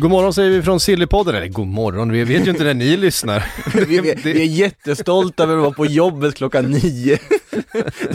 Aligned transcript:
God 0.00 0.10
morgon 0.10 0.34
säger 0.34 0.50
vi 0.50 0.62
från 0.62 0.80
Sillypodden, 0.80 1.34
eller 1.34 1.48
god 1.48 1.66
morgon, 1.66 2.12
vi 2.12 2.24
vet 2.24 2.46
ju 2.46 2.50
inte 2.50 2.64
när 2.64 2.74
ni 2.74 2.96
lyssnar. 2.96 3.44
Vi, 3.86 4.00
vi, 4.00 4.14
vi 4.24 4.40
är 4.42 4.46
jättestolta 4.46 5.42
över 5.42 5.56
att 5.56 5.62
vara 5.62 5.72
på 5.72 5.86
jobbet 5.86 6.34
klockan 6.34 6.64
nio. 6.70 7.18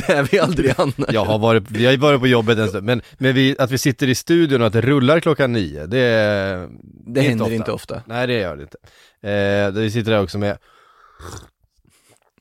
Det 0.07 0.09
är 0.13 0.23
vi 0.31 0.39
aldrig 0.39 0.73
annars. 0.77 0.93
Jag 1.13 1.25
har 1.25 1.39
varit, 1.39 1.71
vi 1.71 1.85
har 1.85 1.97
varit 1.97 2.19
på 2.19 2.27
jobbet 2.27 2.57
en 2.57 2.67
stund, 2.67 2.85
men, 2.85 3.01
men 3.17 3.33
vi, 3.35 3.55
att 3.59 3.71
vi 3.71 3.77
sitter 3.77 4.07
i 4.07 4.15
studion 4.15 4.61
och 4.61 4.67
att 4.67 4.73
det 4.73 4.81
rullar 4.81 5.19
klockan 5.19 5.53
nio, 5.53 5.85
det, 5.85 5.99
är- 5.99 6.67
Det 7.05 7.21
händer 7.21 7.51
inte 7.53 7.71
ofta. 7.71 8.01
Nej 8.05 8.27
det 8.27 8.33
gör 8.33 8.55
det 8.55 8.61
inte. 8.63 8.77
Eh, 9.77 9.81
vi 9.83 9.91
sitter 9.91 10.11
där 10.11 10.23
också 10.23 10.37
med 10.37 10.57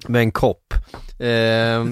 med 0.09 0.20
en 0.20 0.33
kopp. 0.33 0.75
Eh, 1.19 1.84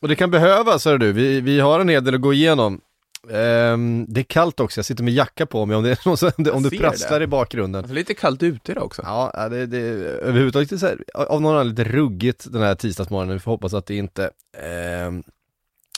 och 0.00 0.08
det 0.08 0.16
kan 0.16 0.30
behövas, 0.30 0.84
hör 0.84 0.98
du, 0.98 1.12
vi, 1.12 1.40
vi 1.40 1.60
har 1.60 1.80
en 1.80 1.88
hel 1.88 2.04
del 2.04 2.14
att 2.14 2.20
gå 2.20 2.32
igenom. 2.32 2.80
Eh, 3.28 3.76
det 4.08 4.20
är 4.20 4.22
kallt 4.22 4.60
också, 4.60 4.78
jag 4.78 4.84
sitter 4.84 5.04
med 5.04 5.14
jacka 5.14 5.46
på 5.46 5.66
mig 5.66 5.76
om 5.76 5.82
det, 5.82 5.98
om 6.06 6.16
det, 6.36 6.50
om 6.50 6.62
ser 6.64 6.78
prasslar 6.78 7.18
det. 7.18 7.24
i 7.24 7.26
bakgrunden. 7.26 7.82
Det 7.86 7.92
är 7.92 7.94
lite 7.94 8.14
kallt 8.14 8.42
ute 8.42 8.72
idag 8.72 8.84
också. 8.84 9.02
Ja, 9.04 9.48
det, 9.48 9.66
det 9.66 9.78
överhuvudtaget 10.22 10.80
så 10.80 10.86
här, 10.86 11.04
av 11.14 11.42
någon 11.42 11.56
anledning 11.56 11.84
lite 11.86 11.96
ruggigt 11.96 12.52
den 12.52 12.62
här 12.62 12.74
tisdagsmorgonen, 12.74 13.32
vi 13.34 13.40
får 13.40 13.50
hoppas 13.50 13.74
att 13.74 13.86
det 13.86 13.96
inte 13.96 14.24
eh, 14.58 15.12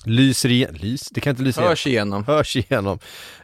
lyser 0.05 0.49
igen, 0.49 0.75
lys, 0.75 1.09
det 1.11 1.21
kan 1.21 1.31
inte 1.31 1.43
lysa 1.43 1.61
Hörs 1.63 1.87
igenom. 1.87 2.25
igen, 2.25 2.37
hörs 2.37 2.57
igenom. 2.57 2.99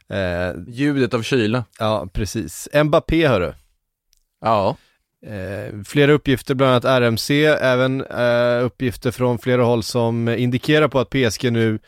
Eh, 0.08 0.52
Ljudet 0.68 1.14
av 1.14 1.22
kyla. 1.22 1.64
ja, 1.78 2.08
precis. 2.12 2.68
Mbappé 2.84 3.26
hörru. 3.28 3.52
Ja. 4.40 4.76
Eh, 5.26 5.82
flera 5.86 6.12
uppgifter, 6.12 6.54
bland 6.54 6.72
annat 6.72 6.84
RMC, 7.02 7.44
även 7.46 8.04
eh, 8.04 8.64
uppgifter 8.64 9.10
från 9.10 9.38
flera 9.38 9.62
håll 9.64 9.82
som 9.82 10.28
indikerar 10.28 10.88
på 10.88 10.98
att 11.00 11.10
PSG 11.10 11.52
nu 11.52 11.78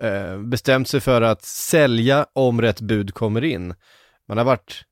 eh, 0.00 0.38
bestämt 0.38 0.88
sig 0.88 1.00
för 1.00 1.22
att 1.22 1.42
sälja 1.42 2.26
om 2.32 2.62
rätt 2.62 2.80
bud 2.80 3.14
kommer 3.14 3.44
in. 3.44 3.74
Man 4.28 4.38
har 4.38 4.44
varit 4.44 4.84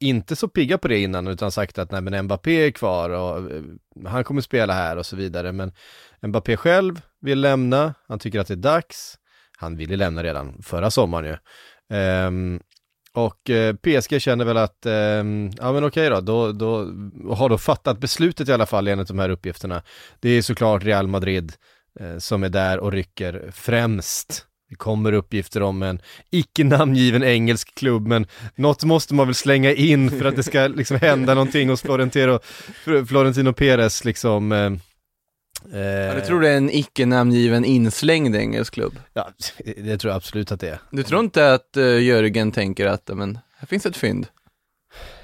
inte 0.00 0.36
så 0.36 0.48
pigga 0.48 0.78
på 0.78 0.88
det 0.88 0.98
innan 0.98 1.26
utan 1.26 1.52
sagt 1.52 1.78
att 1.78 1.90
nej 1.90 2.00
men 2.00 2.24
Mbappé 2.24 2.66
är 2.66 2.70
kvar 2.70 3.10
och 3.10 3.50
eh, 3.52 3.62
han 4.06 4.24
kommer 4.24 4.40
spela 4.40 4.72
här 4.72 4.96
och 4.96 5.06
så 5.06 5.16
vidare. 5.16 5.52
Men 5.52 5.72
Mbappé 6.22 6.56
själv 6.56 7.00
vill 7.20 7.40
lämna, 7.40 7.94
han 8.08 8.18
tycker 8.18 8.40
att 8.40 8.46
det 8.46 8.54
är 8.54 8.56
dags. 8.56 9.18
Han 9.58 9.76
ville 9.76 9.96
lämna 9.96 10.22
redan 10.22 10.62
förra 10.62 10.90
sommaren 10.90 11.26
ju. 11.26 11.36
Um, 11.96 12.60
och 13.14 13.50
eh, 13.50 13.74
PSG 13.74 14.22
känner 14.22 14.44
väl 14.44 14.56
att, 14.56 14.86
ehm, 14.86 15.50
ja 15.58 15.72
men 15.72 15.84
okej 15.84 16.10
då, 16.10 16.20
då, 16.20 16.52
då 16.52 16.76
har 17.34 17.48
då 17.48 17.58
fattat 17.58 17.98
beslutet 17.98 18.48
i 18.48 18.52
alla 18.52 18.66
fall 18.66 18.88
enligt 18.88 19.08
de 19.08 19.18
här 19.18 19.28
uppgifterna. 19.28 19.82
Det 20.20 20.28
är 20.28 20.42
såklart 20.42 20.84
Real 20.84 21.06
Madrid 21.06 21.52
som 22.18 22.44
är 22.44 22.48
där 22.48 22.78
och 22.78 22.92
rycker 22.92 23.50
främst. 23.52 24.46
Det 24.72 24.76
kommer 24.76 25.12
uppgifter 25.12 25.62
om 25.62 25.82
en 25.82 26.00
icke 26.30 26.64
namngiven 26.64 27.22
engelsk 27.22 27.74
klubb, 27.74 28.06
men 28.06 28.26
något 28.54 28.84
måste 28.84 29.14
man 29.14 29.26
väl 29.26 29.34
slänga 29.34 29.72
in 29.72 30.10
för 30.10 30.24
att 30.24 30.36
det 30.36 30.42
ska 30.42 30.66
liksom 30.76 30.96
hända 30.96 31.34
någonting 31.34 31.68
hos 31.68 31.82
Florentino, 31.82 32.38
Florentino 33.08 33.52
Perez 33.52 34.04
liksom. 34.04 34.52
Eh, 34.52 35.80
ja. 35.80 36.14
Du 36.14 36.20
tror 36.20 36.40
det 36.40 36.48
är 36.48 36.56
en 36.56 36.70
icke 36.70 37.06
namngiven 37.06 37.64
inslängd 37.64 38.36
engelsk 38.36 38.74
klubb? 38.74 38.98
Ja, 39.12 39.28
det 39.76 39.98
tror 39.98 40.10
jag 40.10 40.16
absolut 40.16 40.52
att 40.52 40.60
det 40.60 40.68
är. 40.68 40.78
Du 40.90 41.02
tror 41.02 41.20
inte 41.20 41.54
att 41.54 41.76
uh, 41.76 42.02
Jörgen 42.02 42.52
tänker 42.52 42.86
att, 42.86 43.10
men 43.14 43.38
här 43.56 43.66
finns 43.66 43.86
ett 43.86 43.96
fynd? 43.96 44.26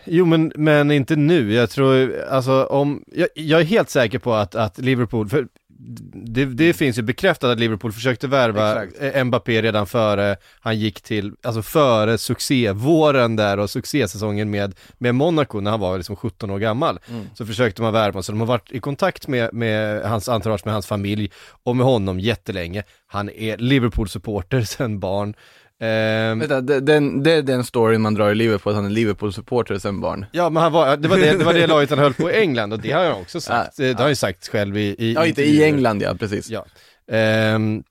Jo 0.05 0.25
men, 0.25 0.53
men 0.57 0.91
inte 0.91 1.17
nu, 1.17 1.53
jag 1.53 1.71
tror, 1.71 2.21
alltså 2.21 2.65
om, 2.65 3.05
jag, 3.07 3.29
jag 3.35 3.61
är 3.61 3.65
helt 3.65 3.91
säker 3.91 4.19
på 4.19 4.35
att, 4.35 4.55
att 4.55 4.79
Liverpool, 4.79 5.29
för 5.29 5.49
det, 5.81 6.45
det 6.45 6.73
finns 6.73 6.99
ju 6.99 7.03
bekräftat 7.03 7.51
att 7.51 7.59
Liverpool 7.59 7.93
försökte 7.93 8.27
värva 8.27 8.85
Exakt. 8.85 9.17
eh, 9.17 9.25
Mbappé 9.25 9.63
redan 9.63 9.87
före 9.87 10.37
han 10.61 10.79
gick 10.79 11.01
till, 11.01 11.33
alltså 11.43 11.63
före 11.63 12.19
succévåren 12.19 13.37
där 13.37 13.59
och 13.59 13.71
succésäsongen 13.71 14.51
med, 14.51 14.75
med 14.99 15.15
Monaco 15.15 15.61
när 15.61 15.71
han 15.71 15.81
var 15.81 15.97
liksom 15.97 16.17
17 16.17 16.51
år 16.51 16.59
gammal. 16.59 16.99
Så 17.35 17.47
försökte 17.47 17.83
man 17.83 17.93
värva, 17.93 18.23
så 18.23 18.33
de 18.33 18.41
har 18.41 18.47
varit 18.47 18.73
i 18.73 18.81
kontakt 18.81 19.29
med, 19.29 19.55
med 19.55 20.03
hans 20.03 20.29
entourage, 20.29 20.61
med 20.65 20.75
hans 20.75 20.87
familj 20.87 21.31
och 21.65 21.77
med 21.77 21.87
honom 21.87 22.21
jättelänge. 22.21 22.83
Han 23.07 23.31
är 23.31 23.57
Liverpool-supporter 23.57 24.63
sedan 24.65 25.01
barn. 25.01 25.35
Ehm, 25.81 26.39
Vänta, 26.39 26.61
det, 26.61 26.81
den, 26.81 27.23
det 27.23 27.33
är 27.33 27.43
den 27.43 27.65
storyn 27.65 28.01
man 28.01 28.15
drar 28.15 28.31
i 28.31 28.35
Liverpool, 28.35 28.71
att 28.73 28.77
han 28.77 28.87
är 28.87 28.91
Liverpool-supporter 28.91 29.79
sen 29.79 30.01
barn. 30.01 30.27
Ja 30.33 30.51
men 30.51 30.63
han 30.63 30.73
var, 30.73 30.97
det 30.97 31.09
var 31.09 31.17
det, 31.17 31.39
det 31.39 31.45
var 31.45 31.55
det 31.55 31.67
laget 31.75 31.91
han 31.91 31.99
höll 31.99 32.15
på 32.15 32.31
i 32.31 32.41
England 32.41 32.73
och 32.73 32.79
det 32.79 32.93
har 32.93 33.05
han 33.05 33.21
också 33.21 33.41
sagt, 33.41 33.77
det 33.77 33.93
har 33.93 34.01
han 34.01 34.09
ju 34.09 34.15
sagt 34.15 34.49
själv 34.49 34.77
i, 34.77 34.97
i 34.99 35.13
Ja, 35.13 35.27
inte 35.27 35.43
i. 35.43 35.65
England 35.65 36.03
ja, 36.03 36.15
precis. 36.15 36.51
Ja. 36.51 36.67
Ehm, 37.11 37.83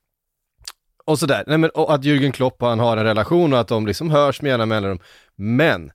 och 1.06 1.20
sådär, 1.20 1.44
nej 1.48 1.58
men 1.58 1.70
och 1.70 1.94
att 1.94 2.04
Jürgen 2.04 2.32
Klopp 2.32 2.62
och 2.62 2.70
han 2.70 2.80
har 2.80 2.98
en 2.98 3.04
relation 3.04 3.54
och 3.54 3.60
att 3.60 3.68
de 3.68 3.88
liksom 3.88 4.12
hörs 4.12 4.42
med 4.42 4.50
jämna 4.50 4.66
mellanrum. 4.66 5.00
Men, 5.36 5.92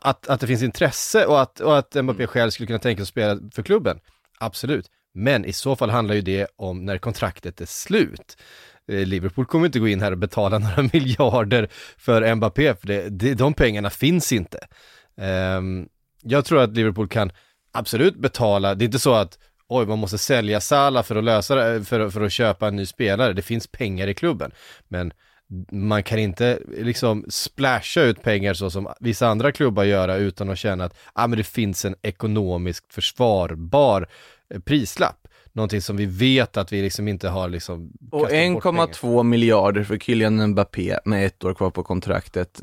att, 0.00 0.28
att 0.28 0.40
det 0.40 0.46
finns 0.46 0.62
intresse 0.62 1.26
och 1.26 1.40
att, 1.40 1.60
och 1.60 1.78
att 1.78 1.94
Mbappé 1.94 2.26
själv 2.26 2.50
skulle 2.50 2.66
kunna 2.66 2.78
tänka 2.78 2.98
sig 2.98 3.02
att 3.02 3.08
spela 3.08 3.38
för 3.54 3.62
klubben, 3.62 3.98
absolut. 4.38 4.86
Men 5.14 5.44
i 5.44 5.52
så 5.52 5.76
fall 5.76 5.90
handlar 5.90 6.14
ju 6.14 6.20
det 6.20 6.46
om 6.56 6.84
när 6.84 6.98
kontraktet 6.98 7.60
är 7.60 7.66
slut. 7.66 8.36
Eh, 8.90 9.06
Liverpool 9.06 9.46
kommer 9.46 9.66
inte 9.66 9.78
gå 9.78 9.88
in 9.88 10.00
här 10.00 10.12
och 10.12 10.18
betala 10.18 10.58
några 10.58 10.90
miljarder 10.92 11.68
för 11.98 12.34
Mbappé, 12.34 12.74
för 12.74 12.86
det, 12.86 13.08
det, 13.08 13.34
de 13.34 13.54
pengarna 13.54 13.90
finns 13.90 14.32
inte. 14.32 14.58
Um, 15.16 15.88
jag 16.22 16.44
tror 16.44 16.62
att 16.62 16.76
Liverpool 16.76 17.08
kan 17.08 17.32
absolut 17.72 18.16
betala, 18.16 18.74
det 18.74 18.84
är 18.84 18.86
inte 18.86 18.98
så 18.98 19.14
att 19.14 19.38
oj, 19.68 19.86
man 19.86 19.98
måste 19.98 20.18
sälja 20.18 20.60
Salah 20.60 21.02
för 21.02 21.16
att 21.16 21.24
lösa 21.24 21.54
det, 21.54 21.74
eh, 21.74 21.82
för, 21.82 22.10
för 22.10 22.20
att 22.20 22.32
köpa 22.32 22.68
en 22.68 22.76
ny 22.76 22.86
spelare. 22.86 23.32
Det 23.32 23.42
finns 23.42 23.66
pengar 23.66 24.06
i 24.06 24.14
klubben. 24.14 24.52
Men 24.88 25.12
man 25.72 26.02
kan 26.02 26.18
inte 26.18 26.58
liksom 26.78 27.24
splasha 27.28 28.00
ut 28.00 28.22
pengar 28.22 28.54
så 28.54 28.70
som 28.70 28.88
vissa 29.00 29.28
andra 29.28 29.52
klubbar 29.52 29.84
gör 29.84 30.18
utan 30.18 30.50
att 30.50 30.58
känna 30.58 30.84
att 30.84 30.96
ah, 31.12 31.26
men 31.26 31.38
det 31.38 31.44
finns 31.44 31.84
en 31.84 31.94
ekonomiskt 32.02 32.94
försvarbar 32.94 34.08
eh, 34.54 34.60
prislapp. 34.60 35.28
Någonting 35.60 35.82
som 35.82 35.96
vi 35.96 36.06
vet 36.06 36.56
att 36.56 36.72
vi 36.72 36.82
liksom 36.82 37.08
inte 37.08 37.28
har 37.28 37.48
liksom 37.48 37.92
Och 38.10 38.28
kastat 38.28 38.52
bort 38.52 38.62
pengar. 38.62 38.86
1,2 38.86 39.22
miljarder 39.22 39.84
för 39.84 39.98
Kylian 39.98 40.46
Mbappé 40.46 40.98
med 41.04 41.26
ett 41.26 41.44
år 41.44 41.54
kvar 41.54 41.70
på 41.70 41.82
kontraktet. 41.82 42.60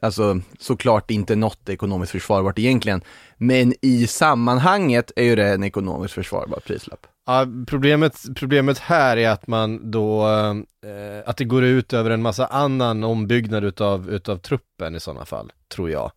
Alltså 0.00 0.40
såklart 0.58 1.10
inte 1.10 1.36
något 1.36 1.68
ekonomiskt 1.68 2.12
försvarbart 2.12 2.58
egentligen, 2.58 3.02
men 3.36 3.74
i 3.82 4.06
sammanhanget 4.06 5.12
är 5.16 5.24
ju 5.24 5.36
det 5.36 5.48
en 5.48 5.64
ekonomiskt 5.64 6.14
försvarbar 6.14 6.60
prislapp. 6.66 7.06
Ja, 7.26 7.46
problemet, 7.66 8.22
problemet 8.36 8.78
här 8.78 9.16
är 9.16 9.28
att 9.30 9.46
man 9.46 9.90
då, 9.90 10.26
eh, 10.26 11.22
att 11.26 11.36
det 11.36 11.44
går 11.44 11.64
ut 11.64 11.92
över 11.92 12.10
en 12.10 12.22
massa 12.22 12.46
annan 12.46 13.04
ombyggnad 13.04 13.64
utav, 13.64 14.10
utav 14.10 14.36
truppen 14.36 14.94
i 14.94 15.00
sådana 15.00 15.24
fall, 15.24 15.52
tror 15.74 15.90
jag. 15.90 16.12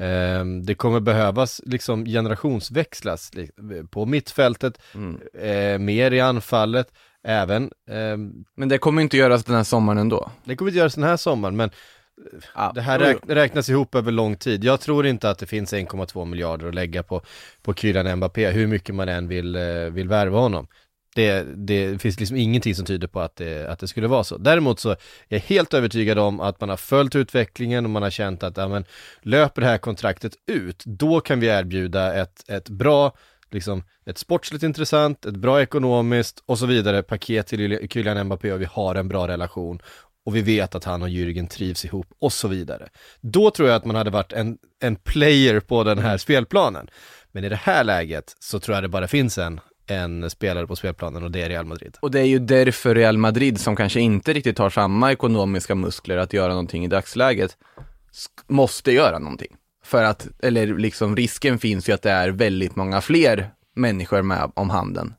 Eh, 0.00 0.44
det 0.64 0.74
kommer 0.74 1.00
behövas 1.00 1.60
liksom 1.66 2.04
generationsväxlas 2.04 3.30
på 3.90 4.06
mittfältet, 4.06 4.78
Mm. 4.94 5.20
eh, 5.38 5.78
mer 5.78 6.10
i 6.10 6.20
anfallet, 6.20 6.88
även, 7.26 7.62
eh, 7.90 8.16
Men 8.56 8.68
det 8.68 8.78
kommer 8.78 9.02
inte 9.02 9.16
göras 9.16 9.44
den 9.44 9.56
här 9.56 9.64
sommaren 9.64 9.98
ändå. 9.98 10.30
det 10.44 10.56
kommer 10.56 10.70
inte 10.70 10.78
göras 10.78 10.94
den 10.94 11.04
här 11.04 11.16
sommaren, 11.16 11.56
men 11.56 11.70
Ja, 12.54 12.72
det 12.74 12.80
här 12.80 12.98
räk, 12.98 13.16
räknas 13.28 13.68
ihop 13.68 13.94
över 13.94 14.12
lång 14.12 14.36
tid. 14.36 14.64
Jag 14.64 14.80
tror 14.80 15.06
inte 15.06 15.30
att 15.30 15.38
det 15.38 15.46
finns 15.46 15.72
1,2 15.72 16.24
miljarder 16.24 16.68
att 16.68 16.74
lägga 16.74 17.02
på, 17.02 17.22
på 17.62 17.74
Kylian 17.74 18.16
Mbappé, 18.16 18.50
hur 18.50 18.66
mycket 18.66 18.94
man 18.94 19.08
än 19.08 19.28
vill, 19.28 19.56
eh, 19.56 19.62
vill 19.90 20.08
värva 20.08 20.38
honom. 20.38 20.66
Det, 21.14 21.46
det 21.56 22.02
finns 22.02 22.20
liksom 22.20 22.36
ingenting 22.36 22.74
som 22.74 22.86
tyder 22.86 23.06
på 23.06 23.20
att 23.20 23.36
det, 23.36 23.70
att 23.70 23.78
det 23.78 23.88
skulle 23.88 24.06
vara 24.06 24.24
så. 24.24 24.36
Däremot 24.36 24.80
så 24.80 24.90
är 24.90 24.96
jag 25.28 25.40
helt 25.40 25.74
övertygad 25.74 26.18
om 26.18 26.40
att 26.40 26.60
man 26.60 26.68
har 26.68 26.76
följt 26.76 27.16
utvecklingen 27.16 27.84
och 27.84 27.90
man 27.90 28.02
har 28.02 28.10
känt 28.10 28.42
att, 28.42 28.56
ja 28.56 28.68
men, 28.68 28.84
löper 29.22 29.62
det 29.62 29.68
här 29.68 29.78
kontraktet 29.78 30.32
ut, 30.46 30.82
då 30.84 31.20
kan 31.20 31.40
vi 31.40 31.46
erbjuda 31.46 32.14
ett, 32.14 32.50
ett 32.50 32.68
bra, 32.68 33.16
liksom, 33.50 33.84
ett 34.06 34.18
sportsligt 34.18 34.62
intressant, 34.62 35.26
ett 35.26 35.36
bra 35.36 35.62
ekonomiskt 35.62 36.42
och 36.46 36.58
så 36.58 36.66
vidare 36.66 37.02
paket 37.02 37.46
till 37.46 37.88
Kylian 37.90 38.26
Mbappé 38.26 38.52
och 38.52 38.60
vi 38.60 38.68
har 38.70 38.94
en 38.94 39.08
bra 39.08 39.28
relation 39.28 39.80
och 40.26 40.36
vi 40.36 40.42
vet 40.42 40.74
att 40.74 40.84
han 40.84 41.02
och 41.02 41.08
Jürgen 41.08 41.48
trivs 41.48 41.84
ihop 41.84 42.06
och 42.18 42.32
så 42.32 42.48
vidare. 42.48 42.88
Då 43.20 43.50
tror 43.50 43.68
jag 43.68 43.76
att 43.76 43.84
man 43.84 43.96
hade 43.96 44.10
varit 44.10 44.32
en, 44.32 44.58
en 44.80 44.96
player 44.96 45.60
på 45.60 45.84
den 45.84 45.98
här 45.98 46.18
spelplanen. 46.18 46.88
Men 47.32 47.44
i 47.44 47.48
det 47.48 47.56
här 47.56 47.84
läget 47.84 48.36
så 48.40 48.60
tror 48.60 48.74
jag 48.74 48.84
det 48.84 48.88
bara 48.88 49.08
finns 49.08 49.38
en, 49.38 49.60
en 49.86 50.30
spelare 50.30 50.66
på 50.66 50.76
spelplanen 50.76 51.22
och 51.22 51.30
det 51.30 51.42
är 51.42 51.48
Real 51.48 51.64
Madrid. 51.64 51.96
Och 52.00 52.10
det 52.10 52.20
är 52.20 52.24
ju 52.24 52.38
därför 52.38 52.94
Real 52.94 53.18
Madrid, 53.18 53.60
som 53.60 53.76
kanske 53.76 54.00
inte 54.00 54.32
riktigt 54.32 54.58
har 54.58 54.70
samma 54.70 55.12
ekonomiska 55.12 55.74
muskler 55.74 56.16
att 56.16 56.32
göra 56.32 56.48
någonting 56.48 56.84
i 56.84 56.88
dagsläget, 56.88 57.56
måste 58.46 58.92
göra 58.92 59.18
någonting. 59.18 59.56
För 59.84 60.04
att, 60.04 60.28
eller 60.42 60.66
liksom 60.78 61.16
risken 61.16 61.58
finns 61.58 61.88
ju 61.88 61.92
att 61.92 62.02
det 62.02 62.10
är 62.10 62.28
väldigt 62.28 62.76
många 62.76 63.00
fler 63.00 63.50
människor 63.76 64.22
med 64.22 64.52
om 64.54 64.70
handeln, 64.70 65.14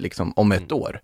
liksom 0.00 0.32
om 0.36 0.52
ett 0.52 0.72
år. 0.72 1.00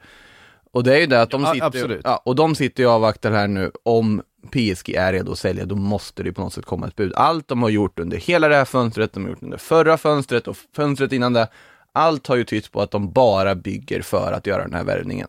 Och 0.73 0.85
det 0.85 0.97
är 0.97 1.01
ju 1.01 1.07
det 1.07 1.23
att 1.23 1.31
de 1.31 1.43
Ja, 1.43 1.53
sitter, 1.53 1.67
absolut. 1.67 2.01
ja, 2.05 2.23
och 2.25 2.37
de 2.37 2.55
sitter 2.55 2.83
ju 2.83 2.87
och 2.87 2.93
avvaktar 2.93 3.31
här 3.33 3.49
nu, 3.49 3.71
om 3.83 4.23
PSG 4.53 4.95
är 4.95 5.13
redo 5.13 5.33
att 5.33 5.39
sälja, 5.39 5.65
då 5.65 5.75
måste 5.75 6.23
det 6.23 6.33
på 6.33 6.41
något 6.43 6.53
sätt 6.53 6.65
komma 6.67 6.87
ett 6.87 6.97
bud. 6.97 7.13
Allt 7.15 7.49
de 7.49 7.63
har 7.63 7.69
gjort 7.71 7.99
under 7.99 8.17
hela 8.17 8.49
det 8.49 8.57
här 8.57 8.65
fönstret, 8.65 9.13
de 9.13 9.23
har 9.23 9.31
gjort 9.31 9.43
under 9.43 9.59
förra 9.59 9.99
fönstret 9.99 10.49
och 10.49 10.57
fönstret 10.77 11.13
innan 11.13 11.33
det, 11.33 11.49
allt 11.97 12.27
har 12.27 12.37
ju 12.37 12.45
tytt 12.45 12.73
på 12.73 12.83
att 12.83 12.91
de 12.91 13.13
bara 13.13 13.55
bygger 13.55 14.03
för 14.03 14.33
att 14.33 14.47
göra 14.47 14.63
den 14.63 14.75
här 14.75 14.85
värvningen. 14.85 15.29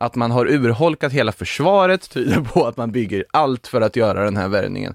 Att 0.00 0.14
man 0.14 0.30
har 0.30 0.46
urholkat 0.46 1.12
hela 1.12 1.32
försvaret 1.32 2.10
tyder 2.10 2.40
på 2.40 2.66
att 2.66 2.76
man 2.76 2.92
bygger 2.92 3.24
allt 3.30 3.66
för 3.66 3.80
att 3.80 3.96
göra 3.96 4.24
den 4.24 4.36
här 4.36 4.48
värvningen. 4.48 4.94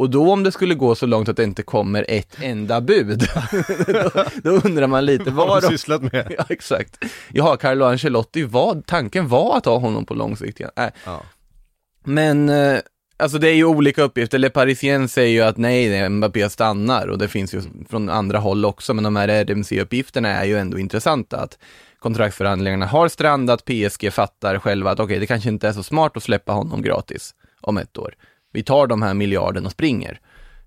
Och 0.00 0.10
då 0.10 0.32
om 0.32 0.42
det 0.42 0.52
skulle 0.52 0.74
gå 0.74 0.94
så 0.94 1.06
långt 1.06 1.28
att 1.28 1.36
det 1.36 1.44
inte 1.44 1.62
kommer 1.62 2.04
ett 2.08 2.36
enda 2.42 2.80
bud, 2.80 3.18
då, 3.86 4.24
då 4.42 4.50
undrar 4.50 4.86
man 4.86 5.04
lite 5.06 5.30
Vad 5.30 5.48
vad 5.48 5.62
de 5.62 5.68
sysslat 5.68 6.02
med? 6.02 6.34
Ja, 6.38 6.44
exakt. 6.48 7.04
Jaha, 7.32 7.56
Carlo 7.56 7.84
Ancelotti, 7.84 8.42
var, 8.42 8.82
tanken 8.86 9.28
var 9.28 9.56
att 9.56 9.64
ha 9.64 9.78
honom 9.78 10.04
på 10.06 10.14
lång 10.14 10.36
sikt. 10.36 10.60
Nej. 10.76 10.90
Ja. 11.04 11.22
Men, 12.04 12.48
eh, 12.48 12.78
alltså 13.20 13.38
det 13.38 13.48
är 13.48 13.54
ju 13.54 13.64
olika 13.64 14.02
uppgifter. 14.02 14.38
Le 14.38 14.50
Parisien 14.50 15.08
säger 15.08 15.30
ju 15.30 15.40
att 15.40 15.56
nej, 15.56 16.08
Mbappé 16.08 16.50
stannar 16.50 17.06
och 17.06 17.18
det 17.18 17.28
finns 17.28 17.54
ju 17.54 17.62
från 17.88 18.08
andra 18.08 18.38
håll 18.38 18.64
också, 18.64 18.94
men 18.94 19.04
de 19.04 19.16
här 19.16 19.28
RMC-uppgifterna 19.28 20.28
är 20.28 20.44
ju 20.44 20.58
ändå 20.58 20.78
intressanta. 20.78 21.36
Att 21.36 21.58
kontraktsförhandlingarna 21.98 22.86
har 22.86 23.08
strandat, 23.08 23.64
PSG 23.64 24.12
fattar 24.12 24.58
själva 24.58 24.90
att 24.90 25.00
okej, 25.00 25.18
det 25.18 25.26
kanske 25.26 25.48
inte 25.48 25.68
är 25.68 25.72
så 25.72 25.82
smart 25.82 26.16
att 26.16 26.22
släppa 26.22 26.52
honom 26.52 26.82
gratis 26.82 27.34
om 27.60 27.78
ett 27.78 27.98
år. 27.98 28.14
Vi 28.52 28.62
tar 28.62 28.86
de 28.86 29.02
här 29.02 29.14
miljarden 29.14 29.66
och 29.66 29.72
springer 29.72 30.20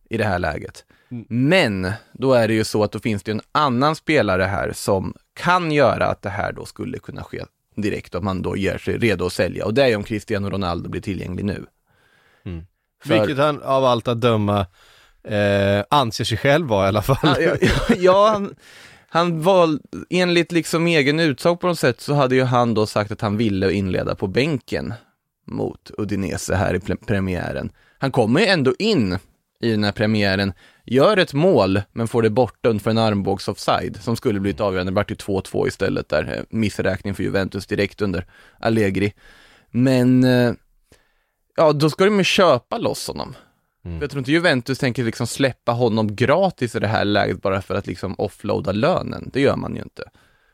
i 0.10 0.18
det 0.18 0.26
här 0.26 0.40
läget. 0.40 0.86
Men 1.30 1.92
då 2.14 2.34
är 2.34 2.48
det 2.48 2.54
ju 2.54 2.64
så 2.64 2.84
att 2.84 2.92
då 2.92 3.00
finns 3.00 3.24
det 3.24 3.32
en 3.32 3.42
annan 3.52 3.96
spelare 3.96 4.44
här 4.44 4.72
som 4.74 5.14
kan 5.34 5.72
göra 5.72 6.08
att 6.08 6.22
det 6.22 6.30
här 6.30 6.54
då 6.54 6.66
skulle 6.66 7.00
kunna 7.00 7.24
ske 7.24 7.44
direkt, 7.76 8.16
om 8.16 8.26
man 8.26 8.42
då 8.42 8.58
ger 8.58 8.78
sig 8.78 8.98
redo 8.98 9.26
att 9.26 9.34
sälja. 9.34 9.66
Och 9.66 9.74
det 9.74 9.84
är 9.84 9.88
ju 9.88 9.96
om 9.96 10.04
Cristiano 10.04 10.50
Ronaldo 10.50 10.90
blir 10.90 11.02
tillgänglig 11.02 11.46
nu. 11.46 11.66
För- 13.06 13.20
Vilket 13.20 13.38
han 13.38 13.62
av 13.64 13.86
allt 13.86 14.08
att 14.08 14.22
döma 14.22 14.66
eh, 15.28 15.84
anser 15.90 16.24
sig 16.24 16.38
själv 16.38 16.68
vara 16.68 16.86
i 16.86 16.88
alla 16.88 17.02
fall. 17.02 17.42
Ja, 17.42 17.56
ja, 17.62 17.96
ja 17.98 18.30
han, 18.30 18.56
han 19.10 19.42
val, 19.42 19.80
enligt 20.10 20.52
liksom 20.52 20.88
egen 20.88 21.20
utsago 21.20 21.56
på 21.58 21.68
något 21.68 21.80
sätt 21.80 22.02
så 22.02 22.14
hade 22.14 22.36
ju 22.36 22.44
han 22.44 22.74
då 22.74 22.86
sagt 22.86 23.12
att 23.12 23.22
han 23.22 23.38
ville 23.38 23.72
inleda 23.74 24.16
på 24.16 24.28
bänken 24.28 24.94
mot 25.48 25.92
Udinese 25.98 26.56
här 26.56 26.74
i 26.74 26.78
pre- 26.80 27.06
premiären. 27.06 27.72
Han 28.00 28.12
kommer 28.12 28.40
ju 28.40 28.46
ändå 28.46 28.74
in 28.80 29.18
i 29.62 29.72
den 29.72 29.84
här 29.84 29.92
premiären, 29.92 30.54
gör 30.86 31.18
ett 31.18 31.34
mål 31.34 31.82
men 31.94 32.08
får 32.08 32.22
det 32.22 32.30
bortdömt 32.30 32.84
för 32.84 32.90
en 32.90 32.98
armbågs 32.98 33.48
offside 33.48 33.98
som 34.02 34.16
skulle 34.16 34.40
blivit 34.40 34.60
avgörande, 34.62 34.92
det 34.92 34.96
vart 34.96 35.12
ju 35.12 35.16
2-2 35.16 35.68
istället 35.68 36.10
där, 36.10 36.36
eh, 36.38 36.44
missräkning 36.50 37.16
för 37.16 37.24
Juventus 37.24 37.68
direkt 37.68 38.02
under 38.02 38.26
Allegri. 38.60 39.14
Men, 39.72 40.24
eh, 40.24 40.54
ja 41.56 41.74
då 41.74 41.90
ska 41.90 42.06
de 42.06 42.18
ju 42.18 42.24
köpa 42.24 42.78
loss 42.78 43.08
honom. 43.08 43.36
För 43.84 44.02
jag 44.02 44.10
tror 44.10 44.20
inte 44.20 44.32
Juventus 44.32 44.80
tänker 44.80 45.04
liksom 45.04 45.28
släppa 45.28 45.72
honom 45.72 46.16
gratis 46.16 46.76
i 46.76 46.80
det 46.80 46.88
här 46.88 47.06
läget 47.06 47.42
bara 47.42 47.62
för 47.62 47.76
att 47.76 47.88
liksom 47.88 48.16
offloada 48.18 48.72
lönen. 48.72 49.30
Det 49.34 49.42
gör 49.42 49.56
man 49.56 49.76
ju 49.76 49.82
inte. 49.82 50.04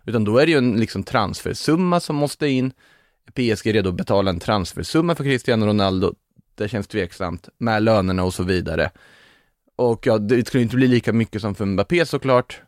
Utan 0.06 0.24
då 0.24 0.38
är 0.38 0.46
det 0.46 0.52
ju 0.52 0.58
en 0.58 0.80
liksom 0.80 1.04
transfersumma 1.04 2.00
som 2.00 2.16
måste 2.16 2.48
in. 2.48 2.72
PSG 3.34 3.68
är 3.68 3.74
redo 3.74 3.90
att 3.90 3.96
betala 3.96 4.30
en 4.30 4.40
transfersumma 4.40 5.16
för 5.16 5.24
Cristiano 5.24 5.66
Ronaldo. 5.66 6.14
Det 6.56 6.70
känns 6.70 6.88
tveksamt 6.88 7.50
med 7.58 7.84
lönerna 7.84 8.24
och 8.24 8.34
så 8.34 8.44
vidare. 8.44 8.92
Och 9.76 10.08
ja, 10.08 10.18
det 10.18 10.48
skulle 10.48 10.64
inte 10.64 10.76
bli 10.76 10.88
lika 10.88 11.14
mycket 11.14 11.42
som 11.42 11.56
för 11.56 11.66
Mbappé 11.66 12.06
såklart. 12.06 12.62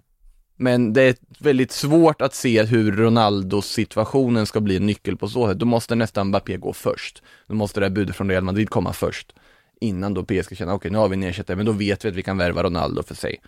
Men 0.61 0.93
det 0.93 1.01
är 1.01 1.15
väldigt 1.39 1.71
svårt 1.71 2.21
att 2.21 2.33
se 2.33 2.63
hur 2.63 2.91
Ronaldos 2.91 3.67
situationen 3.67 4.45
ska 4.45 4.59
bli 4.59 4.77
en 4.77 4.85
nyckel 4.85 5.17
på 5.17 5.27
så 5.27 5.47
sätt. 5.47 5.59
Då 5.59 5.65
måste 5.65 5.95
nästan 5.95 6.27
Mbappé 6.27 6.57
gå 6.57 6.73
först. 6.73 7.23
Då 7.47 7.53
måste 7.55 7.79
det 7.79 7.85
här 7.85 7.91
budet 7.91 8.15
från 8.15 8.29
Real 8.29 8.43
Madrid 8.43 8.69
komma 8.69 8.93
först. 8.93 9.35
Innan 9.79 10.13
då 10.13 10.23
PSG 10.23 10.57
känner, 10.57 10.73
okej 10.73 10.91
nu 10.91 10.97
har 10.97 11.09
vi 11.09 11.15
en 11.15 11.23
ersättare, 11.23 11.57
men 11.57 11.65
då 11.65 11.71
vet 11.71 12.05
vi 12.05 12.09
att 12.09 12.15
vi 12.15 12.23
kan 12.23 12.37
värva 12.37 12.63
Ronaldo 12.63 13.03
för 13.03 13.15
sig 13.15 13.41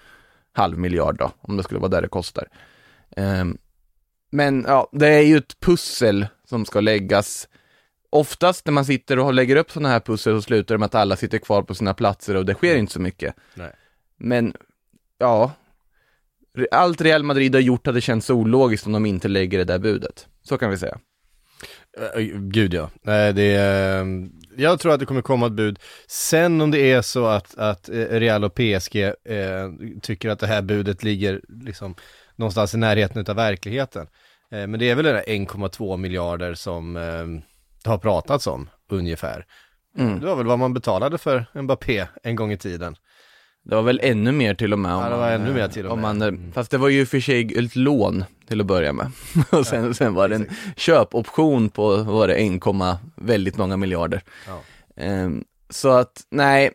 halv 0.53 0.77
miljard 0.77 1.17
då, 1.17 1.31
om 1.41 1.57
det 1.57 1.63
skulle 1.63 1.79
vara 1.79 1.89
där 1.89 2.01
det 2.01 2.07
kostar. 2.07 2.47
Ehm, 3.15 3.57
men 4.31 4.65
ja, 4.67 4.89
det 4.91 5.07
är 5.07 5.21
ju 5.21 5.37
ett 5.37 5.59
pussel 5.59 6.27
som 6.49 6.65
ska 6.65 6.79
läggas. 6.79 7.47
Oftast 8.09 8.65
när 8.65 8.73
man 8.73 8.85
sitter 8.85 9.19
och 9.19 9.33
lägger 9.33 9.55
upp 9.55 9.71
sådana 9.71 9.89
här 9.89 9.99
pussel 9.99 10.37
så 10.37 10.41
slutar 10.41 10.75
det 10.75 10.79
med 10.79 10.85
att 10.85 10.95
alla 10.95 11.15
sitter 11.15 11.37
kvar 11.37 11.61
på 11.61 11.75
sina 11.75 11.93
platser 11.93 12.35
och 12.35 12.45
det 12.45 12.53
sker 12.53 12.75
inte 12.75 12.93
så 12.93 13.01
mycket. 13.01 13.35
Nej. 13.53 13.71
Men, 14.17 14.53
ja, 15.17 15.51
allt 16.71 17.01
Real 17.01 17.23
Madrid 17.23 17.55
har 17.55 17.61
gjort 17.61 17.85
hade 17.85 18.01
känts 18.01 18.29
ologiskt 18.29 18.85
om 18.85 18.91
de 18.91 19.05
inte 19.05 19.27
lägger 19.27 19.57
det 19.57 19.63
där 19.63 19.79
budet. 19.79 20.27
Så 20.43 20.57
kan 20.57 20.69
vi 20.69 20.77
säga. 20.77 20.97
Gud 22.37 22.73
ja. 22.73 22.89
Nej, 23.01 23.33
det 23.33 23.55
är, 23.55 24.05
jag 24.57 24.79
tror 24.79 24.93
att 24.93 24.99
det 24.99 25.05
kommer 25.05 25.21
komma 25.21 25.47
ett 25.47 25.53
bud. 25.53 25.79
Sen 26.07 26.61
om 26.61 26.71
det 26.71 26.91
är 26.91 27.01
så 27.01 27.25
att, 27.25 27.57
att 27.57 27.89
eh, 27.89 27.95
Real 27.95 28.43
och 28.43 28.53
PSG 28.53 28.95
eh, 29.03 29.13
tycker 30.01 30.29
att 30.29 30.39
det 30.39 30.47
här 30.47 30.61
budet 30.61 31.03
ligger 31.03 31.41
liksom 31.47 31.95
någonstans 32.35 32.73
i 32.73 32.77
närheten 32.77 33.25
av 33.27 33.35
verkligheten. 33.35 34.07
Eh, 34.51 34.67
men 34.67 34.79
det 34.79 34.89
är 34.89 34.95
väl 34.95 35.05
det 35.05 35.11
där 35.11 35.23
1,2 35.23 35.97
miljarder 35.97 36.53
som 36.53 36.97
eh, 36.97 37.25
det 37.83 37.89
har 37.89 37.97
pratats 37.97 38.47
om 38.47 38.69
ungefär. 38.89 39.45
Mm. 39.97 40.19
Det 40.19 40.25
var 40.25 40.35
väl 40.35 40.45
vad 40.45 40.59
man 40.59 40.73
betalade 40.73 41.17
för 41.17 41.45
Mbappé 41.53 42.07
en 42.23 42.35
gång 42.35 42.51
i 42.51 42.57
tiden. 42.57 42.95
Det 43.63 43.75
var 43.75 43.81
väl 43.81 43.99
ännu 44.03 44.31
mer 44.31 44.53
till 44.53 44.73
och 44.73 44.79
med. 44.79 44.93
Om 44.93 45.03
Ja, 45.03 45.09
det 45.09 45.15
var 45.15 45.31
ännu 45.31 45.53
mer 45.53 45.67
till 45.67 45.85
och 45.85 45.97
med. 45.97 46.15
Man, 46.15 46.21
eh. 46.21 46.53
Fast 46.53 46.71
det 46.71 46.77
var 46.77 46.89
ju 46.89 47.05
för 47.05 47.19
sig 47.19 47.57
ett 47.57 47.75
lån 47.75 48.25
till 48.47 48.61
att 48.61 48.67
börja 48.67 48.93
med. 48.93 49.11
och 49.49 49.67
sen, 49.67 49.93
sen 49.93 50.13
var 50.13 50.29
det 50.29 50.35
en 50.35 50.49
köpoption 50.75 51.69
på, 51.69 51.97
var 51.97 52.27
det, 52.27 52.35
1, 52.35 52.61
väldigt 53.15 53.57
många 53.57 53.77
miljarder. 53.77 54.21
Ja. 54.47 54.61
Ehm, 55.03 55.43
så 55.69 55.89
att, 55.89 56.21
nej, 56.29 56.71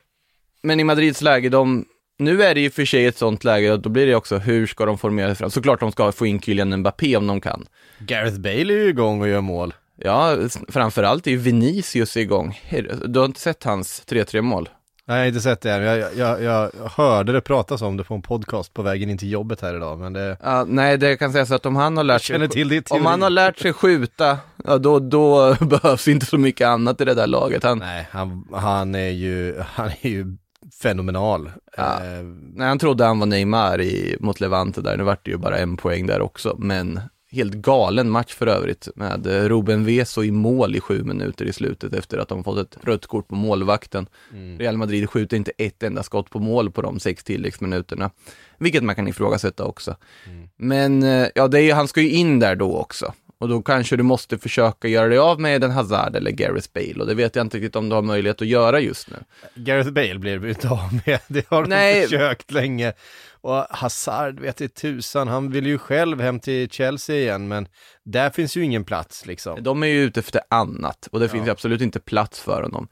men 0.62 0.81
i 0.81 0.85
Madrids 0.85 1.23
läge, 1.23 1.49
de, 1.49 1.85
nu 2.19 2.43
är 2.43 2.55
det 2.55 2.61
ju 2.61 2.70
för 2.70 2.85
sig 2.85 3.06
ett 3.06 3.19
sånt 3.19 3.44
läge, 3.44 3.73
och 3.73 3.81
då 3.81 3.88
blir 3.88 4.06
det 4.06 4.14
också, 4.14 4.38
hur 4.38 4.67
ska 4.67 4.87
de 4.87 4.99
formera 4.99 5.29
sig 5.29 5.37
fram? 5.37 5.50
Såklart 5.50 5.81
de 5.81 5.93
ska 5.93 6.12
få 6.12 6.26
in 6.26 6.40
Kylian 6.40 6.76
Mbappé 6.76 7.17
om 7.17 7.26
de 7.26 7.40
kan. 7.40 7.67
Gareth 7.99 8.38
Bale 8.38 8.75
är 8.75 8.79
ju 8.79 8.88
igång 8.88 9.20
och 9.20 9.29
gör 9.29 9.40
mål. 9.40 9.75
Ja, 9.96 10.37
framförallt 10.69 11.26
är 11.26 11.31
ju 11.31 11.37
Vinicius 11.37 12.17
igång. 12.17 12.61
Du 13.06 13.19
har 13.19 13.26
inte 13.26 13.40
sett 13.40 13.64
hans 13.64 14.02
3-3 14.06 14.40
mål? 14.40 14.69
Nej, 15.08 15.16
jag 15.16 15.22
har 15.22 15.28
inte 15.28 15.40
sett 15.40 15.60
det 15.60 15.72
än. 15.72 15.82
Jag, 15.82 16.16
jag, 16.16 16.43
jag 16.43 16.70
hörde 16.84 17.32
det 17.32 17.40
pratas 17.40 17.83
om 17.83 17.97
det 17.97 18.04
på 18.04 18.14
en 18.14 18.23
podcast 18.23 18.75
på 18.75 18.83
vägen 18.83 19.11
in 19.11 19.18
till 19.18 19.30
jobbet 19.30 19.61
här 19.61 19.76
idag, 19.76 19.99
men 19.99 20.12
det... 20.12 20.37
Ja, 20.42 20.64
nej, 20.68 20.99
det 20.99 21.16
kan 21.16 21.33
sägas 21.33 21.50
att 21.50 21.66
om 21.66 21.76
han 21.76 21.97
har 21.97 22.04
lärt 22.04 22.23
sig 22.23 22.49
till 22.49 22.83
Om 22.90 23.06
han 23.06 23.23
har 23.23 23.30
lärt 23.30 23.59
sig 23.59 23.73
skjuta, 23.73 24.38
ja 24.64 24.78
då, 24.78 24.99
då 24.99 25.56
behövs 25.61 26.09
inte 26.09 26.26
så 26.26 26.38
mycket 26.38 26.66
annat 26.66 27.00
i 27.00 27.04
det 27.04 27.14
där 27.14 27.26
laget. 27.26 27.62
Han, 27.64 27.78
Nej, 27.78 28.09
han, 28.11 28.49
han 28.52 28.94
är 28.94 29.11
ju, 29.11 29.61
han 29.61 29.90
är 30.00 30.09
ju 30.09 30.37
fenomenal. 30.83 31.50
Ja. 31.76 32.04
Eh, 32.04 32.23
nej, 32.54 32.68
han 32.68 32.78
trodde 32.78 33.04
han 33.04 33.18
var 33.18 33.26
Neymar 33.26 33.80
i, 33.80 34.16
mot 34.21 34.40
Levante 34.40 34.80
där, 34.80 34.97
nu 34.97 35.02
vart 35.02 35.25
det 35.25 35.30
ju 35.30 35.37
bara 35.37 35.59
en 35.59 35.76
poäng 35.76 36.06
där 36.06 36.21
också, 36.21 36.56
men 36.59 37.00
helt 37.30 37.54
galen 37.54 38.11
match 38.11 38.35
för 38.35 38.47
övrigt 38.47 38.88
med 38.94 39.26
eh, 39.26 39.49
Ruben 39.49 39.85
Veso 39.85 40.25
i 40.25 40.30
mål 40.30 40.76
i 40.76 40.80
sju 40.80 41.04
minuter 41.04 41.44
i 41.44 41.52
slutet 41.52 41.92
efter 41.92 42.18
att 42.18 42.28
de 42.28 42.44
fått 42.44 42.58
ett 42.58 42.85
rött 42.85 43.06
kort 43.06 43.28
på 43.28 43.35
målvakten. 43.35 44.06
mm. 44.32 44.58
Real 44.58 44.76
Madrid 44.76 45.11
skjuter 45.11 45.37
inte 45.37 45.52
ett 45.58 45.82
enda 45.82 46.02
skott 46.02 46.30
på 46.30 46.38
mål 46.38 46.70
på 46.70 46.82
de 46.82 47.00
sex 47.00 47.25
tilläggsminuterna, 47.25 48.11
vilket 48.58 48.82
man 48.82 48.94
kan 48.94 49.08
ifrågasätta 49.08 49.64
också. 49.64 49.97
Mm. 50.26 50.49
Men 50.56 51.02
eh, 51.02 51.28
ja, 51.35 51.58
är, 51.58 51.75
han 51.75 51.88
ska 51.88 52.00
ju 52.00 52.11
in 52.11 52.38
där 52.38 52.56
då 52.56 52.76
också. 52.76 53.12
Och 53.40 53.49
då 53.49 53.62
kanske 53.62 53.97
du 53.97 54.02
måste 54.02 54.38
försöka 54.38 54.88
göra 54.88 55.09
dig 55.09 55.18
av 55.18 55.40
med 55.40 55.61
den 55.61 55.71
Hazard 55.71 56.16
eller 56.16 56.30
Gareth 56.30 56.68
Bale 56.75 56.95
och 57.00 57.07
det 57.07 57.14
vet 57.14 57.37
jag 57.37 57.47
inte 57.47 57.57
riktigt 57.57 57.76
om 57.76 57.88
du 57.88 57.95
har 57.95 58.02
möjlighet 58.02 58.42
att 58.42 58.49
göra 58.49 58.80
just 58.80 59.11
nu. 59.11 59.16
Gareth 59.54 59.90
Bale 59.90 60.18
blir 60.18 60.38
det 60.38 60.49
inte 60.49 60.68
av 60.68 61.00
med, 61.07 61.21
det 61.28 61.49
har 61.49 61.64
de 61.66 62.02
försökt 62.02 62.50
länge. 62.50 62.92
Och 63.40 63.64
Hazard 63.71 64.40
vet 64.40 64.61
i 64.61 64.68
tusan, 64.68 65.28
han 65.28 65.50
vill 65.50 65.66
ju 65.66 65.78
själv 65.78 66.21
hem 66.21 66.40
till 66.40 66.71
Chelsea 66.71 67.16
igen, 67.16 67.49
men 67.49 67.68
där 68.04 68.30
finns 68.30 68.57
ju 68.57 68.64
ingen 68.64 68.85
plats 68.85 69.26
liksom. 69.26 69.62
De 69.62 69.83
är 69.83 69.87
ju 69.87 70.02
ute 70.02 70.21
efter 70.21 70.40
annat 70.49 71.09
och 71.12 71.21
det 71.21 71.28
finns 71.28 71.40
Ja. 71.40 71.47
ju 71.47 71.52
absolut 71.52 71.80
inte 71.80 72.00
plats 72.00 72.40
för 72.40 72.62
honom. 72.62 72.88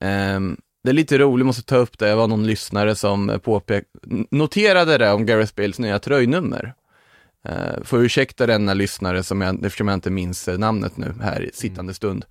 Ehm, 0.00 0.56
det 0.84 0.90
är 0.90 0.94
lite 0.94 1.18
roligt, 1.18 1.46
måste 1.46 1.62
ta 1.62 1.76
upp 1.76 1.98
det, 1.98 2.06
det 2.08 2.14
var 2.14 2.26
någon 2.26 2.46
lyssnare 2.46 2.94
som 2.94 3.40
påpek 3.44 3.84
noterade 4.30 4.98
det 4.98 5.12
om 5.12 5.26
Gareth 5.26 5.52
Bales 5.56 5.78
nya 5.78 5.98
tröjnummer. 5.98 6.74
Uh, 7.48 7.84
får 7.84 8.04
ursäkta 8.04 8.46
denna 8.46 8.74
lyssnare 8.74 9.22
som 9.22 9.40
jag, 9.40 9.64
eftersom 9.64 9.88
jag 9.88 9.96
inte 9.96 10.10
minns 10.10 10.48
eh, 10.48 10.58
namnet 10.58 10.96
nu 10.96 11.14
här 11.22 11.42
i 11.42 11.50
sittande 11.52 11.94
stund. 11.94 12.24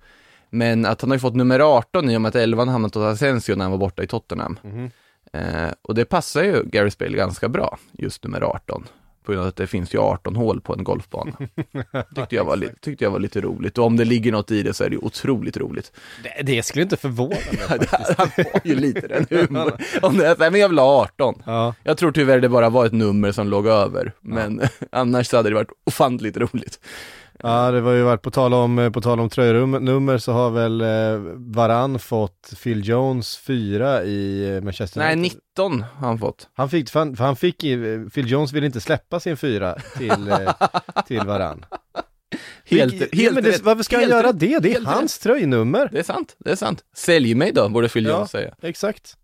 Men 0.50 0.86
att 0.86 1.00
han 1.00 1.10
har 1.10 1.16
ju 1.16 1.20
fått 1.20 1.34
nummer 1.34 1.60
18 1.60 2.10
i 2.10 2.16
och 2.16 2.20
med 2.20 2.28
att 2.28 2.34
11 2.34 2.64
hamnat 2.64 2.94
hos 2.94 3.04
Asensio 3.04 3.56
när 3.56 3.64
han 3.64 3.72
var 3.72 3.78
borta 3.78 4.02
i 4.02 4.06
Tottenham. 4.06 4.58
Mhm. 4.62 4.90
Eh, 5.32 5.70
och 5.82 5.94
det 5.94 6.04
passar 6.04 6.42
ju 6.42 6.62
Gareth 6.64 6.98
Bale 6.98 7.16
ganska 7.16 7.48
bra, 7.48 7.78
just 7.92 8.24
nummer 8.24 8.40
18, 8.40 8.86
på 9.30 9.32
grund 9.34 9.42
av 9.42 9.48
att 9.48 9.56
det 9.56 9.66
finns 9.66 9.94
ju 9.94 9.98
18 9.98 10.36
hål 10.36 10.60
på 10.60 10.72
en 10.74 10.84
golfbana. 10.84 11.32
Tyckte 12.14 12.34
jag 12.36 12.44
var, 12.44 12.56
li- 12.56 12.70
tyckte 12.80 13.04
jag 13.04 13.10
var 13.10 13.18
lite 13.18 13.40
roligt 13.40 13.78
och 13.78 13.84
om 13.84 13.96
det 13.96 14.04
ligger 14.04 14.32
något 14.32 14.50
i 14.50 14.62
det 14.62 14.74
så 14.74 14.84
är 14.84 14.90
det 14.90 14.96
otroligt 14.96 15.56
roligt. 15.56 15.92
Det, 16.24 16.42
det 16.42 16.62
skulle 16.62 16.82
inte 16.82 16.96
förvåna 16.96 17.36
mig. 17.68 17.78
Han 18.18 18.28
har 18.36 18.60
ju 18.64 18.74
lite 18.74 19.08
den 19.08 19.26
humor. 19.30 19.72
Om 20.02 20.16
det 20.16 20.26
är 20.26 20.34
så 20.34 20.42
här, 20.42 20.50
men 20.50 20.60
jag 20.60 20.68
vill 20.68 20.78
ha 20.78 21.02
18. 21.02 21.42
Ja. 21.46 21.74
Jag 21.84 21.98
tror 21.98 22.12
tyvärr 22.12 22.40
det 22.40 22.48
bara 22.48 22.70
var 22.70 22.86
ett 22.86 22.92
nummer 22.92 23.32
som 23.32 23.48
låg 23.48 23.66
över, 23.66 24.12
men 24.20 24.60
annars 24.92 25.26
så 25.26 25.36
hade 25.36 25.48
det 25.48 25.54
varit 25.54 25.72
ofantligt 25.84 26.36
roligt. 26.36 26.80
Ja, 27.42 27.70
det 27.70 27.80
var 27.80 27.92
ju 27.92 28.02
varit 28.02 28.22
på 28.22 28.30
tal 28.30 28.54
om, 28.54 28.78
eh, 28.78 28.90
på 28.90 29.00
tal 29.00 29.20
om 29.20 29.30
tröjnummer 29.30 30.18
så 30.18 30.32
har 30.32 30.50
väl 30.50 30.80
eh, 30.80 31.32
Varann 31.36 31.98
fått 31.98 32.52
Phil 32.62 32.88
Jones 32.88 33.36
fyra 33.38 34.02
i 34.04 34.50
eh, 34.56 34.62
Manchester 34.62 35.00
Nej, 35.00 35.16
United. 35.16 35.38
19 35.56 35.82
har 35.82 36.06
han 36.08 36.18
fått. 36.18 36.48
Han 36.54 36.70
fick, 36.70 36.90
för 36.90 36.98
han, 36.98 37.16
för 37.16 37.24
han 37.24 37.36
fick, 37.36 37.58
Phil 38.14 38.30
Jones 38.30 38.52
ville 38.52 38.66
inte 38.66 38.80
släppa 38.80 39.20
sin 39.20 39.36
fyra 39.36 39.74
till, 39.98 40.34
till 41.06 41.20
Varann. 41.26 41.64
Helt, 42.64 42.92
helt 42.92 43.14
ja, 43.14 43.32
men 43.32 43.44
det, 43.44 43.50
rätt. 43.50 43.62
Varför 43.64 43.82
ska 43.82 43.96
han 43.96 44.00
Helt 44.00 44.12
göra 44.12 44.26
rätt. 44.28 44.40
det? 44.40 44.58
Det 44.58 44.74
är 44.74 44.84
hans 44.84 45.18
tröjnummer. 45.18 45.88
Det 45.92 45.98
är 45.98 46.02
sant, 46.02 46.36
det 46.38 46.50
är 46.50 46.56
sant. 46.56 46.84
Sälj 46.96 47.34
mig 47.34 47.52
då, 47.52 47.68
borde 47.68 47.88
Phil 47.88 48.04
Ja. 48.04 48.10
Jones 48.10 48.30
säga. 48.30 48.54
Exakt. 48.62 49.16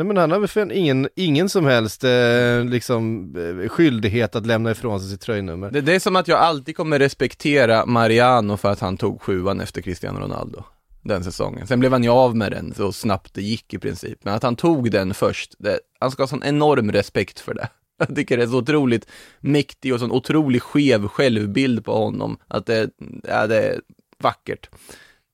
Nej 0.00 0.06
men 0.06 0.16
han 0.16 0.30
har 0.30 0.38
väl 0.38 0.48
för 0.48 0.72
ingen, 0.72 1.08
ingen 1.16 1.48
som 1.48 1.64
helst 1.64 2.04
eh, 2.04 2.64
liksom 2.64 3.34
eh, 3.36 3.68
skyldighet 3.68 4.36
att 4.36 4.46
lämna 4.46 4.70
ifrån 4.70 5.00
sig 5.00 5.10
sitt 5.10 5.20
tröjnummer. 5.20 5.70
Det, 5.70 5.80
det 5.80 5.94
är 5.94 6.00
som 6.00 6.16
att 6.16 6.28
jag 6.28 6.38
alltid 6.38 6.76
kommer 6.76 6.98
respektera 6.98 7.86
Mariano 7.86 8.56
för 8.56 8.70
att 8.70 8.80
han 8.80 8.96
tog 8.96 9.22
sjuan 9.22 9.60
efter 9.60 9.82
Cristiano 9.82 10.20
Ronaldo. 10.20 10.64
Den 11.02 11.24
säsongen. 11.24 11.66
Sen 11.66 11.80
blev 11.80 11.92
han 11.92 12.04
ju 12.04 12.10
av 12.10 12.36
med 12.36 12.52
den 12.52 12.74
så 12.74 12.92
snabbt 12.92 13.34
det 13.34 13.42
gick 13.42 13.74
i 13.74 13.78
princip. 13.78 14.18
Men 14.24 14.34
att 14.34 14.42
han 14.42 14.56
tog 14.56 14.90
den 14.90 15.14
först, 15.14 15.54
det, 15.58 15.80
han 15.98 16.10
ska 16.10 16.22
ha 16.22 16.28
sån 16.28 16.44
enorm 16.44 16.92
respekt 16.92 17.40
för 17.40 17.54
det. 17.54 17.68
Jag 17.98 18.16
tycker 18.16 18.36
det 18.36 18.42
är 18.42 18.48
så 18.48 18.58
otroligt 18.58 19.06
mäktig 19.40 19.94
och 19.94 20.00
sån 20.00 20.12
otroligt 20.12 20.62
skev 20.62 21.08
självbild 21.08 21.84
på 21.84 21.94
honom. 21.94 22.38
Att 22.48 22.66
det, 22.66 22.90
ja, 23.28 23.46
det 23.46 23.62
är 23.62 23.80
vackert. 24.18 24.68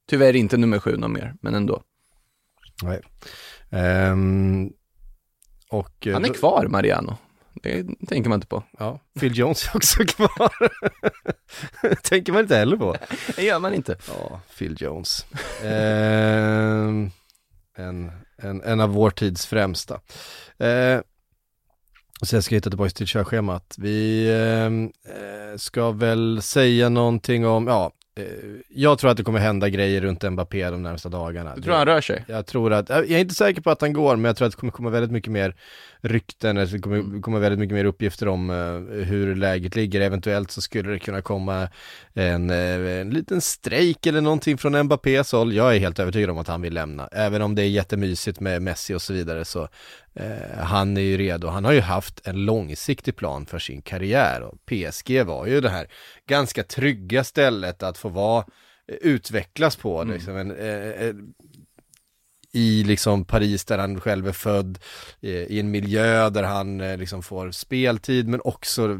Tyvärr 0.08 0.37
inte 0.37 0.56
nummer 0.56 0.78
sju 0.78 0.96
någon 0.96 1.12
mer, 1.12 1.35
men 1.40 1.54
ändå. 1.54 1.82
Nej. 2.82 3.00
Ehm, 3.70 4.70
och, 5.70 6.06
eh, 6.06 6.12
Han 6.12 6.25
är 6.25 6.35
kvar, 6.35 6.66
Mariano. 6.66 7.16
Det 7.62 7.87
tänker 8.08 8.28
man 8.28 8.37
inte 8.37 8.46
på. 8.46 8.62
Ja, 8.78 9.00
Phil 9.20 9.38
Jones 9.38 9.68
är 9.68 9.76
också 9.76 10.04
kvar. 10.06 10.50
Tänker 12.02 12.32
man 12.32 12.42
inte 12.42 12.56
heller 12.56 12.76
på. 12.76 12.96
Det 13.37 13.42
gör 13.42 13.58
man 13.58 13.75
inte. 13.75 13.96
Ja, 14.08 14.40
Phil 14.58 14.76
Jones. 14.80 15.26
Ehm, 15.64 17.11
en, 17.76 18.12
en, 18.37 18.62
en 18.62 18.80
av 18.80 18.90
vår 18.90 19.11
tids 19.11 19.46
främsta. 19.46 20.00
Eh, 20.58 21.00
och 22.20 22.28
sen 22.28 22.42
ska 22.42 22.54
jag 22.54 22.58
hitta 22.58 22.70
tillbaka 22.70 22.90
till 22.90 23.06
körschemat. 23.06 23.75
Vi 23.78 24.28
ehm, 24.40 24.92
eh, 25.04 25.56
ska 25.56 25.90
väl 25.90 26.42
säga 26.42 26.88
någonting 26.88 27.46
om, 27.46 27.66
ja, 27.66 27.92
jag 28.68 28.99
tror 28.99 29.11
att 29.11 29.16
det 29.16 29.23
kommer 29.23 29.38
hända 29.38 29.68
grejer 29.68 30.00
runt 30.00 30.23
Mbappé 30.23 30.70
de 30.70 30.82
närmsta 30.82 31.08
dagarna. 31.08 31.56
Du 31.56 31.62
tror 31.62 31.75
han 31.75 31.87
rör 31.87 32.00
sig? 32.00 32.25
Jag 32.28 32.46
tror 32.46 32.73
att, 32.73 32.88
jag 32.88 33.11
är 33.11 33.18
inte 33.18 33.35
säker 33.35 33.61
på 33.61 33.70
att 33.70 33.80
han 33.80 33.92
går, 33.92 34.16
men 34.16 34.25
jag 34.25 34.37
tror 34.37 34.46
att 34.46 34.52
det 34.52 34.61
kommer 34.61 34.73
komma 34.73 34.90
väldigt 34.90 35.11
mycket 35.11 35.32
mer 35.32 35.54
rykten, 36.00 36.56
eller 36.56 36.73
det 36.73 36.78
kommer 36.78 36.96
Mm. 36.96 37.23
komma 37.23 37.38
väldigt 37.38 37.58
mycket 37.58 37.75
mer 37.75 37.85
uppgifter 37.85 38.28
om 38.28 38.50
eh, 38.50 39.04
hur 39.04 39.35
läget 39.35 39.76
ligger. 39.76 40.00
Eventuellt 40.00 40.50
så 40.50 40.61
skulle 40.61 40.90
det 40.92 40.99
kunna 40.99 41.23
komma 41.23 41.68
en, 42.14 42.50
eh, 42.50 43.00
en 43.00 43.11
liten 43.11 43.40
strejk 43.40 44.06
eller 44.06 44.20
någonting 44.20 44.58
från 44.58 44.82
Mbappés 44.82 45.32
håll. 45.32 45.52
Jag 45.52 45.75
är 45.76 45.80
helt 45.80 45.99
övertygad 45.99 46.30
om 46.30 46.38
att 46.38 46.49
han 46.49 46.62
vill 46.62 46.75
lämna. 46.75 47.08
Även 47.12 47.42
om 47.42 47.54
det 47.54 47.62
är 47.62 47.68
jättemysigt 47.68 48.40
med 48.40 48.62
Messi 48.62 48.94
och 48.94 49.02
så 49.02 49.12
vidare 49.12 49.44
så 49.44 49.68
eh, 50.16 50.58
han 50.58 50.96
är 50.96 51.00
ju 51.00 51.16
redo. 51.16 51.49
Han 51.49 51.64
har 51.64 51.73
ju 51.73 51.80
haft 51.80 52.26
en 52.26 52.44
långsiktig 52.44 53.16
plan 53.16 53.46
för 53.46 53.58
sin 53.58 53.82
karriär 53.82 54.42
och 54.42 54.66
PSG 54.66 55.25
var 55.25 55.46
ju 55.46 55.61
det 55.61 55.70
här 55.70 55.87
ganska 56.26 56.62
trygga 56.62 57.25
stället 57.25 57.82
att 57.82 57.99
få 57.99 58.08
vara 58.08 58.44
eh, 58.88 58.96
utvecklas 59.00 59.76
på. 59.76 60.02
Mm. 60.02 60.14
Liksom 60.14 60.37
en, 60.37 60.50
eh, 60.50 61.06
eh, 61.06 61.14
i 62.52 62.85
liksom 62.85 63.25
Paris 63.25 63.64
där 63.64 63.78
han 63.78 64.00
själv 64.00 64.28
är 64.28 64.32
född, 64.32 64.78
eh, 65.20 65.30
i 65.30 65.61
en 65.61 65.70
miljö 65.70 66.30
där 66.30 66.42
han 66.42 66.78
liksom 66.78 67.23
får 67.23 67.50
speltid 67.50 68.28
men 68.28 68.40
också 68.44 68.99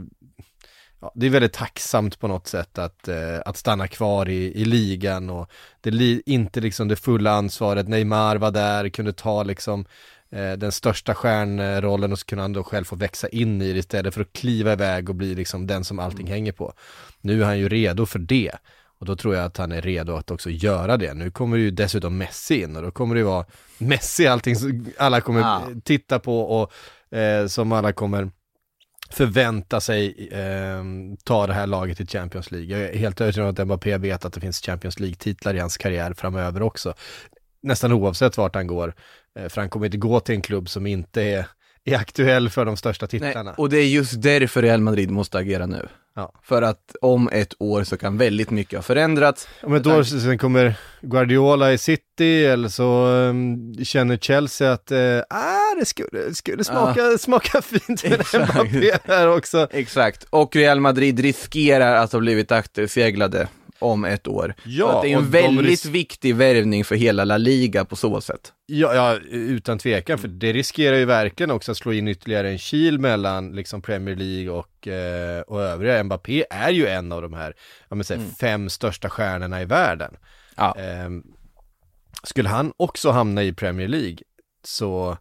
Ja, 1.01 1.13
det 1.15 1.27
är 1.27 1.31
väldigt 1.31 1.53
tacksamt 1.53 2.19
på 2.19 2.29
något 2.29 2.47
sätt 2.47 2.79
att, 2.79 3.09
eh, 3.09 3.41
att 3.45 3.57
stanna 3.57 3.89
kvar 3.89 4.29
i, 4.29 4.61
i 4.61 4.65
ligan 4.65 5.31
och 5.31 5.51
det 5.81 5.91
li, 5.91 6.23
inte 6.27 6.61
liksom 6.61 6.89
det 6.89 6.97
fulla 6.97 7.31
ansvaret. 7.31 7.89
Neymar 7.89 8.37
var 8.37 8.51
där, 8.51 8.89
kunde 8.89 9.13
ta 9.13 9.43
liksom 9.43 9.87
den 10.31 10.73
största 10.73 11.15
stjärnrollen 11.15 12.13
och 12.13 12.19
så 12.19 12.27
kunde 12.27 12.43
han 12.43 12.53
då 12.53 12.65
själv 12.65 12.85
få 12.85 12.97
växa 12.97 13.29
in 13.29 13.63
i 13.63 13.73
det 13.73 13.79
istället 13.79 14.15
för 14.15 14.21
att 14.21 14.33
kliva 14.33 14.73
iväg 14.73 15.09
och 15.09 15.15
bli 15.15 15.35
liksom 15.35 15.67
den 15.67 15.85
som 15.85 15.99
allting 15.99 16.27
hänger 16.27 16.53
på. 16.53 16.73
Nu 17.21 17.41
är 17.43 17.47
han 17.47 17.59
ju 17.59 17.69
redo 17.69 18.07
för 18.07 18.19
det 18.19 18.53
och 18.99 19.07
då 19.07 19.17
tror 19.17 19.35
jag 19.35 19.45
att 19.45 19.57
han 19.57 19.73
är 19.73 19.83
redo 19.83 20.17
att 20.17 20.31
också 20.31 20.51
göra 20.51 20.97
det. 20.97 21.15
Nu 21.15 21.31
kommer 21.31 21.57
ju 21.57 21.71
dessutom 21.71 22.19
Messi 22.19 22.63
in 22.63 22.77
och 22.77 22.83
då 22.83 22.91
kommer 22.91 23.15
det 23.15 23.19
ju 23.19 23.25
vara 23.25 23.47
Messi 23.79 24.27
allting 24.27 24.57
som 24.57 24.87
alla 24.99 25.21
kommer 25.21 25.43
Ah. 25.43 25.63
titta 25.85 26.19
på 26.19 26.41
och 26.41 26.73
eh, 27.19 27.47
som 27.47 27.73
alla 27.73 27.93
kommer 27.93 28.31
förvänta 29.11 29.81
sig 29.81 30.29
eh, 30.33 30.83
ta 31.25 31.47
det 31.47 31.53
här 31.53 31.67
laget 31.67 31.97
till 31.97 32.09
Champions 32.09 32.51
League. 32.51 32.79
Jag 32.79 32.89
är 32.89 32.99
helt 32.99 33.21
övertygad 33.21 33.47
om 33.49 33.53
att 33.53 33.67
Mbappé 33.67 33.99
vet 33.99 34.25
att 34.25 34.33
det 34.33 34.41
finns 34.41 34.61
Champions 34.61 35.01
League-titlar 35.01 35.55
i 35.55 35.59
hans 35.59 35.77
karriär 35.77 36.15
framöver 36.15 36.63
också. 36.63 36.95
Nästan 37.67 37.93
oavsett 37.93 38.37
vart 38.37 38.55
han 38.55 38.67
går. 38.67 38.95
Eh, 39.39 39.49
för 39.49 39.61
han 39.61 39.71
kommer 39.71 39.87
inte 39.87 39.99
gå 39.99 40.21
till 40.21 40.35
en 40.35 40.43
klubb 40.43 40.69
som 40.69 40.87
inte 40.87 41.23
är, 41.23 41.47
är 41.85 41.97
aktuell 41.97 42.51
för 42.51 42.65
de 42.65 42.77
största 42.77 43.09
Nej, 43.13 43.21
titlarna. 43.21 43.53
och 43.53 43.69
det 43.71 43.79
är 43.79 43.87
just 43.89 44.23
därför 44.23 44.63
Real 44.63 44.81
Madrid 44.81 45.11
måste 45.11 45.39
agera 45.39 45.67
nu. 45.67 45.89
Ja. 46.17 46.33
För 46.43 46.63
att 46.63 46.97
om 47.01 47.29
ett 47.33 47.55
år 47.59 47.85
så 47.85 47.97
kan 47.97 48.19
väldigt 48.19 48.51
mycket 48.51 48.79
ha 48.79 48.83
förändrats. 48.83 49.49
Om 49.63 49.75
ett 49.75 49.87
år 49.87 50.03
så- 50.03 50.21
sen 50.21 50.39
kommer 50.39 50.75
Guardiola 51.01 51.73
i 51.73 51.79
City 51.79 52.45
eller 52.45 52.69
så 52.69 53.07
um, 53.07 53.75
känner 53.85 54.17
Chelsea 54.17 54.73
att 54.73 54.93
uh, 54.93 55.21
ah, 55.31 55.75
det 55.81 55.87
skulle, 55.87 56.35
skulle 56.35 56.65
smaka, 56.65 57.19
smaka 57.19 57.63
fint 57.63 58.05
med. 58.05 58.25
Mbappé 58.35 58.99
här 59.05 59.29
också. 59.29 59.69
Exakt, 59.71 60.27
och 60.31 60.57
Real 60.57 60.81
Madrid 60.81 61.21
riskerar 61.21 61.95
att 61.97 62.13
ha 62.13 62.21
blivit 62.21 62.53
akterseglade 62.53 63.49
om 63.79 64.05
ett 64.05 64.29
år. 64.29 64.55
Ja, 64.65 64.93
så 64.93 65.03
det 65.03 65.13
är 65.13 65.17
en 65.17 65.23
de 65.25 65.31
väldigt 65.31 65.67
ris- 65.67 65.87
viktig 65.87 66.37
värvning 66.37 66.85
för 66.85 66.95
hela 66.95 67.25
La 67.25 67.37
Liga 67.37 67.85
på 67.85 67.97
så 67.97 68.21
sätt. 68.21 68.53
Ja, 68.67 68.95
ja, 68.95 69.19
utan 69.31 69.79
tvekan, 69.79 70.19
för 70.19 70.29
det 70.29 70.53
riskerar 70.53 70.97
ju 70.97 71.05
verkligen 71.05 71.51
också 71.51 71.71
att 71.73 71.79
slå 71.79 71.93
in 71.93 72.09
ytterligare 72.09 72.51
en 72.51 72.59
kil 72.59 72.99
mellan 72.99 73.53
liksom 73.53 73.83
Premier 73.83 74.17
League 74.17 74.51
och, 74.51 74.89
eh, 74.89 75.41
och 75.41 75.63
övriga. 75.63 76.05
Mbappé 76.05 76.45
är 76.51 76.71
ju 76.71 76.87
en 76.87 77.13
av 77.13 77.23
de 77.23 77.33
här, 77.33 77.55
ja 77.89 78.03
säg, 78.05 78.19
fem 78.41 78.69
största 78.71 79.11
stjärnorna 79.11 79.63
i 79.63 79.65
världen. 79.65 80.17
Ja. 80.57 80.77
Ehm, 80.79 81.23
skulle 82.23 82.49
han 82.49 82.73
också 82.77 83.11
hamna 83.11 83.43
i 83.43 83.53
Premier 83.53 83.89
League 83.89 84.19
så, 84.65 85.19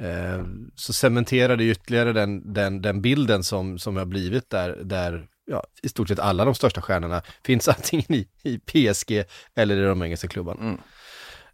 eh, 0.00 0.44
så 0.74 0.92
cementerar 0.92 1.56
det 1.56 1.64
ytterligare 1.64 2.12
den, 2.12 2.52
den, 2.52 2.82
den 2.82 3.02
bilden 3.02 3.44
som, 3.44 3.78
som 3.78 3.96
har 3.96 4.04
blivit 4.04 4.50
där, 4.50 4.78
där 4.84 5.26
ja, 5.50 5.64
i 5.82 5.88
stort 5.88 6.08
sett 6.08 6.18
alla 6.18 6.44
de 6.44 6.54
största 6.54 6.82
stjärnorna 6.82 7.22
finns 7.44 7.68
antingen 7.78 8.14
i, 8.14 8.28
i 8.42 8.58
PSG 8.58 9.24
eller 9.54 9.76
i 9.76 9.82
de 9.82 10.02
engelska 10.02 10.28
klubbarna. 10.28 10.60
Mm. 10.60 10.80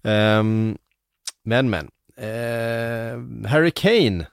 Ehm, 0.02 0.78
men 1.44 1.70
men, 1.70 1.90
uh, 2.18 3.46
Harry 3.48 3.70
Kane, 3.70 4.26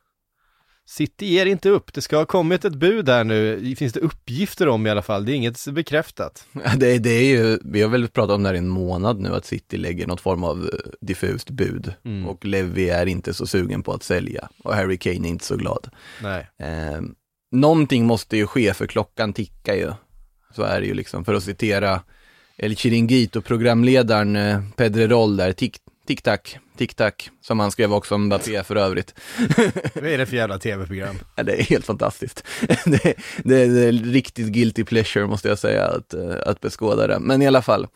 City 0.86 1.26
ger 1.26 1.46
inte 1.46 1.70
upp. 1.70 1.94
Det 1.94 2.02
ska 2.02 2.18
ha 2.18 2.26
kommit 2.26 2.66
ett 2.66 2.76
bud 2.76 3.06
där 3.06 3.24
nu, 3.24 3.76
finns 3.76 3.94
det 3.94 4.00
uppgifter 4.00 4.68
om 4.68 4.88
i 4.88 4.90
alla 4.90 5.02
fall, 5.02 5.26
det 5.26 5.32
är 5.32 5.36
inget 5.36 5.68
bekräftat. 5.68 6.48
Det, 6.78 6.98
det 6.98 7.10
är 7.10 7.24
ju, 7.24 7.60
vi 7.64 7.82
har 7.82 7.90
väl 7.90 8.08
pratat 8.08 8.36
om 8.36 8.44
det 8.44 8.50
här 8.50 8.56
i 8.56 8.58
en 8.58 8.68
månad 8.68 9.20
nu, 9.20 9.36
att 9.36 9.46
City 9.46 9.78
lägger 9.78 10.08
något 10.08 10.22
form 10.22 10.44
av 10.44 10.64
eh, 10.64 10.92
diffust 11.02 11.50
bud. 11.50 11.94
Mm. 12.06 12.28
Och 12.28 12.46
Levy 12.46 12.90
är 12.90 13.06
inte 13.06 13.34
så 13.34 13.48
sugen 13.48 13.84
på 13.84 13.94
att 13.94 14.04
sälja. 14.04 14.50
Och 14.64 14.76
Harry 14.76 14.98
Kane 14.98 15.28
är 15.28 15.30
inte 15.30 15.46
så 15.46 15.56
glad. 15.56 15.90
Nej. 16.22 16.48
Eh, 16.60 17.02
någonting 17.54 18.06
måste 18.06 18.38
ju 18.38 18.48
ske 18.48 18.74
för 18.74 18.88
klockan 18.88 19.34
tickar 19.34 19.74
ju. 19.74 19.92
Så 20.56 20.64
är 20.64 20.82
det 20.82 20.88
ju 20.88 20.94
liksom, 20.94 21.26
för 21.26 21.34
att 21.34 21.44
citera 21.44 22.02
El 22.58 22.76
Chiringuito-programledaren 22.76 24.36
eh, 24.36 24.62
Pedrerol 24.76 25.38
där, 25.38 25.52
tick, 25.52 25.78
tick-tack, 26.08 26.58
tick-tack, 26.78 27.30
som 27.42 27.60
han 27.60 27.72
skrev 27.72 27.94
också 27.94 28.16
om 28.16 28.26
Mbappé 28.26 28.64
för 28.64 28.76
övrigt. 28.76 29.14
Vad 29.96 30.06
är 30.06 30.18
det 30.18 30.26
för 30.26 30.36
jävla 30.36 30.60
tv-program? 30.60 31.16
Ja, 31.36 31.44
det 31.44 31.54
är 31.60 31.64
helt 31.64 31.86
fantastiskt. 31.86 32.44
det, 32.86 33.16
det, 33.44 33.68
det 33.68 33.86
är 33.88 33.92
riktigt 33.92 34.48
guilty 34.48 34.84
pleasure 34.84 35.28
måste 35.28 35.48
jag 35.48 35.60
säga 35.60 35.86
att, 35.88 36.14
eh, 36.14 36.36
att 36.46 36.62
beskåda 36.62 37.08
det. 37.08 37.20
Men 37.20 37.42
i 37.42 37.48
alla 37.48 37.62
fall, 37.62 37.88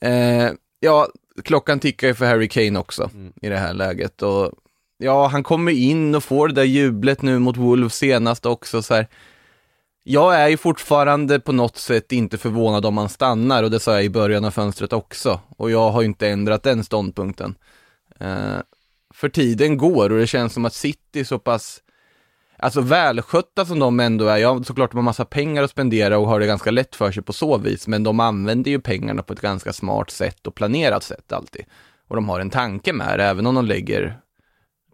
eh, 0.00 0.50
ja, 0.80 1.08
klockan 1.44 1.80
tickar 1.80 2.06
ju 2.08 2.14
för 2.14 2.26
Harry 2.26 2.48
Kane 2.48 2.78
också 2.78 3.10
Mm. 3.14 3.32
i 3.42 3.48
det 3.48 3.58
här 3.58 3.74
läget. 3.74 4.22
Och 4.22 4.52
ja, 4.98 5.26
han 5.26 5.42
kommer 5.42 5.72
in 5.72 6.14
och 6.14 6.24
får 6.24 6.48
det 6.48 6.54
där 6.54 6.64
jublet 6.64 7.22
nu 7.22 7.38
mot 7.38 7.56
Wolves 7.56 7.94
senast 7.94 8.46
också 8.46 8.82
så 8.82 8.94
här. 8.94 9.08
Jag 10.04 10.34
är 10.34 10.48
ju 10.48 10.56
fortfarande 10.56 11.40
på 11.40 11.52
något 11.52 11.76
sätt 11.76 12.12
inte 12.12 12.38
förvånad 12.38 12.86
om 12.86 12.98
han 12.98 13.08
stannar 13.08 13.62
och 13.62 13.70
det 13.70 13.80
sa 13.80 13.92
jag 13.92 14.04
i 14.04 14.10
början 14.10 14.44
av 14.44 14.50
fönstret 14.50 14.92
också. 14.92 15.40
Och 15.56 15.70
jag 15.70 15.90
har 15.90 16.00
ju 16.00 16.06
inte 16.06 16.28
ändrat 16.28 16.62
den 16.62 16.84
ståndpunkten. 16.84 17.54
Eh, 18.20 18.58
för 19.14 19.28
tiden 19.28 19.76
går 19.76 20.12
och 20.12 20.18
det 20.18 20.26
känns 20.26 20.52
som 20.52 20.64
att 20.64 20.74
City 20.74 21.24
så 21.24 21.38
pass 21.38 21.82
alltså 22.56 22.80
välskötta 22.80 23.66
som 23.66 23.78
de 23.78 24.00
ändå 24.00 24.26
är, 24.26 24.36
ja 24.36 24.62
såklart 24.64 24.90
de 24.90 24.96
har 24.96 25.02
massa 25.02 25.24
pengar 25.24 25.62
att 25.62 25.70
spendera 25.70 26.18
och 26.18 26.28
har 26.28 26.40
det 26.40 26.46
ganska 26.46 26.70
lätt 26.70 26.96
för 26.96 27.12
sig 27.12 27.22
på 27.22 27.32
så 27.32 27.58
vis, 27.58 27.88
men 27.88 28.02
de 28.02 28.20
använder 28.20 28.70
ju 28.70 28.80
pengarna 28.80 29.22
på 29.22 29.32
ett 29.32 29.40
ganska 29.40 29.72
smart 29.72 30.10
sätt 30.10 30.46
och 30.46 30.54
planerat 30.54 31.02
sätt 31.02 31.32
alltid. 31.32 31.64
Och 32.08 32.16
de 32.16 32.28
har 32.28 32.40
en 32.40 32.50
tanke 32.50 32.92
med 32.92 33.18
det, 33.18 33.24
även 33.24 33.46
om 33.46 33.54
de 33.54 33.66
lägger 33.66 34.20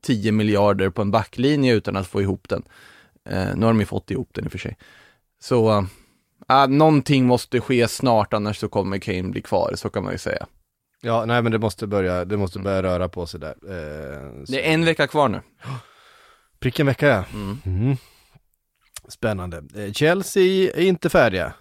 10 0.04 0.32
miljarder 0.32 0.90
på 0.90 1.02
en 1.02 1.11
backlinje 1.11 1.75
utan 1.75 1.96
att 1.96 2.06
få 2.06 2.23
ihop 2.23 2.49
den. 2.49 2.62
Eh, 3.28 3.56
nu 3.56 3.66
har 3.66 3.73
de 3.73 3.80
ju 3.80 3.87
fått 3.87 4.11
ihop 4.11 4.28
den 4.32 4.44
i 4.44 4.49
och 4.49 4.52
för 4.52 4.58
sig. 4.58 4.76
Så, 5.42 5.87
äh, 6.49 6.66
någonting 6.68 7.26
måste 7.26 7.61
ske 7.61 7.88
snart, 7.88 8.32
annars 8.34 8.58
så 8.58 8.68
kommer 8.68 8.99
Kane 8.99 9.23
bli 9.23 9.42
kvar, 9.42 9.73
så 9.76 9.88
kan 9.90 10.02
man 10.04 10.12
ju 10.12 10.18
säga. 10.18 10.46
Ja, 11.02 11.25
nej 11.25 11.42
men 11.42 11.52
det 11.52 11.58
måste 11.58 11.87
börja, 11.87 12.25
det 12.25 12.37
måste 12.37 12.58
börja 12.58 12.82
röra 12.82 13.08
på 13.08 13.26
sig 13.26 13.40
där. 13.40 13.54
Eh, 13.68 14.30
Det 14.49 14.68
är 14.68 14.75
en 14.75 14.84
vecka 14.84 15.06
kvar 15.06 15.28
nu. 15.28 15.40
Prick 16.61 16.80
en 16.80 16.87
vecka 16.87 17.06
ja. 17.06 17.25
Mm. 17.34 17.58
Mm. 17.66 17.96
Spännande. 19.08 19.62
Eh, 19.76 19.92
Chelsea 19.92 20.70
är 20.75 20.82
inte 20.82 21.11
färdiga. 21.11 21.52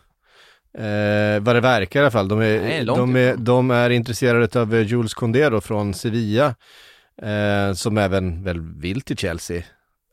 Eh, 0.78 1.40
vad 1.42 1.56
det 1.56 1.62
verkar 1.62 2.00
i 2.00 2.04
alla 2.04 2.12
fall. 2.12 2.28
De 2.28 2.42
är, 2.42 2.62
Nej, 2.62 2.86
de 2.86 3.16
är, 3.16 3.36
de 3.36 3.72
är 3.72 3.90
intresserade 3.90 4.62
av 4.62 4.76
eh, 4.76 4.82
Jules 4.82 5.14
Condé 5.14 5.50
då 5.50 5.62
från 5.62 5.94
Sevilla. 5.94 6.56
Eh, 7.22 7.74
som 7.74 7.98
även 7.98 8.44
väl 8.44 8.60
vill 8.60 9.02
till 9.02 9.18
Chelsea. 9.18 9.64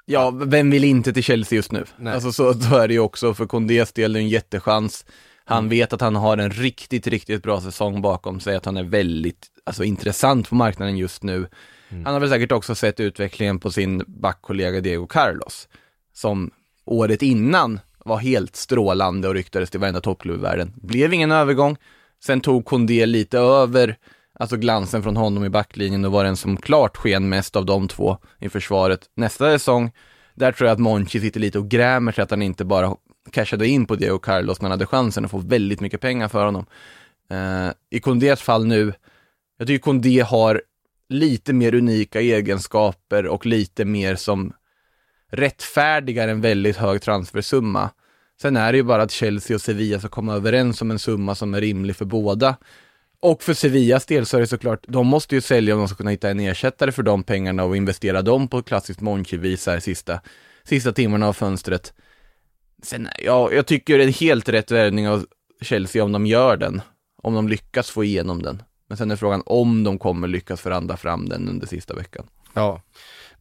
Ja, 0.07 0.31
vem 0.31 0.71
vill 0.71 0.85
inte 0.85 1.13
till 1.13 1.23
Chelsea 1.23 1.57
just 1.57 1.73
nu? 1.73 1.85
Nej. 1.97 2.15
Alltså 2.15 2.33
så, 2.33 2.55
så 2.55 2.77
är 2.77 2.89
det 2.89 2.95
ju 2.95 3.01
också, 3.01 3.35
för 3.35 3.47
Condés 3.47 3.93
del 3.93 4.17
en 4.17 4.29
jättechans. 4.29 5.05
Han 5.45 5.69
vet 5.69 5.93
att 5.93 6.01
han 6.01 6.17
har 6.17 6.39
en 6.39 6.51
riktigt, 6.51 7.07
riktigt 7.07 7.43
bra 7.43 7.61
säsong 7.61 8.03
bakom 8.03 8.41
sig, 8.41 8.57
att 8.57 8.65
han 8.65 8.77
är 8.77 8.85
väldigt, 8.85 9.47
alltså 9.65 9.85
intressant 9.85 10.49
på 10.49 10.55
marknaden 10.55 10.97
just 10.97 11.23
nu. 11.23 11.47
Han 11.91 12.13
har 12.13 12.21
väl 12.21 12.31
säkert 12.31 12.53
också 12.53 12.75
sett 12.75 13.01
utvecklingen 13.01 13.59
på 13.59 13.71
sin 13.71 14.05
backkollega 14.07 14.81
Diego 14.81 15.07
Carlos, 15.07 15.69
som 16.13 16.51
året 16.85 17.23
innan 17.23 17.81
var 18.05 18.17
helt 18.17 18.57
strålande 18.57 19.29
och 19.29 19.35
ryktades 19.35 19.71
till 19.71 19.81
varenda 19.81 20.01
toppklubb 20.01 20.39
i 20.39 20.43
världen. 20.43 20.73
Blev 20.75 21.15
ingen 21.15 21.33
övergång. 21.33 21.77
Sen 22.25 22.41
tog 22.41 22.65
Condé 22.65 23.07
lite 23.07 23.39
över, 23.39 23.97
alltså 24.41 24.57
glansen 24.57 25.03
från 25.03 25.17
honom 25.17 25.45
i 25.45 25.49
backlinjen 25.49 26.05
och 26.05 26.13
var 26.13 26.25
den 26.25 26.37
som 26.37 26.57
klart 26.57 26.97
sken 26.97 27.29
mest 27.29 27.57
av 27.57 27.67
de 27.67 27.89
två 27.89 28.19
i 28.39 28.49
försvaret. 28.49 29.01
Nästa 29.15 29.45
säsong, 29.45 29.93
där 30.35 30.53
tror 30.53 30.69
jag 30.69 30.75
att 30.75 30.81
Monchi 30.81 31.21
sitter 31.21 31.41
lite 31.41 31.59
och 31.59 31.69
grämer 31.69 32.13
sig 32.13 32.23
att 32.23 32.31
han 32.31 32.43
inte 32.43 32.65
bara 32.65 32.97
cashade 33.31 33.69
in 33.69 33.87
på 33.87 33.97
Diego 33.97 34.19
Carlos 34.19 34.61
när 34.61 34.69
han 34.69 34.71
hade 34.71 34.87
chansen 34.87 35.25
att 35.25 35.31
få 35.31 35.39
väldigt 35.39 35.81
mycket 35.81 36.01
pengar 36.01 36.29
för 36.29 36.45
honom. 36.45 36.67
Uh, 37.33 37.73
I 37.91 38.01
Kondés 38.01 38.41
fall 38.41 38.67
nu, 38.67 38.93
jag 39.59 39.67
tycker 39.67 39.83
Kondé 39.83 40.21
har 40.21 40.63
lite 41.09 41.53
mer 41.53 41.75
unika 41.75 42.21
egenskaper 42.21 43.27
och 43.27 43.47
lite 43.47 43.85
mer 43.85 44.17
som 44.17 44.53
rättfärdigar 45.31 46.29
en 46.29 46.41
väldigt 46.41 46.77
hög 46.77 47.03
transfersumma. 47.03 47.91
Sen 48.43 48.57
är 48.57 48.73
det 48.73 48.79
ju 48.79 48.85
bara 48.85 49.03
att 49.03 49.11
Chelsea 49.11 49.55
och 49.55 49.61
Sevilla 49.61 49.99
ska 49.99 50.09
komma 50.09 50.35
överens 50.35 50.83
om 50.83 50.91
en 50.91 50.99
summa 50.99 51.35
som 51.35 51.55
är 51.55 51.61
rimlig 51.61 51.97
för 51.97 52.05
båda. 52.05 52.57
Och 53.23 53.43
för 53.43 53.55
Sevillas 53.55 54.07
del 54.07 54.27
så 54.27 54.37
är 54.37 54.41
det 54.41 54.47
såklart, 54.47 54.85
de 54.89 55.07
måste 55.07 55.35
ju 55.35 55.41
sälja 55.41 55.75
om 55.75 55.81
de 55.81 55.89
ska 55.89 55.97
kunna 55.97 56.11
hitta 56.11 56.31
en 56.31 56.41
ersättare 56.41 56.93
för 56.93 57.03
de 57.03 57.23
pengarna 57.23 57.65
och 57.65 57.77
investera 57.77 58.23
dem 58.23 58.49
på 58.49 58.63
klassiskt 58.63 59.01
Monchi-vis 59.01 59.67
här 59.67 59.81
sista, 59.81 60.21
sista 60.65 60.93
timmarna 60.93 61.29
av 61.29 61.33
fönstret. 61.33 61.93
Sen, 62.83 63.09
ja, 63.25 63.53
jag 63.53 63.67
tycker 63.67 63.99
det 63.99 64.05
är 64.05 64.07
en 64.07 64.13
helt 64.13 64.49
rätt 64.49 64.71
värvning 64.71 65.09
av 65.09 65.27
Chelsea 65.61 66.05
om 66.05 66.13
de 66.13 66.27
gör 66.27 66.57
den. 66.57 66.83
Om 67.23 67.35
de 67.35 67.49
lyckas 67.49 67.91
få 67.91 68.05
igenom 68.05 68.43
den. 68.43 68.63
Men 68.89 68.99
sen 68.99 69.11
är 69.11 69.17
frågan 69.17 69.43
om 69.47 69.85
de 69.85 69.99
kommer 69.99 70.29
lyckas 70.29 70.61
förhandla 70.61 70.97
fram 70.97 71.29
den 71.29 71.49
under 71.49 71.67
sista 71.67 71.95
veckan. 71.95 72.27
Ja. 72.55 72.83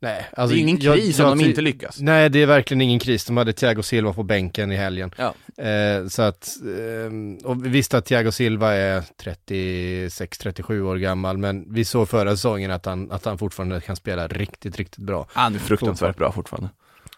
Nej, 0.01 0.25
Det 0.31 0.41
alltså, 0.41 0.57
är 0.57 0.59
ingen 0.61 0.79
jag- 0.79 0.95
kris 0.95 1.19
om 1.19 1.25
jag 1.25 1.37
de 1.37 1.43
ty- 1.43 1.49
inte 1.49 1.61
lyckas. 1.61 1.99
Nej, 2.01 2.29
det 2.29 2.39
är 2.41 2.45
verkligen 2.45 2.81
ingen 2.81 2.99
kris. 2.99 3.25
De 3.25 3.37
hade 3.37 3.53
Thiago 3.53 3.81
Silva 3.83 4.13
på 4.13 4.23
bänken 4.23 4.71
i 4.71 4.75
helgen. 4.75 5.11
Ja. 5.17 5.63
Eh, 5.63 6.07
så 6.07 6.21
att, 6.21 6.49
eh, 6.65 7.47
och 7.47 7.65
vi 7.65 7.69
visste 7.69 7.97
att 7.97 8.05
Thiago 8.05 8.31
Silva 8.31 8.73
är 8.73 9.03
36-37 9.17 10.81
år 10.81 10.95
gammal, 10.97 11.37
men 11.37 11.73
vi 11.73 11.85
såg 11.85 12.09
förra 12.09 12.31
säsongen 12.31 12.71
att 12.71 12.85
han, 12.85 13.11
att 13.11 13.25
han 13.25 13.37
fortfarande 13.37 13.81
kan 13.81 13.95
spela 13.95 14.27
riktigt, 14.27 14.77
riktigt 14.77 15.03
bra. 15.03 15.27
Han 15.33 15.55
är 15.55 15.59
fruktansvärt 15.59 16.17
bra 16.17 16.31
fortfarande. 16.31 16.69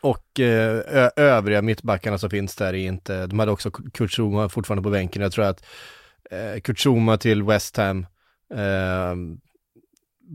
Och 0.01 0.39
eh, 0.39 0.81
övriga 1.15 1.61
mittbackarna 1.61 2.17
som 2.17 2.29
finns 2.29 2.55
där 2.55 2.67
är 2.73 2.73
inte, 2.87 3.27
de 3.27 3.39
hade 3.39 3.51
också 3.51 3.71
Kurt 3.71 4.11
Zuma 4.11 4.49
fortfarande 4.49 4.83
på 4.83 4.89
bänken. 4.89 5.21
Jag 5.21 5.31
tror 5.31 5.45
att 5.45 5.63
eh, 6.31 6.61
Kurt 6.61 6.79
Zuma 6.85 7.17
till 7.17 7.43
West 7.43 7.77
Ham 7.77 8.05
eh, 8.53 9.15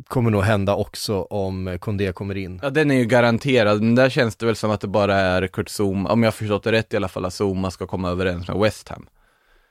kommer 0.09 0.31
nog 0.31 0.43
hända 0.43 0.75
också 0.75 1.23
om 1.23 1.79
Kondé 1.81 2.13
kommer 2.13 2.37
in. 2.37 2.61
Ja, 2.63 2.71
den 2.71 2.91
är 2.91 2.95
ju 2.95 3.05
garanterad, 3.05 3.83
men 3.83 3.95
där 3.95 4.11
känns 4.11 4.37
det 4.37 4.47
väl 4.47 4.57
som 4.57 4.71
att 4.71 4.81
det 4.81 4.89
bara 4.89 5.15
är 5.15 5.47
Kurt 5.47 5.69
Zuma, 5.81 6.11
om 6.11 6.23
jag 6.23 6.35
förstått 6.35 6.63
det 6.63 6.73
rätt 6.73 6.95
i 6.95 6.97
alla 6.97 7.09
fall, 7.09 7.25
att 7.25 7.41
Zuma 7.41 7.71
ska 7.71 7.87
komma 7.87 8.11
överens 8.11 8.49
med 8.49 8.57
West 8.57 8.89
Ham. 8.89 9.07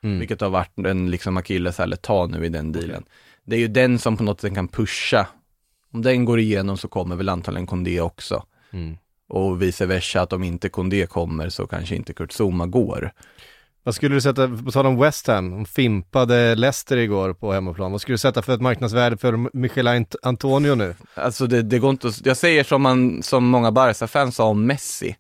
Mm. 0.04 0.20
Vilket 0.20 0.42
har 0.42 0.50
varit 0.50 0.78
en 0.78 1.12
liksom 1.12 1.38
akilleshäl 1.38 1.98
ta 2.02 2.28
nu 2.28 2.46
i 2.46 2.50
den 2.50 2.72
dealen. 2.72 3.04
Det 3.44 3.56
är 3.56 3.60
ju 3.60 3.68
den 3.68 4.00
som 4.00 4.18
på 4.18 4.24
något 4.24 4.42
sätt 4.42 4.54
kan 4.54 4.68
pusha. 4.68 5.28
Om 5.94 6.02
den 6.02 6.26
går 6.26 6.40
igenom 6.40 6.78
så 6.78 6.88
kommer 6.88 7.16
väl 7.16 7.30
antagligen 7.30 7.68
Kondé 7.68 8.02
också. 8.02 8.44
Mm. 8.72 8.98
Och 9.28 9.62
vice 9.62 9.86
versa, 9.86 10.22
att 10.22 10.34
om 10.34 10.44
inte 10.44 10.70
Kondé 10.70 11.08
kommer 11.08 11.50
så 11.50 11.68
kanske 11.68 11.96
inte 11.96 12.14
Kurt 12.14 12.32
Zuma 12.32 12.66
går. 12.66 13.12
Vad 13.86 13.96
skulle 13.96 14.16
du 14.16 14.22
sätta, 14.22 14.48
på 14.48 14.72
tal 14.72 14.86
om 14.86 15.00
West 15.00 15.28
Ham, 15.28 15.52
de 15.52 15.66
fimpade 15.66 16.56
Leicester 16.56 16.98
igår 16.98 17.34
på 17.34 17.54
hemmaplan. 17.54 17.92
Vad 17.92 18.02
skulle 18.02 18.14
du 18.14 18.18
sätta 18.18 18.42
för 18.42 18.54
ett 18.54 18.62
marknadsvärde 18.62 19.18
för 19.18 19.58
Michel 19.58 20.06
Antonio 20.22 20.76
nu? 20.76 20.96
Alltså 21.14 21.48
det, 21.48 21.62
det 21.62 21.80
går 21.80 21.90
inte 21.90 22.08
att, 22.08 22.26
jag 22.26 22.38
säger 22.38 22.64
som, 22.64 22.82
man, 22.82 23.24
som 23.24 23.46
många 23.46 23.72
Barca-fans 23.72 24.36
sa 24.36 24.46
om 24.46 24.66
Messi, 24.66 25.16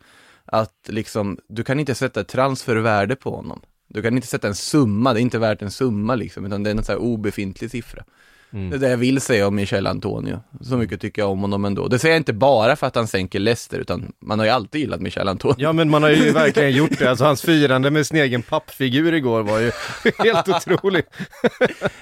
att 0.45 0.73
liksom, 0.87 1.37
du 1.47 1.63
kan 1.63 1.79
inte 1.79 1.95
sätta 1.95 2.21
ett 2.21 2.27
transfervärde 2.27 3.15
på 3.15 3.35
honom. 3.35 3.61
Du 3.87 4.01
kan 4.01 4.15
inte 4.15 4.27
sätta 4.27 4.47
en 4.47 4.55
summa, 4.55 5.13
det 5.13 5.19
är 5.19 5.21
inte 5.21 5.39
värt 5.39 5.61
en 5.61 5.71
summa 5.71 6.15
liksom, 6.15 6.45
utan 6.45 6.63
det 6.63 6.69
är 6.69 6.75
en 6.75 6.83
så 6.83 6.91
här 6.91 6.99
obefintlig 6.99 7.71
siffra. 7.71 8.03
Mm. 8.55 8.69
Det 8.69 8.75
är 8.75 8.79
det 8.79 8.89
jag 8.89 8.97
vill 8.97 9.21
säga 9.21 9.47
om 9.47 9.55
Michel 9.55 9.87
Antonio. 9.87 10.39
Så 10.61 10.77
mycket 10.77 11.01
tycker 11.01 11.21
jag 11.21 11.31
om 11.31 11.39
honom 11.39 11.65
ändå. 11.65 11.87
Det 11.87 11.99
säger 11.99 12.15
jag 12.15 12.19
inte 12.19 12.33
bara 12.33 12.75
för 12.75 12.87
att 12.87 12.95
han 12.95 13.07
sänker 13.07 13.39
Leicester, 13.39 13.79
utan 13.79 14.11
man 14.19 14.39
har 14.39 14.45
ju 14.45 14.51
alltid 14.51 14.81
gillat 14.81 15.01
Michel 15.01 15.27
Antonio. 15.27 15.55
Ja 15.57 15.73
men 15.73 15.89
man 15.89 16.03
har 16.03 16.09
ju 16.09 16.31
verkligen 16.31 16.71
gjort 16.71 16.99
det, 16.99 17.09
alltså 17.09 17.25
hans 17.25 17.41
firande 17.41 17.91
med 17.91 18.07
sin 18.07 18.17
egen 18.17 18.41
pappfigur 18.41 19.13
igår 19.13 19.43
var 19.43 19.59
ju 19.59 19.71
helt 20.17 20.49
otroligt. 20.49 21.09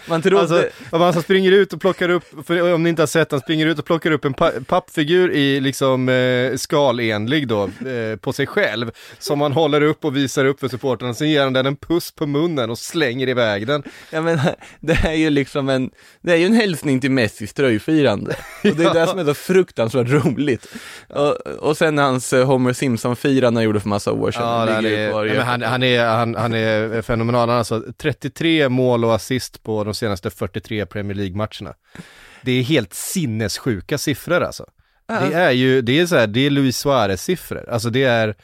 Man 0.10 0.22
tror 0.22 0.40
Alltså, 0.40 0.70
han 0.92 1.22
springer 1.22 1.52
ut 1.52 1.74
och 1.74 1.82
plockar 1.82 2.10
upp, 2.10 2.24
för 2.46 2.74
om 2.74 2.84
ni 2.84 2.90
inte 2.90 3.02
har 3.02 3.08
sett, 3.08 3.32
han 3.32 3.40
springer 3.40 3.68
ut 3.68 3.80
och 3.80 3.86
plockar 3.86 4.12
upp 4.12 4.26
en 4.26 4.34
pa 4.34 4.52
pappfigur 4.68 5.32
i 5.32 5.60
liksom 5.60 6.10
eh, 6.10 6.56
skalenlig 6.56 7.48
då, 7.48 7.64
eh, 7.64 8.16
på 8.22 8.34
sig 8.34 8.48
själv, 8.48 8.92
som 9.20 9.42
han 9.42 9.52
håller 9.52 9.82
upp 9.82 10.06
och 10.06 10.18
visar 10.18 10.46
upp 10.46 10.60
för 10.60 10.68
supportrarna, 10.68 11.14
sen 11.14 11.30
ger 11.30 11.44
han 11.44 11.54
den 11.54 11.66
en 11.66 11.76
puss 11.76 12.12
på 12.12 12.26
munnen 12.26 12.70
och 12.70 12.78
slänger 12.78 13.30
iväg 13.30 13.68
den. 13.68 13.84
jag 14.10 14.24
menar, 14.24 14.56
det 14.80 14.94
är 15.04 15.14
ju 15.14 15.30
liksom 15.30 15.70
en, 15.70 15.92
det 16.22 16.32
är 16.32 16.38
ju 16.44 16.48
en 16.48 16.54
hälsning 16.54 17.02
till 17.02 17.12
Messis 17.12 17.54
tröjfirande. 17.54 18.36
Och 18.64 18.76
det 18.76 18.84
är 18.84 18.94
det 18.94 19.08
som 19.08 19.20
är 19.20 19.26
så 19.26 19.34
fruktansvärt 19.34 20.08
roligt. 20.08 20.68
Och, 21.10 21.32
och 21.48 21.78
sen 21.78 21.98
hans 21.98 22.34
eh, 22.34 22.46
Homer 22.46 22.74
Simpson-firande 22.74 23.58
han 23.58 23.64
gjorde 23.64 23.80
för 23.80 23.90
massa 23.90 24.12
år 24.12 24.32
sedan. 24.32 24.42
Ja, 24.44 24.74
han 24.74 24.86
är, 24.86 25.34
men 25.34 25.42
han, 25.42 25.62
han, 25.62 25.84
är, 25.84 26.06
han, 26.06 26.36
han 26.36 26.54
är 26.54 27.02
fenomenal, 27.02 27.50
han 27.50 27.58
alltså 27.58 27.84
33 27.98 28.70
mål 28.70 29.06
och 29.06 29.16
assist 29.16 29.64
på 29.64 29.84
de 29.84 29.94
senaste 29.94 30.30
43 30.30 30.86
Premier 30.86 31.18
League-matcherna. 31.18 31.74
Det 32.42 32.52
är 32.52 32.64
helt 32.64 32.94
sinnessjuka 32.94 33.98
siffror 33.98 34.42
alltså. 34.42 34.66
Det 35.08 35.36
är 35.36 35.52
ju, 35.52 35.82
det 35.82 36.00
är 36.00 36.06
så 36.06 36.16
här, 36.16 36.28
det 36.28 36.46
är 36.46 36.50
Luis 36.50 36.86
Suarez-siffror, 36.86 37.70
alltså 37.70 37.90
det 37.90 38.04
är 38.04 38.36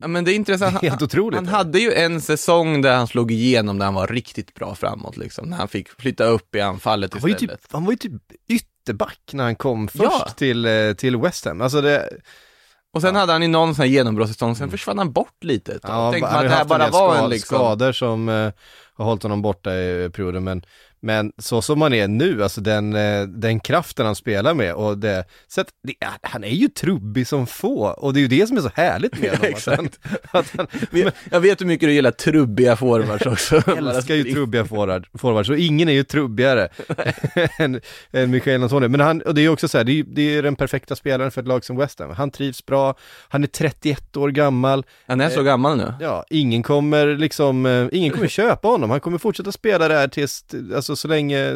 Ja 0.00 0.08
men 0.08 0.24
det 0.24 0.32
är 0.32 0.34
intressant, 0.34 0.82
Helt 0.82 1.02
otroligt. 1.02 1.36
Han 1.38 1.48
hade 1.48 1.78
ju 1.78 1.92
en 1.92 2.20
säsong 2.20 2.82
där 2.82 2.96
han 2.96 3.06
slog 3.06 3.32
igenom, 3.32 3.78
där 3.78 3.84
han 3.84 3.94
var 3.94 4.06
riktigt 4.06 4.54
bra 4.54 4.74
framåt 4.74 5.16
liksom, 5.16 5.48
när 5.50 5.56
han 5.56 5.68
fick 5.68 5.88
flytta 6.00 6.24
upp 6.24 6.54
i 6.54 6.60
anfallet 6.60 7.12
han, 7.14 7.22
var 7.22 7.28
ju 7.28 7.34
istället. 7.34 7.62
typ, 7.62 7.72
han 7.72 7.84
var 7.84 7.92
ju 7.92 7.96
typ 7.96 8.12
ytterback 8.48 9.20
när 9.32 9.44
han 9.44 9.56
kom 9.56 9.88
först 9.88 10.02
Ja. 10.02 10.28
till, 10.36 10.64
eh, 10.64 10.92
till 10.92 11.16
West 11.16 11.44
Ham. 11.44 11.60
Alltså 11.60 11.80
det, 11.80 12.08
Och 12.94 13.02
sen 13.02 13.14
hade 13.16 13.32
han 13.32 13.42
ju 13.42 13.48
någon 13.48 13.74
sån 13.74 13.82
här 13.82 13.88
genombrottssäsong, 13.90 14.56
sen 14.56 14.70
försvann 14.70 14.98
han 14.98 15.12
bort 15.12 15.44
lite 15.44 15.72
ett 15.72 15.82
tag. 15.82 15.90
Mm. 15.90 16.04
ja, 16.04 16.12
Tänkte 16.12 16.30
han 16.30 16.36
man 16.36 16.44
att 16.44 16.50
det 16.50 16.54
här 16.56 16.62
en 16.62 16.68
bara 16.68 16.84
del 16.84 16.92
var 16.92 17.24
en 17.24 17.30
liksom, 17.30 17.56
skador 17.56 17.92
som 17.92 18.28
eh, 18.28 18.52
har 18.94 19.04
hållit 19.04 19.22
honom 19.22 19.42
borta 19.42 19.74
i 19.74 20.10
perioden, 20.14 20.44
men 20.44 20.62
men 21.00 21.32
så 21.38 21.62
som 21.62 21.82
han 21.82 21.92
är 21.92 22.08
nu, 22.08 22.42
alltså 22.42 22.60
den, 22.60 22.96
eh, 22.96 23.22
den 23.22 23.60
kraften 23.60 24.06
han 24.06 24.14
spelar 24.14 24.54
med 24.54 24.74
och 24.74 24.98
det, 24.98 25.24
så 25.46 25.60
att 25.60 25.68
det, 25.82 25.94
han 26.22 26.44
är 26.44 26.48
ju 26.48 26.68
trubbig 26.68 27.26
som 27.26 27.46
få 27.46 27.86
och 27.86 28.14
det 28.14 28.20
är 28.20 28.22
ju 28.22 28.28
det 28.28 28.46
som 28.46 28.56
är 28.56 28.60
så 28.60 28.70
härligt 28.74 29.20
med 29.20 29.30
honom. 29.38 29.46
Exakt. 29.48 29.98
Att 30.02 30.20
han, 30.30 30.40
att 30.40 30.50
han 30.56 30.66
Men 30.90 31.10
jag 31.30 31.40
vet 31.40 31.60
hur 31.60 31.66
mycket 31.66 31.88
du 31.88 31.92
gillar 31.92 32.10
trubbiga 32.10 32.76
forwards 32.76 33.26
också. 33.26 33.62
Bara 33.66 33.96
älskar 33.96 34.14
ju 34.14 34.24
trubbiga 34.24 34.64
forward, 34.64 35.06
forwards 35.14 35.50
och 35.50 35.58
ingen 35.58 35.88
är 35.88 35.92
ju 35.92 36.04
trubbigare 36.04 36.68
än, 37.58 37.80
än 38.12 38.30
Mikael 38.30 38.62
Antonio. 38.62 38.88
Men 38.88 39.00
han, 39.00 39.22
och 39.22 39.34
det 39.34 39.40
är 39.40 39.42
ju 39.42 39.48
också 39.48 39.68
så 39.68 39.78
här, 39.78 39.84
det 39.84 39.92
är, 40.00 40.04
det 40.04 40.22
är 40.22 40.42
den 40.42 40.56
perfekta 40.56 40.96
spelaren 40.96 41.30
för 41.30 41.40
ett 41.40 41.48
lag 41.48 41.64
som 41.64 41.76
West 41.76 41.98
Ham. 41.98 42.10
Han 42.10 42.30
trivs 42.30 42.66
bra, 42.66 42.94
han 43.28 43.42
är 43.42 43.46
31 43.46 44.16
år 44.16 44.28
gammal, 44.30 44.86
Han 45.06 45.20
är 45.20 45.30
så 45.30 45.42
gammal 45.42 45.76
nu. 45.76 45.94
ja, 46.00 46.24
ingen 46.30 46.62
kommer 46.62 47.06
liksom, 47.06 47.66
eh, 47.66 47.86
ingen 47.92 48.12
kommer 48.12 48.28
köpa 48.28 48.68
honom, 48.68 48.90
han 48.90 49.00
kommer 49.00 49.18
fortsätta 49.18 49.52
spela 49.52 49.88
där 49.88 50.08
tills, 50.08 50.44
alltså 50.74 50.87
alltså 50.90 50.96
så 50.96 51.08
länge, 51.08 51.54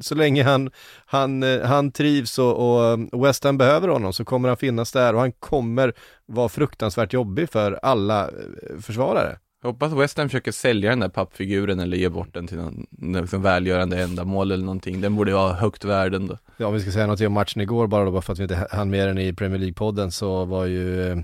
så 0.00 0.14
länge 0.14 0.42
han, 0.42 0.70
han, 1.06 1.42
eh, 1.42 1.60
han 1.60 1.92
trivs 1.92 2.38
och, 2.38 2.82
och 2.82 3.24
West 3.24 3.44
Ham 3.44 3.58
behöver 3.58 3.88
honom 3.88 4.12
så 4.12 4.24
kommer 4.24 4.48
han 4.48 4.56
finnas 4.56 4.92
där 4.92 5.14
och 5.14 5.20
han 5.20 5.32
kommer 5.32 5.92
vara 6.26 6.48
fruktansvärt 6.48 7.12
jobbig 7.12 7.50
för 7.50 7.72
alla 7.82 8.24
eh, 8.24 8.80
försvarare. 8.80 9.38
Jag 9.62 9.72
hoppas 9.72 9.92
West 9.92 10.18
Ham 10.18 10.28
försöker 10.28 10.52
sälja 10.52 10.90
den 10.90 11.00
där 11.00 11.08
pappfiguren 11.08 11.80
eller 11.80 11.96
ge 11.96 12.08
bort 12.08 12.34
den 12.34 12.46
till 12.46 12.56
någon, 12.56 12.86
liksom 13.22 13.42
välgörande 13.42 14.02
ändamål 14.02 14.52
eller 14.52 14.64
någonting. 14.64 15.00
Den 15.00 15.16
borde 15.16 15.34
vara 15.34 15.52
högt 15.52 15.84
värd 15.84 16.14
ändå. 16.14 16.38
Ja, 16.56 16.66
om 16.66 16.74
vi 16.74 16.80
ska 16.80 16.90
säga 16.90 17.06
något 17.06 17.20
om 17.20 17.32
matchen 17.32 17.62
igår 17.62 17.86
bara 17.86 18.04
då, 18.04 18.10
bara 18.10 18.22
för 18.22 18.32
att 18.32 18.38
vi 18.38 18.42
inte 18.42 18.68
hann 18.70 18.90
med 18.90 19.08
den 19.08 19.18
i 19.18 19.32
Premier 19.32 19.58
League-podden 19.58 20.10
så 20.10 20.44
var 20.44 20.64
ju 20.66 21.10
eh, 21.10 21.18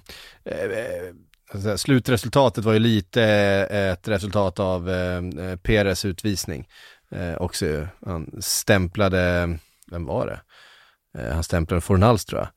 eh, 0.45 1.77
slutresultatet 1.77 2.65
var 2.65 2.73
ju 2.73 2.79
lite 2.79 3.23
eh, 3.71 3.93
ett 3.93 4.09
resultat 4.09 4.61
av 4.61 4.91
eh, 4.91 5.17
eh 5.17 5.57
Peres 5.57 6.05
utvisning. 6.05 6.69
Eh, 7.11 7.35
också 7.35 7.67
ju. 7.67 7.87
han 8.07 8.31
stämplade, 8.41 9.59
vem 9.91 10.05
var 10.07 10.27
det? 10.27 10.41
Eh, 11.19 11.35
han 11.35 11.45
stämplade 11.45 11.81
Fornals 11.81 12.25
tror 12.25 12.41
jag. 12.41 12.49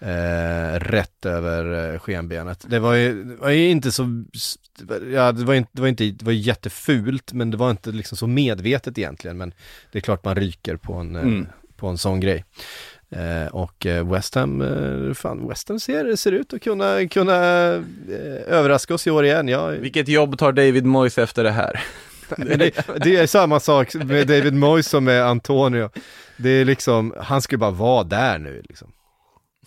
Eh, 0.00 0.78
rätt 0.80 1.26
över 1.26 1.92
eh, 1.94 1.98
skenbenet. 1.98 2.64
Det 2.68 2.78
var 2.78 2.94
ju, 2.94 3.36
var 3.36 3.50
ju 3.50 3.68
inte 3.68 3.92
så, 3.92 4.24
ja 5.12 5.32
det 5.32 5.44
var 5.44 5.54
inte, 5.54 5.70
det 5.72 5.80
var 5.80 5.88
inte, 5.88 6.04
det 6.04 6.24
var 6.24 6.32
jättefult 6.32 7.32
men 7.32 7.50
det 7.50 7.56
var 7.56 7.70
inte 7.70 7.90
liksom 7.90 8.18
så 8.18 8.26
medvetet 8.26 8.98
egentligen 8.98 9.36
men 9.36 9.54
det 9.92 9.98
är 9.98 10.02
klart 10.02 10.24
man 10.24 10.34
ryker 10.34 10.76
på 10.76 10.94
en, 10.94 11.16
eh, 11.16 11.22
mm. 11.22 11.46
på 11.76 11.88
en 11.88 11.98
sån 11.98 12.20
grej. 12.20 12.44
Eh, 13.10 13.46
och 13.46 13.86
eh, 13.86 14.12
West 14.12 14.34
Ham, 14.34 14.62
eh, 14.62 15.14
fan 15.14 15.48
West 15.48 15.68
Ham 15.68 15.80
ser, 15.80 16.16
ser 16.16 16.32
ut 16.32 16.52
att 16.52 16.62
kunna, 16.62 17.08
kunna 17.08 17.34
överraska 18.46 18.94
oss 18.94 19.06
i 19.06 19.10
år 19.10 19.24
igen. 19.24 19.48
Ja. 19.48 19.66
Vilket 19.66 20.08
jobb 20.08 20.38
tar 20.38 20.52
David 20.52 20.86
Moyes 20.86 21.18
efter 21.18 21.44
det 21.44 21.50
här? 21.50 21.84
det, 22.36 22.98
det, 23.04 23.16
är 23.16 23.26
samma 23.26 23.60
sak 23.60 23.94
med 23.94 24.26
David 24.26 24.54
Moyes 24.54 24.88
som 24.88 25.04
med 25.04 25.26
Antonio. 25.26 25.90
Det 26.36 26.50
är 26.50 26.64
liksom, 26.64 27.14
han 27.20 27.42
ska 27.42 27.58
bara 27.58 27.70
vara 27.70 28.04
där 28.04 28.38
nu 28.38 28.62
liksom. 28.68 28.92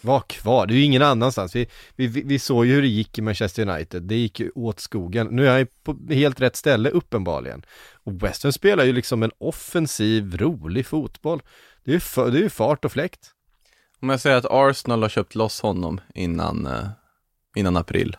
Var 0.04 0.19
kvar, 0.19 0.67
det 0.67 0.74
är 0.74 0.76
ju 0.76 0.84
ingen 0.84 1.02
annanstans. 1.02 1.56
Vi, 1.56 1.67
vi, 1.95 2.08
vi 2.08 2.39
såg 2.39 2.65
ju 2.65 2.74
hur 2.74 2.82
det 2.82 2.88
gick 2.88 3.17
i 3.17 3.21
Manchester 3.21 3.69
United, 3.69 4.04
det 4.04 4.15
gick 4.15 4.39
ju 4.39 4.52
åt 4.56 4.80
skogen. 4.80 5.28
Nu 5.28 5.47
är 5.47 5.58
han 5.58 5.67
på 5.84 6.13
helt 6.13 6.41
rätt 6.41 6.56
ställe 6.56 6.89
uppenbarligen. 6.89 7.65
Och 8.04 8.24
West 8.24 8.54
spelar 8.54 8.84
ju 8.84 8.93
liksom 8.93 9.24
en 9.24 9.32
offensiv, 9.38 10.38
rolig 10.38 10.86
fotboll. 10.86 11.41
Det 11.84 11.91
är 11.91 11.93
ju, 11.93 12.00
för, 12.00 12.32
det 12.32 12.38
är 12.38 12.41
ju 12.41 12.50
fart 12.50 12.86
och 12.86 12.91
fläkt. 12.91 13.32
Om 14.02 14.10
jag 14.10 14.19
säger 14.19 14.38
att 14.38 14.45
Arsenal 14.50 15.02
har 15.02 15.10
köpt 15.10 15.36
loss 15.36 15.62
honom 15.62 16.02
innan, 16.15 16.65
eh, 16.65 16.88
innan 17.56 17.78
april. 17.78 18.17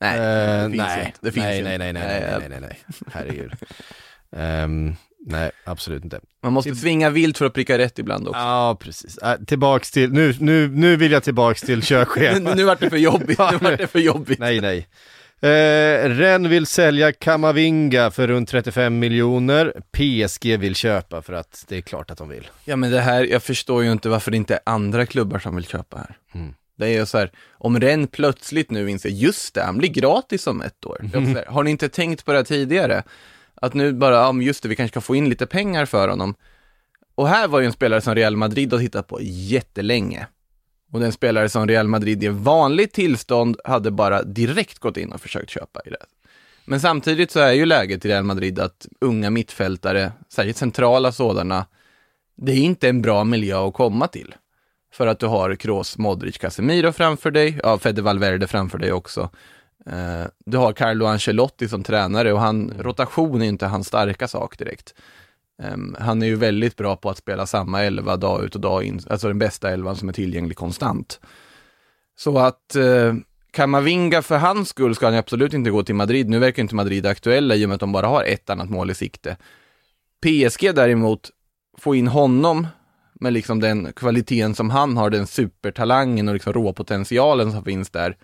Nej, 0.00 0.18
uh, 0.18 0.62
det 0.62 0.70
finns 0.70 0.86
nej, 0.86 1.06
inte. 1.06 1.18
Det 1.20 1.32
finns 1.32 1.44
nej, 1.44 1.62
nej, 1.62 1.78
nej, 1.78 1.92
nej, 1.92 2.02
nej, 2.20 2.38
nej, 2.38 2.48
nej, 2.48 2.60
nej, 2.60 2.78
herregud. 3.12 3.52
um, 4.30 4.96
nej, 5.26 5.50
absolut 5.64 6.04
inte. 6.04 6.20
Man 6.42 6.52
måste 6.52 6.74
svinga 6.74 7.10
vilt 7.10 7.38
för 7.38 7.44
att 7.44 7.54
pricka 7.54 7.78
rätt 7.78 7.98
ibland 7.98 8.28
också. 8.28 8.40
Ja, 8.40 8.76
precis. 8.80 9.18
Uh, 9.22 9.44
tillbaks 9.44 9.90
till, 9.90 10.12
nu, 10.12 10.34
nu, 10.40 10.68
nu 10.68 10.96
vill 10.96 11.12
jag 11.12 11.22
tillbaks 11.22 11.60
till 11.60 11.82
körschema. 11.82 12.38
nu, 12.50 12.54
nu 12.54 12.64
vart 12.64 12.80
det 12.80 12.90
för 12.90 12.96
jobbigt, 12.96 13.38
nu 13.38 13.58
vart 13.60 13.78
det 13.78 13.86
för 13.86 13.98
jobbigt. 13.98 14.38
nej, 14.38 14.60
nej. 14.60 14.86
Eh, 15.40 16.08
Ren 16.08 16.48
vill 16.48 16.66
sälja 16.66 17.12
Kamavinga 17.12 18.10
för 18.10 18.26
runt 18.26 18.48
35 18.48 18.98
miljoner. 18.98 19.72
PSG 19.92 20.58
vill 20.58 20.74
köpa 20.74 21.22
för 21.22 21.32
att 21.32 21.64
det 21.68 21.76
är 21.76 21.80
klart 21.80 22.10
att 22.10 22.18
de 22.18 22.28
vill. 22.28 22.50
Ja 22.64 22.76
men 22.76 22.90
det 22.90 23.00
här, 23.00 23.24
jag 23.24 23.42
förstår 23.42 23.84
ju 23.84 23.92
inte 23.92 24.08
varför 24.08 24.30
det 24.30 24.36
inte 24.36 24.54
är 24.54 24.60
andra 24.64 25.06
klubbar 25.06 25.38
som 25.38 25.56
vill 25.56 25.66
köpa 25.66 25.96
här. 25.96 26.16
Mm. 26.34 26.54
Det 26.78 26.96
är 26.96 27.04
så 27.04 27.18
här, 27.18 27.30
om 27.52 27.80
Ren 27.80 28.06
plötsligt 28.06 28.70
nu 28.70 28.90
inser, 28.90 29.08
just 29.08 29.54
det, 29.54 29.62
han 29.62 29.78
blir 29.78 29.88
gratis 29.88 30.46
om 30.46 30.62
ett 30.62 30.86
år. 30.86 31.10
Mm. 31.14 31.34
Här, 31.34 31.44
har 31.46 31.62
ni 31.62 31.70
inte 31.70 31.88
tänkt 31.88 32.24
på 32.24 32.32
det 32.32 32.44
tidigare? 32.44 33.02
Att 33.54 33.74
nu 33.74 33.92
bara, 33.92 34.14
ja 34.14 34.34
just 34.42 34.62
det, 34.62 34.68
vi 34.68 34.76
kanske 34.76 34.92
kan 34.92 35.02
få 35.02 35.16
in 35.16 35.28
lite 35.28 35.46
pengar 35.46 35.86
för 35.86 36.08
honom. 36.08 36.34
Och 37.14 37.28
här 37.28 37.48
var 37.48 37.60
ju 37.60 37.66
en 37.66 37.72
spelare 37.72 38.00
som 38.00 38.14
Real 38.14 38.36
Madrid 38.36 38.72
har 38.72 38.80
tittat 38.80 39.06
på 39.06 39.18
jättelänge. 39.22 40.26
Och 40.92 41.00
den 41.00 41.12
spelare 41.12 41.48
som 41.48 41.68
Real 41.68 41.88
Madrid 41.88 42.24
i 42.24 42.28
vanligt 42.28 42.92
tillstånd 42.92 43.60
hade 43.64 43.90
bara 43.90 44.22
direkt 44.22 44.78
gått 44.78 44.96
in 44.96 45.12
och 45.12 45.20
försökt 45.20 45.50
köpa 45.50 45.80
i 45.84 45.90
det. 45.90 46.04
Men 46.64 46.80
samtidigt 46.80 47.30
så 47.30 47.40
är 47.40 47.52
ju 47.52 47.66
läget 47.66 48.04
i 48.04 48.08
Real 48.08 48.24
Madrid 48.24 48.58
att 48.58 48.86
unga 49.00 49.30
mittfältare, 49.30 50.12
särskilt 50.28 50.56
centrala 50.56 51.12
sådana, 51.12 51.66
det 52.36 52.52
är 52.52 52.56
inte 52.56 52.88
en 52.88 53.02
bra 53.02 53.24
miljö 53.24 53.68
att 53.68 53.74
komma 53.74 54.06
till. 54.06 54.34
För 54.98 55.06
att 55.06 55.18
du 55.18 55.26
har 55.26 55.54
Kroos, 55.54 55.98
Modric, 55.98 56.38
Casemiro 56.38 56.92
framför 56.92 57.30
dig, 57.30 57.60
ja, 57.62 57.78
Fede 57.78 58.02
Valverde 58.02 58.46
framför 58.46 58.78
dig 58.78 58.92
också. 58.92 59.30
Eh, 59.86 60.26
du 60.46 60.56
har 60.56 60.72
Carlo 60.72 61.06
Ancelotti 61.06 61.68
som 61.68 61.82
tränare 61.82 62.32
och 62.32 62.40
han, 62.40 62.72
rotation 62.78 63.42
är 63.42 63.46
inte 63.46 63.66
hans 63.66 63.86
starka 63.86 64.28
sak 64.28 64.58
direkt. 64.58 64.94
Ehm, 65.62 65.96
han 66.00 66.22
är 66.22 66.26
ju 66.26 66.36
väldigt 66.36 66.76
bra 66.76 66.96
på 66.96 67.10
att 67.10 67.18
spela 67.18 67.46
samma 67.46 67.82
elva 67.82 68.16
dag 68.16 68.44
ut 68.44 68.54
och 68.54 68.60
dag 68.60 68.84
in, 68.84 69.00
alltså 69.10 69.28
den 69.28 69.38
bästa 69.38 69.70
elvan 69.70 69.96
som 69.96 70.08
är 70.08 70.12
tillgänglig 70.12 70.56
konstant. 70.56 71.20
Så 72.16 72.38
att 72.38 72.76
eh, 72.76 73.14
Kamavinga 73.50 74.22
för 74.22 74.38
hans 74.38 74.68
skull 74.68 74.94
ska 74.94 75.06
han 75.06 75.14
absolut 75.14 75.54
inte 75.54 75.70
gå 75.70 75.82
till 75.82 75.94
Madrid. 75.94 76.28
Nu 76.28 76.38
verkar 76.38 76.62
inte 76.62 76.74
Madrid 76.74 77.06
aktuella 77.06 77.54
i 77.54 77.64
och 77.64 77.68
med 77.68 77.74
att 77.74 77.80
de 77.80 77.92
bara 77.92 78.06
har 78.06 78.24
ett 78.24 78.50
annat 78.50 78.70
mål 78.70 78.90
i 78.90 78.94
sikte. 78.94 79.36
PSG 80.22 80.74
däremot, 80.74 81.30
få 81.78 81.94
in 81.94 82.06
honom 82.06 82.66
med 83.20 83.32
liksom 83.32 83.60
den 83.60 83.92
kvaliteten 83.92 84.54
som 84.54 84.70
han 84.70 84.96
har, 84.96 85.10
den 85.10 85.26
supertalangen 85.26 86.28
och 86.28 86.34
liksom 86.34 86.52
råpotentialen 86.52 87.52
som 87.52 87.64
finns 87.64 87.90
där, 87.90 88.16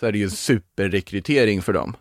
så 0.00 0.06
är 0.06 0.12
det 0.12 0.18
ju 0.18 0.24
en 0.24 0.30
superrekrytering 0.30 1.62
för 1.62 1.72
dem. 1.72 1.96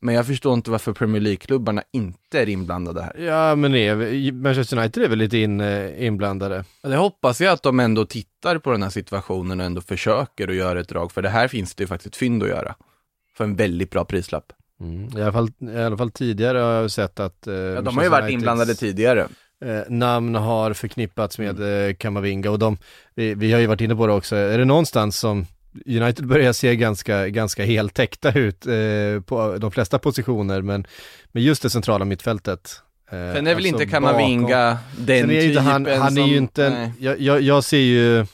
Men 0.00 0.14
jag 0.14 0.26
förstår 0.26 0.54
inte 0.54 0.70
varför 0.70 0.92
Premier 0.92 1.22
League-klubbarna 1.22 1.82
inte 1.92 2.40
är 2.40 2.48
inblandade 2.48 3.02
här. 3.02 3.16
Ja, 3.18 3.56
men 3.56 3.74
är, 3.74 4.32
Manchester 4.32 4.78
United 4.78 5.02
är 5.02 5.08
väl 5.08 5.18
lite 5.18 5.38
in, 5.38 5.60
eh, 5.60 6.06
inblandade? 6.06 6.64
Det 6.82 6.96
hoppas 6.96 7.40
jag 7.40 7.52
att 7.52 7.62
de 7.62 7.80
ändå 7.80 8.06
tittar 8.06 8.58
på 8.58 8.72
den 8.72 8.82
här 8.82 8.90
situationen 8.90 9.60
och 9.60 9.66
ändå 9.66 9.80
försöker 9.80 10.48
att 10.48 10.54
göra 10.54 10.80
ett 10.80 10.88
drag, 10.88 11.12
för 11.12 11.22
det 11.22 11.28
här 11.28 11.48
finns 11.48 11.74
det 11.74 11.82
ju 11.82 11.86
faktiskt 11.88 12.16
fynd 12.16 12.42
att 12.42 12.48
göra. 12.48 12.74
För 13.36 13.44
en 13.44 13.56
väldigt 13.56 13.90
bra 13.90 14.04
prislapp. 14.04 14.52
Mm. 14.80 15.18
I, 15.18 15.22
alla 15.22 15.32
fall, 15.32 15.50
I 15.60 15.78
alla 15.78 15.96
fall 15.96 16.10
tidigare 16.10 16.58
har 16.58 16.72
jag 16.72 16.90
sett 16.90 17.20
att... 17.20 17.46
Eh, 17.46 17.54
ja, 17.54 17.80
de 17.82 17.96
har 17.96 18.04
ju 18.04 18.10
varit 18.10 18.22
Uniteds, 18.22 18.34
inblandade 18.34 18.74
tidigare. 18.74 19.28
Eh, 19.64 19.82
namn 19.88 20.34
har 20.34 20.72
förknippats 20.72 21.38
med 21.38 21.88
eh, 21.88 21.94
Kamavinga 21.94 22.50
och 22.50 22.58
de, 22.58 22.78
vi, 23.14 23.34
vi 23.34 23.52
har 23.52 23.60
ju 23.60 23.66
varit 23.66 23.80
inne 23.80 23.96
på 23.96 24.06
det 24.06 24.12
också, 24.12 24.36
är 24.36 24.58
det 24.58 24.64
någonstans 24.64 25.18
som 25.18 25.46
United 25.86 26.26
börjar 26.26 26.52
se 26.52 26.76
ganska, 26.76 27.28
ganska 27.28 27.64
heltäckta 27.64 28.32
ut 28.32 28.66
eh, 28.66 29.20
på 29.26 29.56
de 29.58 29.70
flesta 29.70 29.98
positioner, 29.98 30.62
men, 30.62 30.86
men 31.26 31.42
just 31.42 31.62
det 31.62 31.70
centrala 31.70 32.04
mittfältet. 32.04 32.80
Eh, 33.10 33.10
Sen 33.10 33.20
är 33.20 33.42
väl 33.42 33.54
alltså 33.54 33.68
inte 33.68 33.86
Kamavinga 33.86 34.78
den 34.98 35.30
är 35.30 35.40
typen 35.40 35.64
han, 35.64 35.86
han 35.86 36.14
som, 36.14 36.22
är 36.22 36.26
ju 36.26 36.36
inte, 36.36 36.92
jag, 36.98 37.20
jag, 37.20 37.40
jag, 37.40 37.64
ser 37.64 37.78
ju 37.78 38.26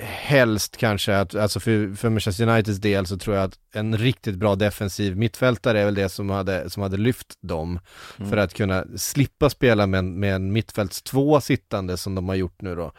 helst 0.00 0.76
kanske 0.76 1.16
att, 1.16 1.34
alltså 1.34 1.60
för, 1.60 1.94
för 1.96 2.10
Manchester 2.10 2.48
Uniteds 2.48 2.78
del 2.78 3.06
så 3.06 3.18
tror 3.18 3.36
jag 3.36 3.44
att 3.44 3.58
en 3.74 3.98
riktigt 3.98 4.36
bra 4.36 4.54
defensiv 4.54 5.16
mittfältare 5.16 5.80
är 5.80 5.84
väl 5.84 5.94
det 5.94 6.08
som 6.08 6.30
hade, 6.30 6.70
som 6.70 6.82
hade 6.82 6.96
lyft 6.96 7.38
dem. 7.40 7.80
Mm. 8.18 8.30
För 8.30 8.36
att 8.36 8.54
kunna 8.54 8.84
slippa 8.96 9.50
spela 9.50 9.86
med, 9.86 10.04
med 10.04 10.34
en 10.34 10.52
mittfälts 10.52 11.02
två 11.02 11.40
sittande 11.40 11.96
som 11.96 12.14
de 12.14 12.28
har 12.28 12.34
gjort 12.34 12.62
nu 12.62 12.74
då. 12.74 12.92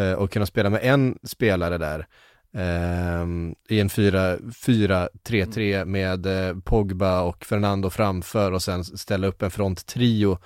Eh, 0.00 0.12
och 0.12 0.32
kunna 0.32 0.46
spela 0.46 0.70
med 0.70 0.80
en 0.82 1.18
spelare 1.22 1.78
där. 1.78 2.06
Um, 2.52 3.54
i 3.68 3.80
en 3.80 3.88
4-3-3 3.88 5.74
mm. 5.74 5.92
med 5.92 6.26
eh, 6.26 6.56
Pogba 6.64 7.20
och 7.20 7.44
Fernando 7.44 7.90
framför 7.90 8.52
och 8.52 8.62
sen 8.62 8.84
ställa 8.84 9.26
upp 9.26 9.42
en 9.42 9.50
fronttrio 9.50 10.38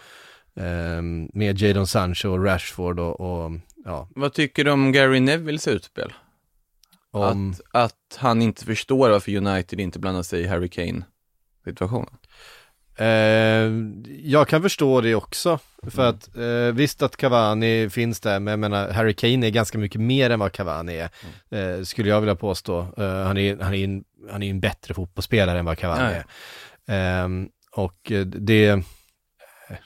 um, 0.54 1.30
med 1.34 1.58
Jadon 1.58 1.86
Sancho 1.86 2.28
och 2.28 2.44
Rashford 2.44 3.00
och, 3.00 3.20
och, 3.20 3.52
ja. 3.84 4.08
Vad 4.14 4.32
tycker 4.32 4.64
du 4.64 4.70
om 4.70 4.92
Gary 4.92 5.20
Nevilles 5.20 5.68
utspel? 5.68 6.12
Om... 7.10 7.50
Att, 7.50 7.60
att 7.72 8.18
han 8.18 8.42
inte 8.42 8.64
förstår 8.64 9.10
varför 9.10 9.36
United 9.36 9.80
inte 9.80 9.98
blandar 9.98 10.22
sig 10.22 10.40
i 10.40 10.46
Harry 10.46 10.68
Kane 10.68 11.04
situationen? 11.64 12.16
Eh, 12.96 13.72
jag 14.22 14.48
kan 14.48 14.62
förstå 14.62 15.00
det 15.00 15.14
också, 15.14 15.58
för 15.90 16.08
att 16.08 16.36
eh, 16.36 16.74
visst 16.74 17.02
att 17.02 17.16
Cavani 17.16 17.90
finns 17.90 18.20
där, 18.20 18.40
men 18.40 18.52
jag 18.52 18.58
menar 18.58 18.90
Harry 18.90 19.14
Kane 19.14 19.46
är 19.46 19.50
ganska 19.50 19.78
mycket 19.78 20.00
mer 20.00 20.30
än 20.30 20.38
vad 20.38 20.52
Cavani 20.52 20.96
är, 20.96 21.10
eh, 21.50 21.82
skulle 21.82 22.08
jag 22.08 22.20
vilja 22.20 22.34
påstå. 22.34 22.78
Eh, 22.96 23.24
han, 23.24 23.36
är, 23.36 23.56
han, 23.60 23.74
är 23.74 23.84
en, 23.84 24.04
han 24.30 24.42
är 24.42 24.50
en 24.50 24.60
bättre 24.60 24.94
fotbollsspelare 24.94 25.58
än 25.58 25.64
vad 25.64 25.78
Cavani 25.78 26.14
är. 26.14 26.24
Ehm, 26.86 27.48
och 27.72 28.12
det, 28.26 28.82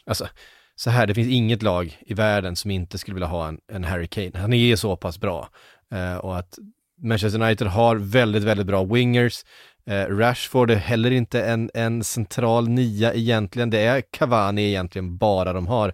alltså, 0.07 0.29
så 0.77 0.91
här, 0.91 1.07
det 1.07 1.15
finns 1.15 1.29
inget 1.29 1.62
lag 1.62 1.99
i 2.07 2.15
världen 2.15 2.57
som 2.57 2.71
inte 2.71 2.99
skulle 2.99 3.15
vilja 3.15 3.27
ha 3.29 3.49
en, 3.49 3.59
en 3.73 3.85
Harry 3.85 4.07
Kane. 4.07 4.31
Han 4.35 4.53
är 4.53 4.77
så 4.77 4.97
pass 4.97 5.21
bra. 5.21 5.49
Eh, 5.95 6.17
och 6.17 6.39
att 6.39 6.59
Manchester 7.03 7.43
United 7.43 7.67
har 7.67 7.97
väldigt, 7.97 8.43
väldigt 8.43 8.67
bra 8.67 8.85
wingers. 8.85 9.45
Eh, 9.91 10.17
Rashford 10.17 10.71
är 10.71 10.77
heller 10.77 11.11
inte 11.11 11.43
en, 11.45 11.71
en 11.75 12.05
central 12.05 12.69
nia 12.69 13.15
egentligen, 13.15 13.71
det 13.71 13.81
är 13.81 14.01
Cavani 14.11 14.69
egentligen 14.69 15.17
bara 15.17 15.53
de 15.53 15.67
har. 15.67 15.93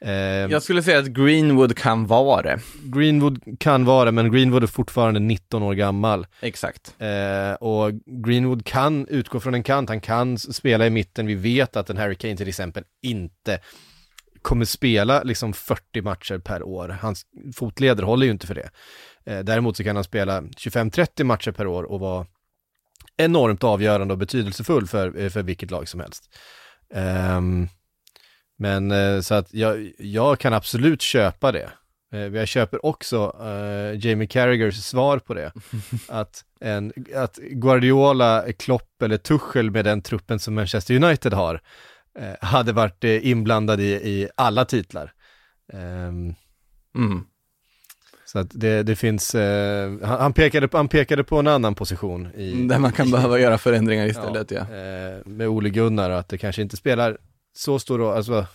Eh, 0.00 0.12
Jag 0.12 0.62
skulle 0.62 0.82
säga 0.82 0.98
att 0.98 1.06
Greenwood 1.06 1.76
kan 1.76 2.06
vara 2.06 2.42
det. 2.42 2.58
Greenwood 2.84 3.58
kan 3.60 3.84
vara, 3.84 4.12
men 4.12 4.32
Greenwood 4.32 4.62
är 4.62 4.66
fortfarande 4.66 5.20
19 5.20 5.62
år 5.62 5.74
gammal. 5.74 6.26
Exakt. 6.40 6.94
Eh, 6.98 7.52
och 7.52 7.92
Greenwood 8.06 8.64
kan 8.66 9.06
utgå 9.08 9.40
från 9.40 9.54
en 9.54 9.62
kant, 9.62 9.88
han 9.88 10.00
kan 10.00 10.38
spela 10.38 10.86
i 10.86 10.90
mitten. 10.90 11.26
Vi 11.26 11.34
vet 11.34 11.76
att 11.76 11.90
en 11.90 11.96
Harry 11.96 12.14
Kane 12.14 12.36
till 12.36 12.48
exempel 12.48 12.84
inte 13.02 13.58
kommer 14.46 14.64
spela 14.64 15.22
liksom 15.22 15.52
40 15.52 16.02
matcher 16.02 16.38
per 16.38 16.62
år. 16.62 16.88
Hans 16.88 17.26
fotleder 17.54 18.02
håller 18.02 18.26
ju 18.26 18.32
inte 18.32 18.46
för 18.46 18.54
det. 18.54 18.70
Eh, 19.24 19.38
däremot 19.38 19.76
så 19.76 19.84
kan 19.84 19.96
han 19.96 20.04
spela 20.04 20.40
25-30 20.40 21.24
matcher 21.24 21.50
per 21.50 21.66
år 21.66 21.82
och 21.82 22.00
vara 22.00 22.26
enormt 23.16 23.64
avgörande 23.64 24.14
och 24.14 24.18
betydelsefull 24.18 24.86
för, 24.86 25.18
eh, 25.18 25.28
för 25.28 25.42
vilket 25.42 25.70
lag 25.70 25.88
som 25.88 26.00
helst. 26.00 26.24
Ehm, 26.94 27.68
men 28.58 28.90
eh, 28.90 29.20
så 29.20 29.34
att 29.34 29.54
jag, 29.54 29.92
jag 29.98 30.38
kan 30.38 30.52
absolut 30.52 31.02
köpa 31.02 31.52
det. 31.52 31.70
Jag 32.10 32.48
köper 32.48 32.86
också 32.86 33.36
eh, 33.40 34.06
Jamie 34.06 34.28
Carragers 34.28 34.76
svar 34.76 35.18
på 35.18 35.34
det. 35.34 35.52
att, 36.08 36.44
en, 36.60 36.92
att 37.14 37.36
Guardiola, 37.36 38.44
Klopp 38.58 39.02
eller 39.02 39.16
Tuchel 39.16 39.70
med 39.70 39.84
den 39.84 40.02
truppen 40.02 40.38
som 40.38 40.54
Manchester 40.54 41.04
United 41.04 41.32
har 41.32 41.60
hade 42.40 42.72
varit 42.72 43.04
eh, 43.04 43.26
inblandad 43.26 43.80
i, 43.80 43.92
i 43.92 44.28
alla 44.36 44.64
titlar. 44.64 45.12
Ehm, 45.72 46.34
Mm. 46.96 47.24
så 48.24 48.38
att 48.38 48.50
det, 48.50 48.82
det 48.82 48.96
finns, 48.96 49.34
eh, 49.34 49.92
han, 50.02 50.32
pekade, 50.32 50.68
han 50.72 50.88
pekade 50.88 51.24
på 51.24 51.38
en 51.38 51.46
annan 51.46 51.74
position 51.74 52.26
i, 52.34 52.66
Där 52.66 52.78
man 52.78 52.92
kan 52.92 53.10
behöva 53.10 53.38
göra 53.38 53.58
förändringar 53.58 54.06
istället 54.06 54.50
ja. 54.50 54.60
eh, 54.60 55.26
med 55.26 55.48
Ole 55.48 55.70
Gunnar 55.70 56.10
och 56.10 56.18
att 56.18 56.28
det 56.28 56.38
kanske 56.38 56.62
inte 56.62 56.76
spelar 56.76 57.18
så 57.56 57.78
stor 57.78 57.98
roll, 57.98 58.16
alltså 58.16 58.46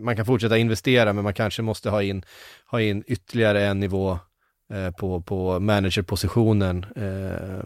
man 0.00 0.16
kan 0.16 0.26
fortsätta 0.26 0.58
investera 0.58 1.12
men 1.12 1.24
man 1.24 1.34
kanske 1.34 1.62
måste 1.62 1.90
ha 1.90 2.02
in, 2.02 2.24
ha 2.66 2.80
in 2.80 3.04
ytterligare 3.06 3.66
en 3.66 3.80
nivå 3.80 4.18
eh, 4.72 4.90
på, 4.90 5.20
på 5.22 5.60
managerpositionen 5.60 6.84
eh, 6.96 7.64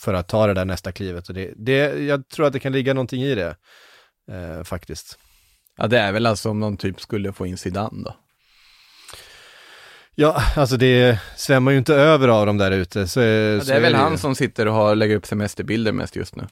för 0.00 0.14
att 0.14 0.28
ta 0.28 0.46
det 0.46 0.54
där 0.54 0.64
nästa 0.64 0.92
klivet. 0.92 1.28
Och 1.28 1.34
det, 1.34 1.52
det, 1.56 1.76
jag 2.06 2.28
tror 2.28 2.46
att 2.46 2.52
det 2.52 2.58
kan 2.58 2.72
ligga 2.72 2.94
någonting 2.94 3.22
i 3.22 3.34
det 3.34 3.56
eh, 4.30 4.64
faktiskt. 4.64 5.18
Ja 5.76 5.86
det 5.86 5.98
är 5.98 6.12
väl 6.12 6.26
alltså 6.26 6.50
om 6.50 6.60
de 6.60 6.76
typ 6.76 7.00
skulle 7.00 7.32
få 7.32 7.46
in 7.46 7.56
Zidane 7.58 8.02
då. 8.04 8.16
Ja, 10.14 10.42
alltså 10.56 10.76
det 10.76 11.18
svämmar 11.36 11.72
ju 11.72 11.78
inte 11.78 11.94
över 11.94 12.28
av 12.28 12.46
dem 12.46 12.58
där 12.58 12.70
ute. 12.70 13.08
Så, 13.08 13.20
Ja, 13.20 13.60
så 13.60 13.66
det 13.66 13.74
är 13.76 13.80
väl 13.80 13.92
ju. 13.92 13.98
han 13.98 14.18
som 14.18 14.34
sitter 14.34 14.66
och 14.66 14.74
har, 14.74 14.94
lägger 14.94 15.16
upp 15.16 15.26
semesterbilder 15.26 15.92
mest 15.92 16.16
just 16.16 16.36
nu. 16.36 16.46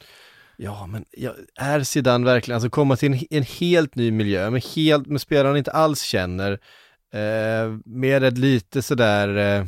Ja, 0.57 0.87
men 0.87 1.05
ja, 1.11 1.35
är 1.57 1.83
Zidane 1.83 2.25
verkligen, 2.27 2.55
alltså 2.57 2.71
komma 2.71 2.97
till 2.97 3.13
en, 3.13 3.21
en 3.31 3.43
helt 3.43 3.95
ny 3.95 4.11
miljö 4.11 4.51
med, 4.51 4.65
helt, 4.65 5.07
med 5.07 5.21
spelare 5.21 5.49
han 5.49 5.57
inte 5.57 5.71
alls 5.73 6.03
känner, 6.03 6.53
eh, 7.15 7.79
med 7.85 8.25
ett 8.25 8.39
lite 8.39 8.83
sådär 8.83 9.37
eh, 9.37 9.65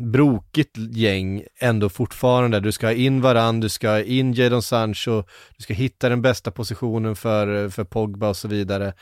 brokigt 0.00 0.76
gäng 0.76 1.42
ändå 1.60 1.88
fortfarande. 1.88 2.60
Du 2.60 2.72
ska 2.72 2.86
ha 2.86 2.92
in 2.92 3.20
Varann, 3.20 3.60
du 3.60 3.68
ska 3.68 3.88
ha 3.90 4.00
in 4.00 4.32
Jadon 4.32 4.62
Sancho, 4.62 5.22
du 5.56 5.62
ska 5.62 5.74
hitta 5.74 6.08
den 6.08 6.22
bästa 6.22 6.50
positionen 6.50 7.16
för, 7.16 7.68
för 7.68 7.84
Pogba 7.84 8.28
och 8.28 8.36
så 8.36 8.48
vidare. 8.48 8.92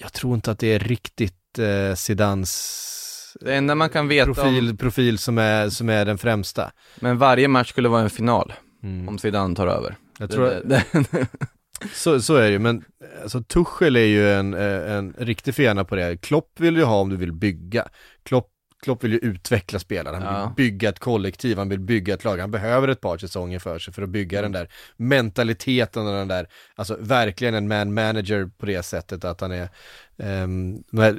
Jag 0.00 0.12
tror 0.12 0.34
inte 0.34 0.50
att 0.50 0.58
det 0.58 0.66
är 0.74 0.78
riktigt 0.78 1.58
eh, 1.58 1.94
Zidans 1.94 3.34
Det 3.40 3.54
enda 3.54 3.74
man 3.74 3.90
kan 3.90 4.08
veta 4.08 4.24
profil, 4.34 4.70
om, 4.70 4.76
profil 4.76 5.18
som, 5.18 5.38
är, 5.38 5.68
som 5.68 5.88
är 5.88 6.04
den 6.04 6.18
främsta. 6.18 6.72
men 7.00 7.18
varje 7.18 7.48
match 7.48 7.68
skulle 7.68 7.88
vara 7.88 8.02
en 8.02 8.10
final 8.10 8.52
Mm. 8.82 9.08
om 9.08 9.18
Zidane 9.18 9.54
tar 9.54 9.66
över. 9.66 9.96
Jag 10.18 10.30
tror, 10.30 10.44
Det- 10.44 10.62
det- 10.64 11.26
Så, 11.94 12.20
så 12.20 12.34
är 12.36 12.42
det 12.42 12.50
ju, 12.50 12.58
men 12.58 12.84
alltså, 13.22 13.42
Tuchel 13.42 13.96
är 13.96 14.00
ju 14.04 14.32
en, 14.32 14.54
eh, 14.54 14.92
en 14.92 15.14
riktig 15.18 15.54
fena 15.54 15.84
på 15.84 15.96
det. 15.96 16.16
Klopp 16.22 16.60
vill 16.60 16.76
ju 16.76 16.82
ha 16.84 17.00
om 17.00 17.08
du 17.10 17.16
vill 17.16 17.32
bygga. 17.32 17.88
Klopp, 18.24 18.48
Klopp 18.82 19.04
vill 19.04 19.12
ju 19.12 19.18
utveckla 19.18 19.78
spelare, 19.78 20.14
han 20.16 20.22
vill 20.22 20.42
Ja. 20.42 20.52
bygga 20.56 20.88
ett 20.88 20.98
kollektiv, 20.98 21.58
han 21.58 21.68
vill 21.68 21.80
bygga 21.80 22.14
ett 22.14 22.24
lag, 22.24 22.38
han 22.38 22.50
behöver 22.50 22.88
ett 22.88 23.00
par 23.00 23.18
säsonger 23.18 23.58
för 23.58 23.78
sig 23.78 23.94
för 23.94 24.02
att 24.02 24.08
bygga 24.08 24.42
den 24.42 24.52
där 24.52 24.68
mentaliteten 24.96 26.06
och 26.06 26.12
den 26.12 26.28
där, 26.28 26.46
alltså 26.74 26.96
verkligen 27.00 27.54
en 27.54 27.68
man 27.68 27.94
manager 27.94 28.50
på 28.58 28.66
det 28.66 28.82
sättet 28.82 29.24
att 29.24 29.40
han 29.40 29.52
är, 29.52 29.68
um, 30.16 30.82
de 30.90 30.98
här 31.00 31.18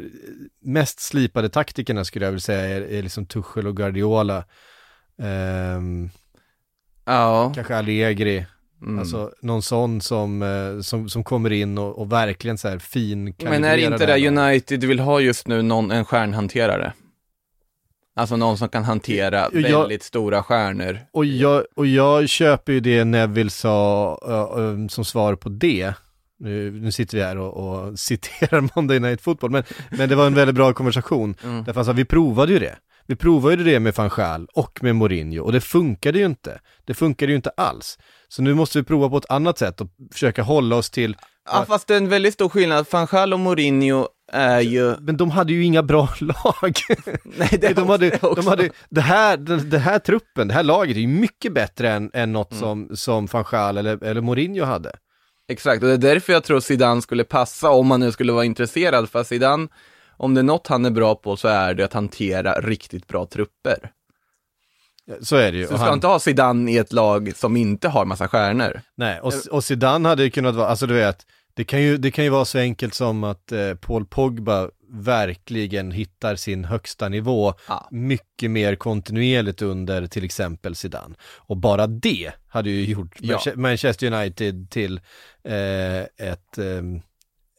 mest 0.64 1.00
slipade 1.00 1.50
taktikerna 1.50 2.06
skulle 2.06 2.26
jag 2.26 2.32
vilja 2.32 2.42
säga 2.42 2.78
är, 2.78 2.82
är 2.82 3.02
liksom 3.04 3.26
Tuchel 3.26 3.68
och 3.68 3.78
Guardiola. 3.78 4.44
Ehm, 5.22 6.10
ja. 7.06 7.52
kanske 7.56 7.76
Allegri, 7.76 8.46
Mm. 8.82 9.00
Alltså 9.00 9.32
någon 9.42 9.62
sån 9.62 10.02
som, 10.02 10.42
eh, 10.42 10.82
som, 10.82 11.10
som 11.10 11.24
kommer 11.24 11.52
in 11.52 11.78
och, 11.78 12.00
och 12.00 12.12
verkligen 12.12 12.58
så 12.58 12.68
här 12.68 12.80
fin 12.80 13.36
Men 13.44 13.64
är 13.64 13.78
inte 13.78 14.06
det. 14.06 14.28
United 14.28 14.84
vill 14.84 15.00
ha 15.00 15.20
just 15.20 15.48
nu 15.48 15.62
någon, 15.62 15.92
en 15.92 16.06
stjärnhanterare? 16.06 16.94
Alltså 18.20 18.36
någon 18.36 18.58
som 18.58 18.70
kan 18.70 18.84
hantera 18.84 19.50
Jag- 19.54 19.80
väldigt 19.80 20.04
stora 20.04 20.44
stjärnor. 20.44 21.00
Och 21.14 21.26
jag, 21.26 21.64
och 21.76 21.88
jag 21.88 22.30
köper 22.30 22.74
ju 22.74 22.80
det 22.80 23.04
Neville 23.04 23.50
sa 23.50 24.20
ö, 24.28 24.62
ö, 24.62 24.88
som 24.90 25.06
svar 25.06 25.36
på 25.36 25.50
det. 25.50 25.94
Nu, 26.40 26.72
nu 26.72 26.92
sitter 26.92 27.18
vi 27.18 27.24
här 27.24 27.38
och, 27.38 27.54
och 27.88 28.00
citerar 28.10 28.70
Monday 28.76 29.00
Night 29.00 29.22
Football, 29.22 29.52
men, 29.52 29.64
men 29.90 30.10
det 30.10 30.16
var 30.16 30.28
en 30.28 30.34
väldigt 30.34 30.56
bra 30.56 30.74
konversation. 30.74 31.36
Mm. 31.44 31.64
Därför 31.64 31.80
alltså, 31.80 31.94
vi 31.94 32.06
provade 32.06 32.54
ju 32.54 32.60
det. 32.60 32.76
Vi 33.08 33.16
provade 33.16 33.56
ju 33.56 33.64
det 33.64 33.80
med 33.80 33.94
van 33.96 34.10
Gaal 34.16 34.48
och 34.54 34.84
med 34.84 34.96
Mourinho 34.96 35.44
och 35.44 35.52
det 35.52 35.62
funkade 35.62 36.20
ju 36.20 36.26
inte. 36.26 36.60
Det 36.86 36.94
funkade 36.94 37.32
ju 37.32 37.36
inte 37.36 37.50
alls. 37.58 37.98
Så 38.28 38.42
nu 38.42 38.54
måste 38.54 38.78
vi 38.80 38.84
prova 38.84 39.10
på 39.10 39.18
ett 39.18 39.30
annat 39.32 39.58
sätt 39.58 39.82
och 39.82 39.88
försöka 40.14 40.44
hålla 40.44 40.76
oss 40.76 40.90
till 40.90 41.18
Ja, 41.52 41.66
fast 41.68 41.88
det 41.88 41.94
är 41.94 41.98
en 41.98 42.10
väldigt 42.10 42.34
stor 42.34 42.50
skillnad. 42.50 42.86
Van 42.92 43.08
Gaal 43.12 43.34
och 43.34 43.40
Mourinho 43.40 44.08
är 44.32 44.60
ju... 44.60 44.96
Men 45.00 45.18
de 45.18 45.32
hade 45.32 45.54
ju 45.54 45.64
inga 45.64 45.84
bra 45.84 46.10
lag. 46.20 46.78
Nej, 47.24 47.58
det 47.62 47.74
de 47.74 47.90
hade, 47.90 48.12
också- 48.22 48.34
de 48.34 48.48
hade, 48.48 48.70
det 48.90 49.02
här, 49.02 49.38
den, 49.38 49.72
här 49.82 50.00
truppen, 50.00 50.48
det 50.48 50.54
här 50.54 50.64
laget 50.64 50.96
är 50.98 51.02
ju 51.02 51.08
mycket 51.08 51.54
bättre 51.54 51.92
än, 51.92 52.12
än 52.14 52.34
något 52.34 52.52
Mm. 52.52 52.62
som, 52.62 52.96
som 52.96 53.26
van 53.26 53.46
Gaal 53.52 53.78
eller, 53.78 54.04
eller 54.04 54.22
Mourinho 54.22 54.64
hade. 54.66 54.92
Exakt, 55.48 55.84
och 55.84 55.88
det 55.90 55.94
är 55.94 55.98
därför 56.14 56.34
jag 56.34 56.44
tror 56.44 56.60
Zidane 56.60 57.02
skulle 57.02 57.24
passa 57.24 57.70
om 57.70 57.88
man 57.88 58.00
nu 58.00 58.12
skulle 58.12 58.32
vara 58.34 58.46
intresserad. 58.46 59.10
För 59.10 59.24
Zidane, 59.24 59.68
om 60.18 60.34
det 60.34 60.42
är 60.42 60.44
något 60.44 60.68
han 60.68 60.86
är 60.86 60.90
bra 60.92 61.16
på 61.16 61.38
så 61.38 61.48
är 61.48 61.74
det 61.74 61.84
att 61.84 61.94
hantera 61.94 62.54
riktigt 62.62 63.08
bra 63.08 63.26
trupper. 63.26 63.92
Så 65.22 65.36
är 65.36 65.52
det 65.52 65.58
ju. 65.58 65.66
Så 65.68 65.72
du 65.74 65.78
ska 65.78 65.86
han- 65.86 65.94
inte 65.94 66.08
ha 66.08 66.20
Zidane 66.20 66.72
i 66.72 66.78
ett 66.78 66.94
lag 66.94 67.32
som 67.36 67.58
inte 67.58 67.88
har 67.90 68.06
massa 68.06 68.28
stjärnor. 68.28 68.82
Nej, 68.98 69.20
och, 69.20 69.34
och 69.52 69.64
Zidane 69.64 70.10
hade 70.10 70.24
ju 70.24 70.30
kunnat 70.30 70.56
vara, 70.56 70.68
alltså 70.68 70.88
du 70.88 70.94
vet, 70.94 71.26
det 71.60 71.66
kan 71.66 71.82
ju, 71.82 71.98
det 71.98 72.12
kan 72.12 72.24
ju 72.24 72.30
vara 72.30 72.46
så 72.46 72.58
enkelt 72.60 72.94
som 72.94 73.24
att 73.24 73.52
eh, 73.52 73.74
Paul 73.76 74.06
Pogba 74.06 74.70
verkligen 74.92 75.92
hittar 75.92 76.36
sin 76.36 76.66
högsta 76.66 77.10
nivå 77.10 77.54
Ja. 77.68 77.88
mycket 77.92 78.52
mer 78.52 78.76
kontinuerligt 78.76 79.62
under 79.62 80.08
till 80.08 80.24
exempel 80.24 80.76
Zidane. 80.76 81.16
Och 81.38 81.58
bara 81.58 81.88
det 81.88 82.32
hade 82.48 82.70
ju 82.70 82.86
gjort 82.86 83.16
Ja. 83.20 83.38
Manche- 83.38 83.56
Manchester 83.56 84.14
United 84.14 84.70
till 84.70 85.00
eh, 85.44 86.00
ett 86.28 86.58
ehm, 86.58 87.02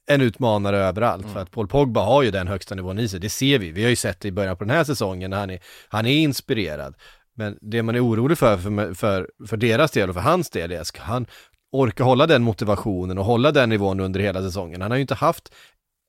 en 0.06 0.20
utmanare 0.20 0.78
överallt 0.78 1.22
Mm. 1.22 1.34
för 1.34 1.40
att 1.42 1.50
Paul 1.50 1.68
Pogba 1.68 2.04
har 2.04 2.22
ju 2.22 2.30
den 2.30 2.48
högsta 2.48 2.74
nivån 2.74 2.98
i 2.98 3.08
sig, 3.08 3.20
det 3.20 3.30
ser 3.30 3.58
vi. 3.58 3.70
Vi 3.70 3.82
har 3.82 3.90
ju 3.90 3.96
sett 3.96 4.20
det 4.20 4.28
i 4.28 4.32
början 4.32 4.56
på 4.56 4.64
den 4.64 4.76
här 4.76 4.84
säsongen 4.84 5.30
när 5.30 5.38
han 5.40 5.50
är, 5.50 5.58
han 5.88 6.06
är 6.06 6.16
inspirerad. 6.16 6.94
Men 7.34 7.58
det 7.60 7.82
man 7.82 7.94
är 7.94 8.04
orolig 8.06 8.38
för, 8.38 8.58
för, 8.58 8.94
för, 8.94 9.30
för 9.48 9.56
deras 9.56 9.90
del 9.90 10.08
och 10.08 10.14
för 10.14 10.22
hans 10.22 10.50
del 10.50 10.72
är, 10.72 10.84
ska 10.84 11.02
han 11.02 11.26
orka 11.72 12.04
hålla 12.04 12.26
den 12.26 12.42
motivationen 12.42 13.18
och 13.18 13.24
hålla 13.24 13.52
den 13.52 13.68
nivån 13.68 14.00
under 14.00 14.20
hela 14.20 14.42
säsongen? 14.42 14.82
Han 14.82 14.90
har 14.90 14.98
ju 14.98 15.02
inte 15.02 15.14
haft 15.14 15.52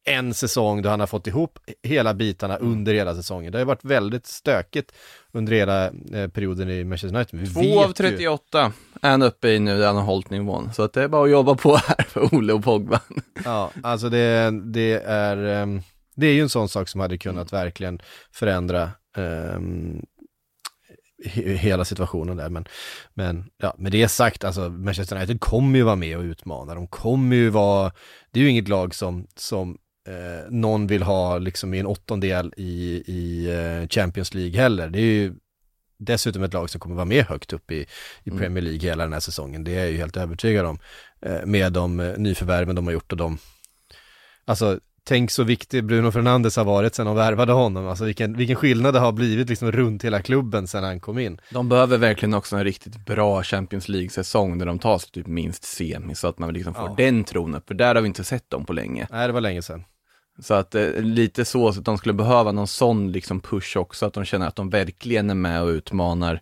en 0.10 0.34
säsong 0.34 0.82
då 0.82 0.90
han 0.90 1.00
har 1.00 1.08
fått 1.08 1.28
ihop 1.28 1.60
hela 1.84 2.14
bitarna 2.14 2.58
Mm. 2.58 2.72
under 2.72 2.94
hela 2.94 3.16
säsongen. 3.16 3.52
Det 3.52 3.58
har 3.58 3.62
ju 3.62 3.66
varit 3.68 3.86
väldigt 3.86 4.26
stökigt 4.28 4.92
under 5.32 5.54
hela 5.54 5.86
eh, 5.88 6.28
perioden 6.34 6.70
i 6.70 6.84
Manchester 6.84 7.16
United. 7.18 7.40
Vi 7.40 7.48
Två 7.48 7.80
av 7.82 7.88
ju- 7.88 7.94
38 7.94 8.72
är 9.02 9.10
han 9.12 9.22
uppe 9.22 9.50
i 9.50 9.60
nu 9.60 9.78
där 9.78 9.88
han 9.88 9.96
har 9.96 10.04
hållit 10.04 10.30
nivån. 10.30 10.74
Så 10.74 10.84
att 10.84 10.94
det 10.94 11.04
är 11.04 11.08
bara 11.08 11.24
att 11.24 11.32
jobba 11.32 11.56
på 11.56 11.76
här 11.88 12.04
för 12.10 12.36
Ole 12.36 12.54
och 12.54 12.64
Pogba. 12.64 13.00
Ja, 13.46 13.72
alltså 13.84 14.10
det, 14.10 14.52
det 14.74 14.94
är, 15.06 15.38
ehm, 15.38 15.82
det 16.16 16.28
är 16.28 16.34
ju 16.34 16.42
en 16.42 16.50
sån 16.50 16.70
sak 16.70 16.90
som 16.90 17.02
hade 17.02 17.18
kunnat 17.18 17.54
verkligen 17.54 18.02
förändra 18.32 18.90
ehm, 19.18 20.02
hela 21.24 21.86
situationen 21.86 22.38
där. 22.38 22.50
Men, 22.50 22.66
men 23.14 23.50
ja, 23.58 23.76
med 23.78 23.92
det 23.92 24.08
sagt, 24.08 24.44
alltså 24.44 24.70
Manchester 24.70 25.16
United 25.16 25.40
kommer 25.40 25.80
ju 25.80 25.84
vara 25.84 25.96
med 25.96 26.18
och 26.18 26.24
utmana. 26.24 26.76
De 26.76 26.88
kommer 26.88 27.36
ju 27.36 27.50
vara, 27.50 27.92
det 28.32 28.40
är 28.40 28.44
ju 28.44 28.50
inget 28.50 28.68
lag 28.68 28.96
som, 28.96 29.28
som 29.36 29.78
eh, 30.08 30.52
någon 30.52 30.88
vill 30.88 31.04
ha 31.04 31.38
liksom 31.38 31.74
i 31.74 31.80
en 31.80 31.86
åttondel 31.86 32.54
i, 32.58 33.04
i 33.08 33.50
eh, 33.52 33.88
Champions 33.88 34.34
League 34.34 34.62
heller. 34.62 34.90
Det 34.90 35.00
är 35.00 35.02
ju 35.04 35.34
dessutom 35.98 36.44
ett 36.44 36.54
lag 36.54 36.70
som 36.70 36.82
kommer 36.82 36.96
vara 36.96 37.06
med 37.06 37.26
högt 37.26 37.54
upp 37.54 37.72
i, 37.72 37.86
i 38.24 38.30
Mm. 38.30 38.40
Premier 38.40 38.64
League 38.64 38.90
hela 38.90 39.04
den 39.04 39.14
här 39.14 39.20
säsongen. 39.20 39.64
Det 39.64 39.76
är 39.76 39.80
jag 39.80 39.92
ju 39.92 39.98
helt 39.98 40.18
övertygad 40.18 40.66
om. 40.66 40.80
Eh, 41.22 41.46
med 41.46 41.74
de 41.74 42.00
eh, 42.00 42.18
nyförvärven 42.18 42.76
de 42.76 42.86
har 42.86 42.94
gjort 42.94 43.12
och 43.12 43.18
de, 43.18 43.38
alltså 44.46 44.80
tänk 45.04 45.32
så 45.32 45.44
viktig 45.44 45.86
Bruno 45.86 46.12
Fernandes 46.12 46.56
har 46.58 46.66
varit 46.66 46.96
sen 46.96 47.06
de 47.06 47.16
värvade 47.16 47.52
honom, 47.54 47.88
alltså 47.88 48.06
vilken, 48.06 48.38
vilken 48.38 48.56
skillnad 48.56 48.94
det 48.94 49.00
har 49.00 49.12
blivit 49.12 49.50
liksom 49.50 49.72
runt 49.72 50.04
hela 50.04 50.22
klubben 50.22 50.68
sen 50.68 50.84
han 50.84 51.00
kom 51.00 51.20
in. 51.20 51.42
De 51.52 51.70
behöver 51.70 51.98
verkligen 51.98 52.34
också 52.34 52.56
en 52.56 52.64
riktigt 52.64 53.06
bra 53.06 53.44
Champions 53.44 53.90
League-säsong 53.90 54.58
där 54.58 54.66
de 54.66 54.80
tar 54.80 54.98
sig 54.98 55.12
typ 55.12 55.28
minst 55.28 55.64
semi 55.64 56.16
så 56.16 56.28
att 56.28 56.40
man 56.40 56.54
liksom 56.54 56.74
får 56.74 56.84
Ja. 56.90 56.94
den 56.98 57.24
tron 57.24 57.56
upp, 57.56 57.68
för 57.68 57.74
där 57.76 57.96
har 57.96 58.02
vi 58.02 58.08
inte 58.08 58.24
sett 58.24 58.50
dem 58.50 58.66
på 58.66 58.74
länge. 58.74 59.08
Nej, 59.12 59.28
det 59.28 59.34
var 59.34 59.42
länge 59.42 59.62
sedan. 59.62 59.84
Så 60.40 60.54
att 60.54 60.76
eh, 60.76 60.88
lite 61.00 61.46
så, 61.46 61.68
att 61.68 61.86
de 61.86 61.98
skulle 61.98 62.14
behöva 62.14 62.52
någon 62.52 62.68
sån 62.68 63.12
liksom 63.12 63.40
push 63.40 63.78
också, 63.78 64.06
att 64.06 64.14
de 64.14 64.26
känner 64.26 64.48
att 64.48 64.56
de 64.56 64.70
verkligen 64.70 65.30
är 65.30 65.36
med 65.36 65.62
och 65.62 65.68
utmanar 65.68 66.42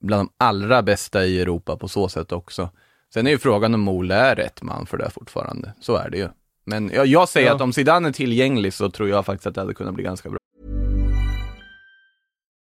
bland 0.00 0.20
de 0.28 0.32
allra 0.44 0.82
bästa 0.82 1.24
i 1.24 1.40
Europa 1.40 1.76
på 1.76 1.88
så 1.88 2.08
sätt 2.08 2.32
också. 2.32 2.70
Sen 3.14 3.26
är 3.26 3.30
ju 3.30 3.38
frågan 3.38 3.74
om 3.74 3.88
Ole 3.88 4.14
är 4.14 4.36
rätt 4.36 4.62
man 4.62 4.86
för 4.86 4.98
det 4.98 5.10
fortfarande, 5.10 5.72
så 5.80 5.96
är 5.96 6.10
det 6.10 6.16
ju. 6.18 6.28
Men 6.64 6.90
jag, 6.94 7.06
jag 7.06 7.28
säger 7.28 7.46
Ja. 7.48 7.54
att 7.54 7.60
om 7.60 7.72
Zidane 7.72 8.08
är 8.08 8.12
tillgänglig 8.12 8.72
så 8.74 8.90
tror 8.90 9.08
jag 9.08 9.26
faktiskt 9.26 9.46
att 9.46 9.54
det 9.54 9.60
hade 9.60 9.74
kunnat 9.74 9.94
bli 9.94 10.04
ganska 10.04 10.28
bra. 10.28 10.38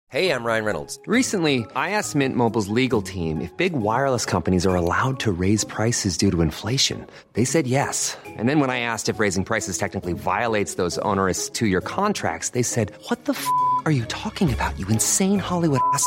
Hey, 0.09 0.31
I'm 0.31 0.45
Ryan 0.45 0.65
Reynolds. 0.65 1.01
Recently, 1.07 1.67
I 1.75 1.91
asked 1.91 2.15
Mint 2.15 2.37
Mobile's 2.37 2.69
legal 2.69 3.03
team 3.03 3.41
if 3.41 3.51
big 3.57 3.73
wireless 3.73 4.25
companies 4.25 4.65
are 4.67 4.77
allowed 4.77 5.19
to 5.21 5.33
raise 5.33 5.65
prices 5.67 6.17
due 6.17 6.31
to 6.31 6.43
inflation. 6.43 7.05
They 7.33 7.45
said 7.45 7.67
yes. 7.67 8.17
And 8.39 8.49
then 8.49 8.61
when 8.61 8.71
I 8.71 8.79
asked 8.81 9.09
if 9.15 9.19
raising 9.21 9.45
prices 9.45 9.79
technically 9.79 10.13
violates 10.15 10.77
those 10.77 10.97
onerous 11.03 11.51
two 11.51 11.67
year 11.67 11.81
contracts, 11.81 12.51
they 12.51 12.63
said, 12.63 12.93
What 13.11 13.25
the 13.25 13.33
f 13.33 13.47
are 13.85 13.91
you 13.93 14.05
talking 14.05 14.53
about, 14.55 14.79
you 14.79 14.87
insane 14.89 15.41
Hollywood 15.41 15.81
ass? 15.93 16.07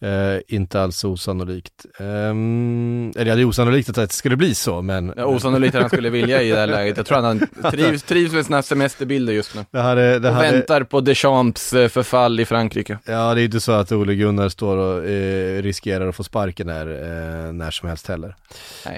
eh, 0.00 0.40
inte 0.48 0.82
alls 0.82 1.04
osannolikt. 1.04 1.86
Um, 1.98 3.10
eller 3.16 3.26
ja, 3.26 3.34
det 3.34 3.42
är 3.42 3.44
osannolikt 3.44 3.88
att 3.88 3.94
det 3.94 4.12
skulle 4.12 4.36
bli 4.36 4.54
så, 4.54 4.82
men 4.82 5.12
Ja, 5.16 5.24
osannolikt 5.24 5.74
att 5.74 5.80
han 5.80 5.90
skulle 5.90 6.10
vilja 6.10 6.42
i 6.42 6.50
det 6.50 6.56
här 6.56 6.66
läget. 6.66 6.96
Jag 6.96 7.06
tror 7.06 7.18
han 7.22 7.38
trivs, 7.70 8.02
trivs 8.02 8.32
med 8.32 8.46
sina 8.46 8.62
semesterbilder 8.62 9.32
just 9.32 9.54
nu. 9.54 9.64
det 9.70 9.80
hade, 9.80 10.18
det 10.18 10.28
Och 10.28 10.34
hade, 10.34 10.50
väntar 10.52 10.82
på 10.82 11.00
Deschamps 11.00 11.72
eh, 11.72 11.88
förfall 11.88 12.40
i 12.40 12.44
Frankrike. 12.44 12.98
Ja, 13.04 13.34
det 13.34 13.42
är 13.42 13.44
inte 13.44 13.60
så 13.60 13.72
att 13.72 13.92
Ole 13.92 14.14
Gunnar 14.14 14.48
står 14.48 14.76
och 14.76 15.04
eh, 15.06 15.62
riskerar 15.62 16.08
att 16.08 16.16
få 16.16 16.24
sparken 16.24 16.68
här 16.68 16.86
eh, 16.86 17.52
när 17.52 17.70
som 17.70 17.88
helst 17.88 18.08
heller. 18.08 18.36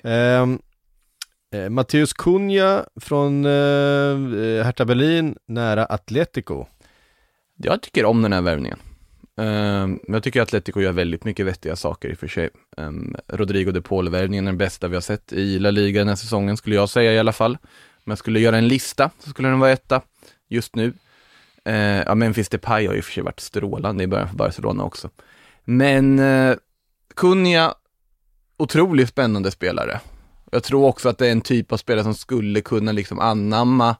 Ehm, 0.04 0.58
eh, 1.54 1.68
Matteus 1.68 2.12
Cunha 2.12 2.84
från 3.00 3.44
eh, 3.44 4.64
Hertha 4.64 4.84
Berlin, 4.84 5.36
nära 5.48 5.84
Atletico. 5.84 6.66
Jag 7.56 7.82
tycker 7.82 8.04
om 8.04 8.22
den 8.22 8.32
här 8.32 8.40
värvningen. 8.40 8.78
Ehm, 9.40 10.00
men 10.02 10.14
jag 10.14 10.22
tycker 10.22 10.42
Atletico 10.42 10.80
gör 10.80 10.92
väldigt 10.92 11.24
mycket 11.24 11.46
vettiga 11.46 11.76
saker 11.76 12.08
i 12.08 12.14
och 12.14 12.18
för 12.18 12.28
sig. 12.28 12.50
Ehm, 12.76 13.16
Rodrigo 13.28 13.70
de 13.70 13.80
Paul-värvningen 13.80 14.46
är 14.46 14.52
den 14.52 14.58
bästa 14.58 14.88
vi 14.88 14.96
har 14.96 15.00
sett 15.00 15.32
i 15.32 15.58
La 15.58 15.70
Liga 15.70 16.00
den 16.00 16.08
här 16.08 16.16
säsongen, 16.16 16.56
skulle 16.56 16.76
jag 16.76 16.88
säga 16.88 17.12
i 17.12 17.18
alla 17.18 17.32
fall. 17.32 17.58
Om 18.04 18.10
jag 18.10 18.18
skulle 18.18 18.40
göra 18.40 18.58
en 18.58 18.68
lista 18.68 19.10
så 19.18 19.30
skulle 19.30 19.48
den 19.48 19.60
vara 19.60 19.70
etta 19.70 20.02
just 20.48 20.76
nu. 20.76 20.92
Ehm, 21.64 22.02
ja, 22.06 22.14
Memphis 22.14 22.48
Depay 22.48 22.86
har 22.86 22.92
ju 22.92 22.98
i 22.98 23.00
och 23.00 23.04
för 23.04 23.12
sig 23.12 23.22
varit 23.22 23.40
strålande 23.40 24.04
i 24.04 24.06
början 24.06 24.28
för 24.28 24.36
Barcelona 24.36 24.84
också. 24.84 25.10
Men 25.64 26.18
eh, 26.18 26.56
Kunja, 27.14 27.74
otroligt 28.56 29.08
spännande 29.08 29.50
spelare. 29.50 30.00
Jag 30.52 30.62
tror 30.62 30.86
också 30.86 31.08
att 31.08 31.18
det 31.18 31.26
är 31.26 31.32
en 31.32 31.40
typ 31.40 31.72
av 31.72 31.76
spelare 31.76 32.04
som 32.04 32.14
skulle 32.14 32.60
kunna 32.60 32.92
liksom 32.92 33.18
anamma 33.20 33.96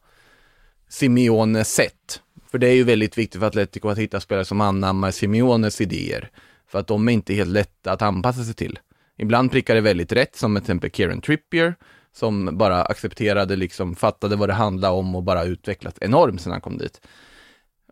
Simeones 0.89 1.75
sätt. 1.75 2.23
För 2.51 2.59
det 2.59 2.69
är 2.69 2.75
ju 2.75 2.85
väldigt 2.85 3.19
viktigt 3.19 3.41
för 3.41 3.47
Atletico 3.47 3.89
att 3.89 3.99
hitta 3.99 4.21
spelare 4.21 4.45
som 4.45 4.61
anammar 4.61 5.11
Simeones 5.11 5.81
idéer. 5.81 6.31
För 6.69 6.79
att 6.79 6.87
de 6.87 7.09
är 7.09 7.13
inte 7.13 7.35
helt 7.35 7.51
lätta 7.51 7.93
att 7.93 8.03
anpassa 8.03 8.45
sig 8.45 8.55
till. 8.55 8.79
Ibland 9.19 9.51
prickar 9.51 9.75
det 9.75 9.81
väldigt 9.81 10.13
rätt, 10.13 10.37
som 10.37 10.55
till 10.55 10.63
exempel 10.63 10.91
Kieran 10.91 11.21
Trippier, 11.21 11.75
som 12.13 12.59
bara 12.59 12.85
accepterade, 12.85 13.57
liksom 13.57 13.97
fattade 13.97 14.37
vad 14.37 14.49
det 14.49 14.55
handlade 14.55 14.95
om 14.95 15.17
och 15.17 15.23
bara 15.23 15.45
utvecklats 15.45 15.99
enormt 16.01 16.41
sedan 16.41 16.53
han 16.53 16.61
kom 16.61 16.79
dit. 16.79 17.01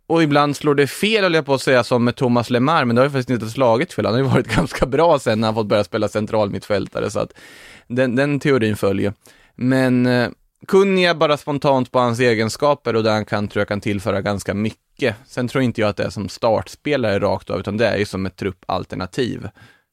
Och 0.06 0.22
ibland 0.22 0.56
slår 0.56 0.74
det 0.74 0.86
fel, 0.86 1.22
höll 1.22 1.34
jag 1.34 1.46
på 1.46 1.54
att 1.54 1.62
säga, 1.62 1.84
som 1.84 2.04
med 2.04 2.16
Thomas 2.16 2.50
Lemar, 2.50 2.84
men 2.84 2.96
det 2.96 3.02
har 3.02 3.06
ju 3.06 3.10
faktiskt 3.10 3.30
inte 3.30 3.48
slagit 3.50 3.92
fel. 3.92 4.06
Han 4.06 4.14
har 4.14 4.20
ju 4.20 4.28
varit 4.28 4.48
ganska 4.56 4.86
bra 4.86 5.18
sen 5.18 5.40
när 5.40 5.48
han 5.48 5.54
fått 5.54 5.66
börja 5.66 5.84
spela 5.84 6.08
central 6.08 6.50
mittfältare, 6.50 7.10
så 7.10 7.20
att 7.20 7.32
den, 7.86 8.16
den 8.16 8.40
teorin 8.40 8.76
följer. 8.76 9.12
Men 9.54 10.06
eh, 10.06 10.28
Kunniga 10.66 11.14
bara 11.14 11.36
spontant 11.36 11.92
på 11.92 11.98
hans 11.98 12.20
egenskaper 12.20 12.96
och 12.96 13.02
där 13.02 13.12
han 13.12 13.24
kan, 13.24 13.48
tror 13.48 13.60
jag 13.60 13.68
kan 13.68 13.80
tillföra 13.80 14.20
ganska 14.20 14.54
mycket. 14.54 15.16
Sen 15.26 15.48
tror 15.48 15.64
inte 15.64 15.80
jag 15.80 15.90
att 15.90 15.96
det 15.96 16.04
är 16.04 16.10
som 16.10 16.28
startspelare 16.28 17.18
rakt 17.18 17.50
av, 17.50 17.60
utan 17.60 17.76
det 17.76 17.86
är 17.86 17.96
ju 17.96 18.04
som 18.04 18.26
ett 18.26 18.36
truppalternativ. 18.36 19.48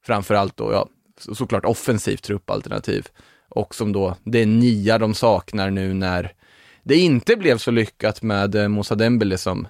Framförallt 0.05 0.57
då, 0.57 0.71
ja, 0.73 0.89
så, 1.19 1.35
såklart 1.35 1.65
offensivt 1.65 2.23
truppalternativ. 2.23 3.07
Och 3.49 3.75
som 3.75 3.91
då, 3.91 4.15
det 4.23 4.41
är 4.41 4.45
nia 4.45 4.97
de 4.97 5.13
saknar 5.13 5.69
nu 5.69 5.93
när 5.93 6.33
det 6.83 6.95
inte 6.95 7.35
blev 7.35 7.57
så 7.57 7.71
lyckat 7.71 8.21
med 8.21 8.55
eh, 8.55 8.67
Moussa 8.67 8.95
Dembele 8.95 9.37
som 9.37 9.67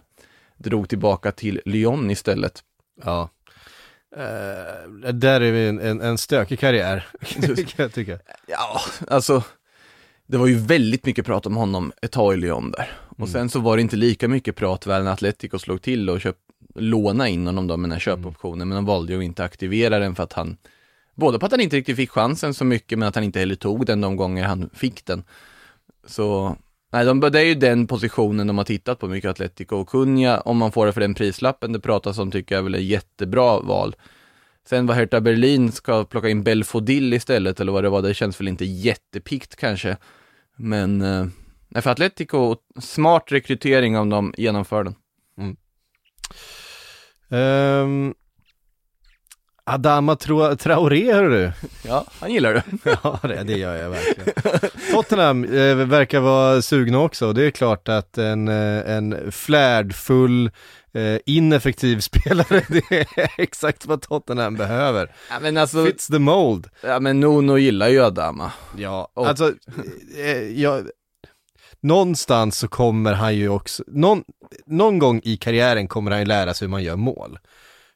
drog 0.57 0.89
tillbaka 0.89 1.31
till 1.31 1.61
Lyon 1.65 2.11
istället. 2.11 2.63
Ja. 3.03 3.29
Eh, 4.15 5.13
där 5.13 5.41
är 5.41 5.51
vi 5.51 5.67
en, 5.67 5.79
en, 5.79 6.01
en 6.01 6.17
stökig 6.17 6.59
karriär, 6.59 7.07
kan 7.55 7.65
jag 7.75 7.93
tycka. 7.93 8.19
Ja, 8.47 8.81
alltså 9.07 9.43
det 10.27 10.37
var 10.37 10.47
ju 10.47 10.55
väldigt 10.55 11.05
mycket 11.05 11.25
prat 11.25 11.45
om 11.45 11.55
honom 11.55 11.91
ett 12.01 12.11
tag 12.11 12.33
i 12.33 12.37
Lyon 12.37 12.71
där. 12.71 12.91
Och 13.17 13.29
sen 13.29 13.49
så 13.49 13.59
var 13.59 13.75
det 13.77 13.81
inte 13.81 13.95
lika 13.95 14.27
mycket 14.27 14.55
prat 14.55 14.87
väl 14.87 15.03
när 15.03 15.11
Atletico 15.11 15.59
slog 15.59 15.81
till 15.81 16.09
och 16.09 16.21
köp, 16.21 16.37
låna 16.75 17.29
in 17.29 17.45
honom 17.45 17.67
då 17.67 17.77
med 17.77 17.89
den 17.89 17.91
här 17.91 17.99
köpoptionen, 17.99 18.67
men 18.67 18.75
de 18.75 18.85
valde 18.85 19.13
ju 19.13 19.19
att 19.19 19.25
inte 19.25 19.43
aktivera 19.43 19.99
den 19.99 20.15
för 20.15 20.23
att 20.23 20.33
han, 20.33 20.57
både 21.15 21.39
på 21.39 21.45
att 21.45 21.51
han 21.51 21.61
inte 21.61 21.75
riktigt 21.75 21.95
fick 21.95 22.11
chansen 22.11 22.53
så 22.53 22.65
mycket, 22.65 22.99
men 22.99 23.07
att 23.07 23.15
han 23.15 23.23
inte 23.23 23.39
heller 23.39 23.55
tog 23.55 23.85
den 23.85 24.01
de 24.01 24.15
gånger 24.15 24.43
han 24.43 24.69
fick 24.73 25.05
den. 25.05 25.23
Så, 26.07 26.55
nej, 26.91 27.05
de, 27.05 27.19
det 27.19 27.39
är 27.39 27.45
ju 27.45 27.55
den 27.55 27.87
positionen 27.87 28.47
de 28.47 28.57
har 28.57 28.65
tittat 28.65 28.99
på 28.99 29.07
mycket, 29.07 29.29
Atletico 29.29 29.75
och 29.75 29.89
Cunha, 29.89 30.39
om 30.39 30.57
man 30.57 30.71
får 30.71 30.85
det 30.85 30.93
för 30.93 31.01
den 31.01 31.13
prislappen 31.13 31.73
det 31.73 31.79
pratas 31.79 32.17
om, 32.17 32.31
tycker 32.31 32.55
jag 32.55 32.63
väl 32.63 32.75
är 32.75 32.79
jättebra 32.79 33.59
val. 33.59 33.95
Sen 34.69 34.85
vad 34.85 34.97
Hertha 34.97 35.21
Berlin 35.21 35.71
ska 35.71 36.03
plocka 36.03 36.29
in 36.29 36.43
Belfodil 36.43 37.13
istället, 37.13 37.59
eller 37.59 37.71
vad 37.71 37.83
det 37.83 37.89
var, 37.89 38.01
det 38.01 38.13
känns 38.13 38.39
väl 38.39 38.47
inte 38.47 38.65
jättepikt 38.65 39.55
kanske. 39.55 39.97
Men, 40.55 41.01
eh, 41.01 41.81
för 41.81 41.89
Atletico, 41.89 42.55
smart 42.79 43.23
rekrytering 43.27 43.97
om 43.97 44.09
de 44.09 44.33
genomför 44.37 44.83
den. 44.83 44.95
Um, 47.29 48.13
Adama 49.63 50.15
Tra- 50.15 50.55
Traoré, 50.55 51.13
hör 51.13 51.29
du. 51.29 51.51
Ja, 51.85 52.05
han 52.19 52.33
gillar 52.33 52.53
det. 52.53 52.63
Ja, 53.03 53.19
det, 53.23 53.43
det 53.43 53.57
gör 53.57 53.75
jag 53.75 53.89
verkligen. 53.89 54.33
Tottenham 54.91 55.43
eh, 55.43 55.75
verkar 55.75 56.19
vara 56.19 56.61
sugna 56.61 56.99
också. 56.99 57.33
Det 57.33 57.43
är 57.43 57.51
klart 57.51 57.87
att 57.89 58.17
en, 58.17 58.47
eh, 58.47 58.91
en 58.95 59.31
flärdfull, 59.31 60.51
eh, 60.95 61.19
ineffektiv 61.25 61.99
spelare, 62.09 62.65
det 62.69 62.91
är 62.91 63.29
exakt 63.37 63.85
vad 63.85 64.01
Tottenham 64.01 64.55
behöver. 64.55 65.15
Ja, 65.29 65.35
men 65.41 65.57
alltså, 65.57 65.85
Fits 65.85 66.07
the 66.07 66.19
mold. 66.19 66.69
ja 66.83 66.99
men 66.99 67.19
Nuno 67.19 67.57
gillar 67.57 67.87
ju 67.89 68.01
Adama. 68.03 68.51
Ja, 68.77 69.11
Och- 69.13 69.27
alltså, 69.27 69.53
eh, 70.17 70.61
jag, 70.61 70.87
någonstans 71.81 72.57
så 72.57 72.67
kommer 72.67 73.13
han 73.13 73.35
ju 73.35 73.49
också, 73.49 73.83
någon, 73.87 74.23
någon 74.65 74.99
gång 74.99 75.21
i 75.23 75.37
karriären 75.37 75.87
kommer 75.87 76.11
han 76.11 76.19
ju 76.19 76.25
lära 76.25 76.53
sig 76.53 76.65
hur 76.65 76.71
man 76.71 76.83
gör 76.83 76.95
mål. 76.95 77.39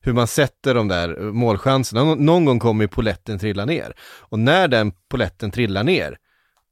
Hur 0.02 0.14
man 0.14 0.28
sätter 0.28 0.74
de 0.76 0.88
där 0.88 1.18
målchanserna. 1.20 2.04
Någon, 2.04 2.26
någon 2.26 2.46
gång 2.46 2.60
kommer 2.60 2.84
ju 2.84 2.88
poletten 2.88 3.40
trilla 3.40 3.66
ner. 3.66 3.94
Och 4.02 4.40
när 4.40 4.68
den 4.68 4.92
poletten 5.10 5.52
trillar 5.52 5.84
ner, 5.84 6.18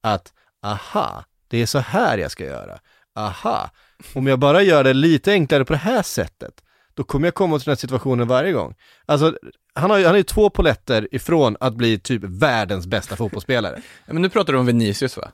att 0.03 0.33
aha, 0.65 1.23
det 1.47 1.57
är 1.61 1.65
så 1.65 1.79
här 1.79 2.17
jag 2.17 2.31
ska 2.31 2.45
göra. 2.45 2.79
Aha, 3.17 3.69
om 4.13 4.27
jag 4.27 4.39
bara 4.39 4.61
gör 4.61 4.83
det 4.83 4.93
lite 4.93 5.31
enklare 5.31 5.65
på 5.65 5.73
det 5.73 5.79
här 5.79 6.01
sättet, 6.03 6.53
då 6.93 7.03
kommer 7.03 7.27
jag 7.27 7.35
komma 7.35 7.59
till 7.59 7.65
den 7.65 7.71
här 7.71 7.75
situationen 7.77 8.27
varje 8.27 8.51
gång. 8.51 8.75
Alltså, 9.05 9.33
han 9.75 9.89
har 9.89 10.03
han 10.03 10.13
är 10.13 10.17
ju 10.17 10.23
två 10.23 10.49
poletter 10.49 11.07
ifrån 11.11 11.57
att 11.59 11.75
bli 11.75 11.99
typ 11.99 12.21
världens 12.23 12.87
bästa 12.87 13.15
fotbollsspelare. 13.15 13.81
Men 14.05 14.21
nu 14.21 14.29
pratar 14.29 14.53
du 14.53 14.59
om 14.59 14.65
Vinicius 14.65 15.17
va? 15.17 15.31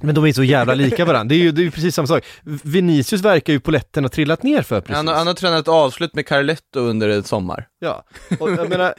Men 0.00 0.14
de 0.14 0.24
är 0.26 0.32
så 0.32 0.42
jävla 0.44 0.74
lika 0.74 1.04
varandra, 1.04 1.28
det 1.28 1.34
är 1.34 1.38
ju, 1.44 1.52
det 1.52 1.60
är 1.60 1.64
ju 1.64 1.70
precis 1.70 1.94
samma 1.94 2.06
sak. 2.08 2.24
Vinicius 2.62 3.22
verkar 3.22 3.52
ju 3.52 3.60
poletten 3.60 4.04
ha 4.04 4.08
trillat 4.08 4.42
ner 4.42 4.62
för 4.62 4.80
precis. 4.80 4.96
Han, 4.96 5.08
har- 5.08 5.14
han 5.14 5.26
har 5.26 5.34
tränat 5.34 5.68
avslut 5.68 6.14
med 6.14 6.26
Carletto 6.26 6.80
under 6.80 7.08
en 7.08 7.22
sommar. 7.24 7.68
Ja, 7.78 8.04
och 8.40 8.50
jag 8.50 8.68
menar, 8.68 8.94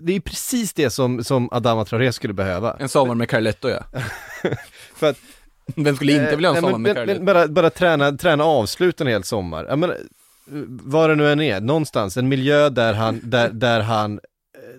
det 0.00 0.12
är 0.12 0.14
ju 0.14 0.20
precis 0.20 0.72
det 0.72 0.90
som, 0.90 1.24
som 1.24 1.48
Adama 1.52 1.84
Traoré 1.84 2.12
skulle 2.12 2.34
behöva. 2.34 2.76
En 2.80 2.88
sommar 2.88 3.14
med 3.14 3.28
Carletto 3.28 3.68
ja. 3.68 3.84
För 4.96 5.10
att, 5.10 5.16
Vem 5.76 5.96
skulle 5.96 6.12
inte 6.12 6.36
vilja 6.36 6.50
ha 6.50 6.56
en 6.58 6.64
Eh, 6.64 6.70
sommar 6.70 6.94
med 6.94 7.06
men 7.06 7.24
bara, 7.24 7.48
bara 7.48 7.70
träna, 7.70 8.12
träna 8.12 8.44
avslut 8.44 9.00
en 9.00 9.06
hel 9.06 9.24
sommar. 9.24 9.64
Jag 9.68 9.78
menar, 9.78 9.96
vad 10.68 11.10
det 11.10 11.16
nu 11.16 11.32
än 11.32 11.40
är, 11.40 11.60
någonstans, 11.60 12.16
en 12.16 12.28
miljö 12.28 12.68
där 12.68 12.94
han, 12.94 13.20
där, 13.22 13.48
där 13.50 13.80
han 13.80 14.20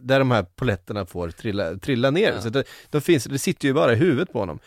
där 0.01 0.19
de 0.19 0.31
här 0.31 0.43
poletterna 0.43 1.05
får 1.05 1.29
trilla, 1.29 1.75
trilla 1.77 2.11
ner. 2.11 2.31
Ja. 2.33 2.41
Så 2.41 2.49
det, 2.49 2.63
de 2.89 3.01
finns, 3.01 3.23
det 3.23 3.39
sitter 3.39 3.67
ju 3.67 3.73
bara 3.73 3.93
i 3.93 3.95
huvudet 3.95 4.31
på 4.33 4.39
honom. 4.39 4.59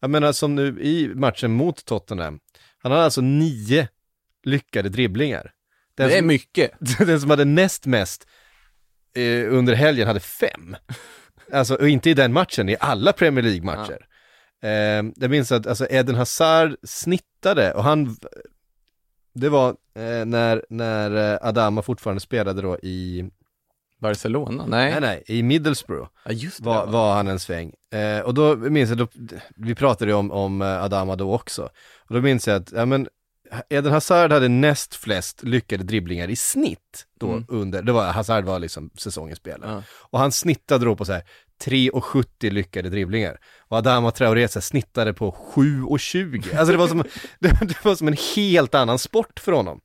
jag 0.00 0.10
menar 0.10 0.32
som 0.32 0.54
nu 0.54 0.80
i 0.80 1.08
matchen 1.14 1.52
mot 1.52 1.84
Tottenham, 1.84 2.38
han 2.78 2.92
hade 2.92 3.04
alltså 3.04 3.20
nio 3.20 3.88
lyckade 4.44 4.88
dribblingar. 4.88 5.52
Den 5.96 6.08
Det 6.08 6.14
är 6.14 6.18
som- 6.18 6.26
mycket. 6.26 6.70
den 6.98 7.20
som 7.20 7.30
hade 7.30 7.44
näst 7.44 7.86
mest 7.86 8.26
eh, 9.16 9.54
under 9.54 9.74
helgen 9.74 10.06
hade 10.06 10.20
fem. 10.20 10.76
Alltså, 11.52 11.74
och 11.74 11.88
inte 11.88 12.10
i 12.10 12.14
den 12.14 12.32
matchen, 12.32 12.68
i 12.68 12.76
alla 12.80 13.12
Premier 13.12 13.44
League-matcher. 13.44 14.05
Eh, 14.66 15.12
jag 15.16 15.30
minns 15.30 15.52
att 15.52 15.66
alltså, 15.66 15.86
Eden 15.90 16.14
Hazard 16.14 16.76
snittade 16.82 17.72
och 17.72 17.84
han, 17.84 18.16
det 19.34 19.48
var 19.48 19.68
eh, 19.94 20.24
när, 20.24 20.64
när 20.70 21.32
eh, 21.34 21.48
Adama 21.48 21.82
fortfarande 21.82 22.20
spelade 22.20 22.62
då 22.62 22.78
i, 22.78 23.30
Barcelona? 24.00 24.66
Nej. 24.66 24.90
nej 24.90 25.00
nej, 25.00 25.22
i 25.38 25.42
Middlesbrough 25.42 26.08
Ja, 26.24 26.32
just 26.32 26.58
det. 26.58 26.64
var, 26.64 26.86
var 26.86 27.14
han 27.14 27.28
en 27.28 27.40
sväng. 27.40 27.72
Eh, 27.92 28.20
och 28.20 28.34
då 28.34 28.56
minns 28.56 28.88
jag, 28.90 28.98
då, 28.98 29.08
vi 29.56 29.74
pratade 29.74 30.10
ju 30.10 30.16
om, 30.16 30.30
om 30.30 30.62
eh, 30.62 30.82
Adama 30.84 31.16
då 31.16 31.34
också. 31.34 31.62
Och 32.08 32.14
då 32.14 32.20
minns 32.20 32.48
jag 32.48 32.56
att, 32.62 32.72
ja 32.72 32.86
men, 32.86 33.08
Eden 33.68 33.92
Hazard 33.92 34.32
hade 34.32 34.48
näst 34.48 34.94
flest 34.94 35.42
lyckade 35.42 35.84
dribblingar 35.84 36.30
i 36.30 36.36
snitt 36.36 37.06
då 37.20 37.30
Mm. 37.30 37.44
under, 37.48 37.82
det 37.82 37.92
var, 37.92 38.12
Hazard 38.12 38.44
var 38.44 38.58
liksom 38.58 38.90
säsongens 38.94 39.38
spelare. 39.38 39.70
Ja. 39.70 39.82
Och 40.10 40.18
han 40.18 40.32
snittade 40.32 40.84
då 40.84 40.96
på 40.96 41.04
så 41.04 41.12
här 41.12 41.22
3,70 41.64 42.50
lyckade 42.50 42.90
dribblingar. 42.90 43.38
Och 43.68 43.76
Adama 43.76 44.10
Traoré 44.10 44.48
så 44.48 44.58
här, 44.58 44.62
snittade 44.62 45.14
på 45.14 45.36
7,20. 45.54 46.58
Alltså 46.58 46.72
det 46.72 46.78
var, 46.78 46.88
som, 46.88 47.04
det, 47.38 47.58
det 47.60 47.84
var 47.84 47.94
som 47.94 48.08
en 48.08 48.16
helt 48.36 48.74
annan 48.74 48.98
sport 48.98 49.40
för 49.40 49.52
honom. 49.52 49.80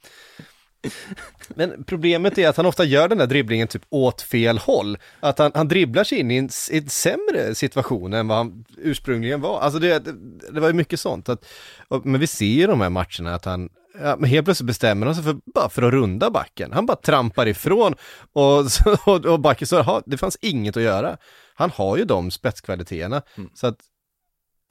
Men 1.49 1.83
problemet 1.83 2.37
är 2.37 2.49
att 2.49 2.57
han 2.57 2.65
ofta 2.65 2.83
gör 2.83 3.07
den 3.07 3.17
där 3.17 3.27
dribblingen 3.27 3.67
typ 3.67 3.81
åt 3.89 4.21
fel 4.21 4.57
håll. 4.57 4.97
Att 5.19 5.39
han, 5.39 5.51
han 5.55 5.67
dribblar 5.67 6.03
sig 6.03 6.19
in 6.19 6.31
i 6.31 6.37
en, 6.37 6.49
en 6.71 6.89
sämre 6.89 7.55
situation 7.55 8.13
än 8.13 8.27
vad 8.27 8.37
han 8.37 8.65
ursprungligen 8.77 9.41
var. 9.41 9.59
Alltså 9.59 9.79
det, 9.79 9.99
det, 9.99 10.13
det 10.51 10.59
var 10.59 10.67
ju 10.67 10.73
mycket 10.73 10.99
sånt. 10.99 11.29
Att, 11.29 11.45
och, 11.87 12.05
men 12.05 12.21
vi 12.21 12.27
ser 12.27 12.45
ju 12.45 12.67
de 12.67 12.81
här 12.81 12.89
matcherna 12.89 13.35
att 13.35 13.45
han, 13.45 13.69
ja, 13.99 14.15
men 14.19 14.29
helt 14.29 14.45
plötsligt 14.45 14.67
bestämmer 14.67 15.05
han 15.05 15.15
sig 15.15 15.23
för, 15.23 15.37
bara 15.53 15.69
för 15.69 15.81
att 15.81 15.93
runda 15.93 16.29
backen. 16.29 16.71
Han 16.71 16.85
bara 16.85 16.97
trampar 16.97 17.47
ifrån 17.47 17.95
och, 18.33 18.71
så, 18.71 18.97
och, 19.05 19.25
och 19.25 19.39
backen 19.39 19.67
så, 19.67 19.81
ha, 19.81 20.01
det 20.05 20.17
fanns 20.17 20.37
inget 20.41 20.77
att 20.77 20.83
göra. 20.83 21.17
Han 21.55 21.69
har 21.69 21.97
ju 21.97 22.05
de 22.05 22.31
spetskvaliteterna. 22.31 23.21
Så 23.53 23.67
att 23.67 23.77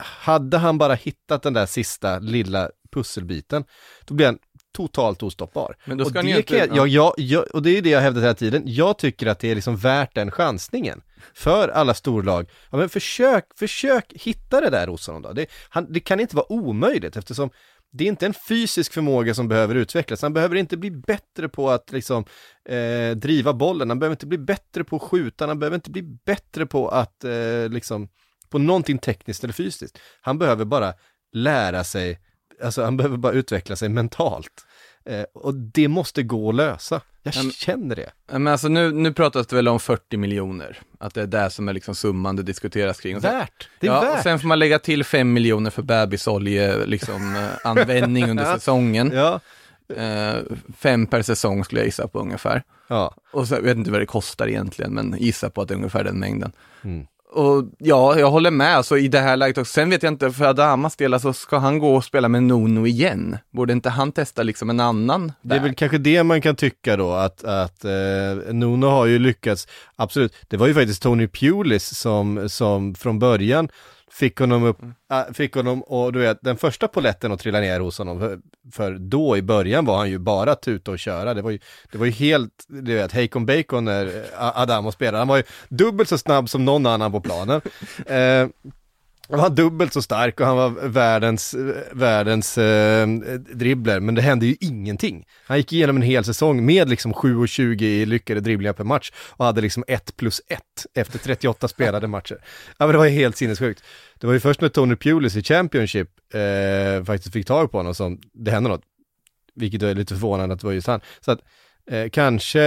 hade 0.01 0.57
han 0.57 0.77
bara 0.77 0.93
hittat 0.93 1.43
den 1.43 1.53
där 1.53 1.65
sista 1.65 2.19
lilla 2.19 2.69
pusselbiten, 2.91 3.63
då 4.05 4.13
blir 4.13 4.25
han 4.25 4.37
totalt 4.73 5.23
ostoppbar. 5.23 5.75
Men 5.85 5.97
då 5.97 6.05
ska 6.05 6.19
och, 6.19 6.25
det 6.25 6.31
ju 6.31 6.37
inte- 6.37 6.55
jag, 6.57 6.77
ja, 6.77 6.87
jag, 6.87 7.13
jag, 7.17 7.55
och 7.55 7.61
det 7.61 7.77
är 7.77 7.81
det 7.81 7.89
jag 7.89 8.01
hävdat 8.01 8.23
hela 8.23 8.33
tiden. 8.33 8.63
Jag 8.65 8.97
tycker 8.97 9.27
att 9.27 9.39
det 9.39 9.51
är 9.51 9.55
liksom 9.55 9.77
värt 9.77 10.15
den 10.15 10.31
chansningen. 10.31 11.01
För 11.33 11.67
alla 11.67 11.93
storlag. 11.93 12.49
Ja, 12.71 12.77
men 12.77 12.89
försök, 12.89 13.45
försök 13.55 14.13
hitta 14.15 14.61
det 14.61 14.69
där 14.69 14.87
hos 14.87 15.07
honom 15.07 15.21
då. 15.21 15.33
Det, 15.33 15.45
han, 15.69 15.93
det 15.93 15.99
kan 15.99 16.19
inte 16.19 16.35
vara 16.35 16.51
omöjligt 16.51 17.17
eftersom 17.17 17.49
det 17.93 18.03
är 18.03 18.07
inte 18.07 18.25
en 18.25 18.33
fysisk 18.33 18.93
förmåga 18.93 19.33
som 19.33 19.47
behöver 19.47 19.75
utvecklas. 19.75 20.21
Han 20.21 20.33
behöver 20.33 20.55
inte 20.55 20.77
bli 20.77 20.91
bättre 20.91 21.49
på 21.49 21.69
att 21.69 21.91
liksom 21.91 22.25
eh, 22.69 23.11
driva 23.15 23.53
bollen. 23.53 23.89
Han 23.89 23.99
behöver 23.99 24.13
inte 24.13 24.25
bli 24.25 24.37
bättre 24.37 24.83
på 24.83 24.95
att 24.95 25.01
skjuta. 25.01 25.47
Han 25.47 25.59
behöver 25.59 25.75
inte 25.75 25.91
bli 25.91 26.01
bättre 26.01 26.65
på 26.65 26.89
att 26.89 27.23
eh, 27.23 27.69
liksom 27.69 28.09
på 28.49 28.59
någonting 28.59 28.97
tekniskt 28.97 29.43
eller 29.43 29.53
fysiskt. 29.53 29.99
Han 30.21 30.39
behöver 30.39 30.65
bara 30.65 30.93
lära 31.33 31.83
sig, 31.83 32.19
alltså 32.63 32.83
han 32.83 32.97
behöver 32.97 33.17
bara 33.17 33.33
utveckla 33.33 33.75
sig 33.75 33.89
mentalt. 33.89 34.65
Eh, 35.05 35.23
och 35.33 35.53
det 35.53 35.87
måste 35.87 36.23
gå 36.23 36.49
att 36.49 36.55
lösa. 36.55 37.01
Jag 37.23 37.35
Men- 37.35 37.51
känner 37.51 37.95
det. 37.95 38.09
Ja, 38.31 38.39
Men 38.39 38.47
alltså 38.51 38.67
nu, 38.67 38.91
nu 38.91 39.13
pratas 39.13 39.47
det 39.47 39.55
väl 39.55 39.67
om 39.67 39.79
40 39.79 40.17
miljoner, 40.17 40.77
att 40.99 41.13
det 41.13 41.21
är 41.21 41.27
det 41.27 41.49
som 41.49 41.69
är 41.69 41.73
liksom 41.73 41.95
summan 41.95 42.35
det 42.35 42.43
diskuteras 42.43 42.99
kring. 42.99 43.15
Och 43.15 43.21
sen, 43.21 43.31
Värt! 43.37 43.69
Det 43.79 43.87
är 43.87 43.91
ja, 43.91 44.01
värt! 44.01 44.17
och 44.17 44.23
sen 44.23 44.39
får 44.39 44.47
man 44.47 44.59
lägga 44.59 44.79
till 44.79 45.03
5 45.03 45.33
miljoner 45.33 45.69
för 45.71 45.81
bebisolje, 45.81 46.85
liksom 46.85 47.35
eh, 47.35 47.49
användning 47.69 48.29
under 48.29 48.43
Ja. 48.49 48.53
säsongen. 48.53 49.11
Ja, 49.13 49.39
Eh, 49.97 50.35
fem 50.77 51.05
per 51.07 51.21
säsong 51.21 51.65
skulle 51.65 51.81
jag 51.81 51.85
gissa 51.85 52.07
på 52.07 52.19
ungefär. 52.19 52.63
ja. 52.87 53.15
Och 53.31 53.47
så, 53.47 53.55
jag 53.55 53.61
vet 53.61 53.77
inte 53.77 53.91
vad 53.91 54.01
det 54.01 54.05
kostar 54.05 54.47
egentligen, 54.47 54.93
men 54.93 55.15
gissa 55.19 55.49
på 55.49 55.61
att 55.61 55.67
det 55.67 55.73
är 55.73 55.75
ungefär 55.75 56.03
den 56.03 56.19
mängden. 56.19 56.51
Mm. 56.83 57.07
Och 57.33 57.65
ja, 57.77 58.19
jag 58.19 58.31
håller 58.31 58.51
med, 58.51 58.75
alltså 58.75 58.97
i 58.97 59.07
det 59.07 59.19
här 59.19 59.37
läget 59.37 59.57
också. 59.57 59.73
Sen 59.73 59.89
vet 59.89 60.03
jag 60.03 60.13
inte, 60.13 60.31
för 60.31 60.45
Adamas 60.45 60.95
del, 60.95 61.13
alltså 61.13 61.33
ska 61.33 61.57
han 61.57 61.79
gå 61.79 61.95
och 61.95 62.03
spela 62.03 62.27
med 62.27 62.43
Nono 62.43 62.87
igen? 62.87 63.37
Borde 63.51 63.73
inte 63.73 63.89
han 63.89 64.11
testa 64.11 64.43
liksom 64.43 64.69
en 64.69 64.79
annan 64.79 65.33
Det 65.41 65.55
är 65.55 65.59
väg? 65.59 65.61
väl 65.61 65.75
kanske 65.75 65.97
det 65.97 66.23
man 66.23 66.41
kan 66.41 66.55
tycka 66.55 66.97
då, 66.97 67.11
att, 67.11 67.43
att 67.43 67.85
eh, 67.85 68.53
Nuno 68.53 68.85
har 68.85 69.05
ju 69.05 69.19
lyckats, 69.19 69.67
absolut, 69.95 70.33
det 70.47 70.57
var 70.57 70.67
ju 70.67 70.73
faktiskt 70.73 71.03
Tony 71.03 71.27
Pulis 71.27 71.97
som, 71.97 72.49
som 72.49 72.95
från 72.95 73.19
början 73.19 73.69
fick 74.11 74.39
honom 74.39 74.63
upp, 74.63 74.81
äh, 75.11 75.33
fick 75.33 75.55
honom 75.55 75.81
och 75.81 76.13
du 76.13 76.19
vet, 76.19 76.37
den 76.41 76.57
första 76.57 76.87
poletten 76.87 77.31
att 77.31 77.39
trilla 77.39 77.59
ner 77.59 77.79
hos 77.79 77.97
honom, 77.97 78.19
för, 78.19 78.39
för 78.71 78.91
då 78.91 79.37
i 79.37 79.41
början 79.41 79.85
var 79.85 79.97
han 79.97 80.09
ju 80.09 80.19
bara 80.19 80.55
tuta 80.55 80.91
och 80.91 80.99
köra, 80.99 81.33
det 81.33 81.41
var 81.41 81.51
ju, 81.51 81.59
det 81.91 81.97
var 81.97 82.05
ju 82.05 82.11
helt, 82.11 82.65
du 82.67 82.93
vet, 82.93 83.11
Hakon 83.13 83.45
Bacon 83.45 83.85
när 83.85 84.05
eh, 84.05 84.61
Adamo 84.61 84.91
spelade, 84.91 85.17
han 85.17 85.27
var 85.27 85.37
ju 85.37 85.43
dubbelt 85.69 86.09
så 86.09 86.17
snabb 86.17 86.49
som 86.49 86.65
någon 86.65 86.85
annan 86.85 87.11
på 87.11 87.21
planen. 87.21 87.61
Eh, 88.05 88.47
han 89.31 89.49
var 89.49 89.49
dubbelt 89.49 89.93
så 89.93 90.01
stark 90.01 90.39
och 90.39 90.45
han 90.45 90.57
var 90.57 90.69
världens, 90.69 91.55
världens 91.91 92.57
eh, 92.57 93.07
dribbler, 93.53 93.99
men 93.99 94.15
det 94.15 94.21
hände 94.21 94.45
ju 94.45 94.55
ingenting. 94.59 95.25
Han 95.45 95.57
gick 95.57 95.73
igenom 95.73 95.95
en 95.95 96.01
hel 96.01 96.23
säsong 96.23 96.65
med 96.65 96.89
liksom 96.89 97.13
7,20 97.13 97.83
i 97.83 98.05
lyckade 98.05 98.39
dribblingar 98.39 98.73
per 98.73 98.83
match 98.83 99.11
och 99.29 99.45
hade 99.45 99.61
liksom 99.61 99.83
1 99.87 100.17
plus 100.17 100.41
1 100.47 100.61
efter 100.93 101.19
38 101.19 101.67
spelade 101.67 102.07
matcher. 102.07 102.37
Ja 102.77 102.85
men 102.85 102.91
det 102.91 102.97
var 102.97 103.05
ju 103.05 103.11
helt 103.11 103.37
sinnessjukt. 103.37 103.83
Det 104.19 104.27
var 104.27 104.33
ju 104.33 104.39
först 104.39 104.61
när 104.61 104.69
Tony 104.69 104.95
Pulis 104.95 105.35
i 105.35 105.43
Championship 105.43 106.09
eh, 106.33 107.03
faktiskt 107.03 107.33
fick 107.33 107.47
tag 107.47 107.71
på 107.71 107.77
honom 107.77 107.95
som 107.95 108.19
det 108.33 108.51
hände 108.51 108.69
något. 108.69 108.83
Vilket 109.55 109.83
är 109.83 109.95
lite 109.95 110.13
förvånande 110.13 110.55
att 110.55 110.61
det 110.61 110.67
var 110.67 110.73
just 110.73 110.87
han. 110.87 111.01
Så 111.19 111.31
att 111.31 111.39
eh, 111.91 112.09
kanske 112.09 112.61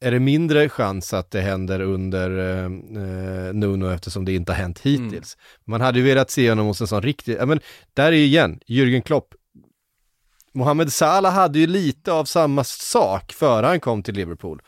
är 0.00 0.10
det 0.10 0.20
mindre 0.20 0.68
chans 0.68 1.14
att 1.14 1.30
det 1.30 1.40
händer 1.40 1.80
under 1.80 2.38
eh, 2.38 2.64
eh, 2.64 3.54
Nuno 3.54 3.90
eftersom 3.90 4.24
det 4.24 4.32
inte 4.32 4.52
har 4.52 4.58
hänt 4.58 4.80
hittills. 4.80 5.36
Man 5.64 5.80
hade 5.80 5.98
ju 5.98 6.04
velat 6.04 6.30
se 6.30 6.48
honom 6.48 6.66
hos 6.66 6.80
en 6.80 6.86
sån 6.86 7.02
riktig, 7.02 7.36
ja 7.38 7.46
men 7.46 7.60
där 7.94 8.06
är 8.06 8.16
ju 8.16 8.24
igen, 8.24 8.60
Jürgen 8.66 9.02
Klopp. 9.02 9.34
Mohamed 10.54 10.92
Salah 10.92 11.32
hade 11.32 11.58
ju 11.58 11.66
lite 11.66 12.12
av 12.12 12.24
samma 12.24 12.64
sak 12.64 13.32
före 13.32 13.66
han 13.66 13.80
kom 13.80 14.02
till 14.02 14.14
Liverpool. 14.14 14.62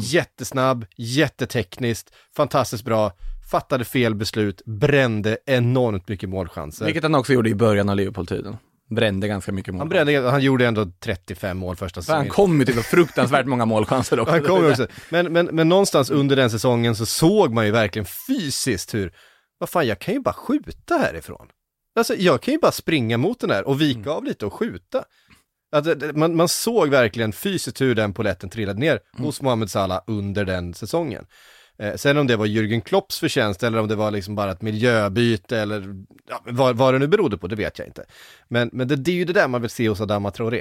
Jättesnabb, 0.00 0.86
jättetekniskt, 0.96 2.10
fantastiskt 2.36 2.84
bra, 2.84 3.12
fattade 3.50 3.84
fel 3.84 4.14
beslut, 4.14 4.62
brände 4.64 5.38
enormt 5.46 6.08
mycket 6.08 6.28
målchanser. 6.28 6.84
Vilket 6.84 7.02
han 7.02 7.14
också 7.14 7.32
gjorde 7.32 7.50
i 7.50 7.54
början 7.54 7.88
av 7.88 7.96
Liverpool-tiden. 7.96 8.56
Brände 8.94 9.28
ganska 9.28 9.52
mycket 9.52 9.74
mål. 9.74 9.78
Han, 9.78 9.88
brände, 9.88 10.30
han 10.30 10.40
gjorde 10.42 10.66
ändå 10.66 10.86
35 11.00 11.58
mål 11.58 11.76
första 11.76 12.02
För 12.02 12.12
han 12.12 12.24
säsongen. 12.24 12.32
kom 12.32 12.58
ju 12.60 12.66
till 12.66 12.82
fruktansvärt 12.82 13.46
många 13.46 13.64
målchanser 13.64 14.20
också. 14.20 14.32
Han 14.34 14.42
kom 14.42 14.70
också. 14.70 14.86
Men, 15.10 15.32
men, 15.32 15.46
men 15.46 15.68
någonstans 15.68 16.10
under 16.10 16.36
den 16.36 16.50
säsongen 16.50 16.96
så 16.96 17.06
såg 17.06 17.52
man 17.54 17.66
ju 17.66 17.70
verkligen 17.70 18.06
fysiskt 18.06 18.94
hur, 18.94 19.12
vad 19.58 19.68
fan 19.68 19.86
jag 19.86 19.98
kan 19.98 20.14
ju 20.14 20.20
bara 20.20 20.34
skjuta 20.34 20.96
härifrån. 20.96 21.46
Alltså 21.98 22.14
jag 22.14 22.40
kan 22.42 22.54
ju 22.54 22.60
bara 22.60 22.72
springa 22.72 23.18
mot 23.18 23.40
den 23.40 23.48
där 23.48 23.68
och 23.68 23.80
vika 23.80 24.10
av 24.10 24.24
lite 24.24 24.46
och 24.46 24.52
skjuta. 24.54 25.04
Det- 25.84 26.16
man, 26.16 26.36
man 26.36 26.48
såg 26.48 26.88
verkligen 26.88 27.32
fysiskt 27.32 27.80
hur 27.80 27.94
den 27.94 28.12
poletten 28.14 28.50
trillade 28.50 28.80
ner 28.80 29.00
hos 29.18 29.42
Mohamed 29.42 29.70
Salah 29.70 30.00
under 30.06 30.44
den 30.44 30.74
säsongen. 30.74 31.24
Eh, 31.78 31.94
sen 31.94 32.16
om 32.18 32.26
det 32.26 32.36
var 32.36 32.46
Jürgen 32.46 32.80
Klopps 32.80 33.18
förtjänst 33.18 33.62
eller 33.62 33.78
om 33.78 33.88
det 33.88 33.94
var 33.96 34.10
liksom 34.10 34.34
bara 34.34 34.50
ett 34.52 34.62
miljöbyte 34.62 35.58
eller 35.58 35.94
ja, 36.28 36.42
vad, 36.46 36.76
vad 36.76 36.94
det 36.94 36.98
nu 36.98 37.06
berodde 37.06 37.38
på, 37.38 37.46
det 37.46 37.56
vet 37.56 37.78
jag 37.78 37.88
inte. 37.88 38.04
Men, 38.48 38.70
men 38.72 38.88
det, 38.88 38.96
det 38.96 39.10
är 39.10 39.14
ju 39.14 39.24
det 39.24 39.32
där 39.32 39.48
man 39.48 39.60
vill 39.60 39.70
se 39.70 39.88
hos 39.88 40.00
Adama 40.00 40.30
Traoré. 40.30 40.60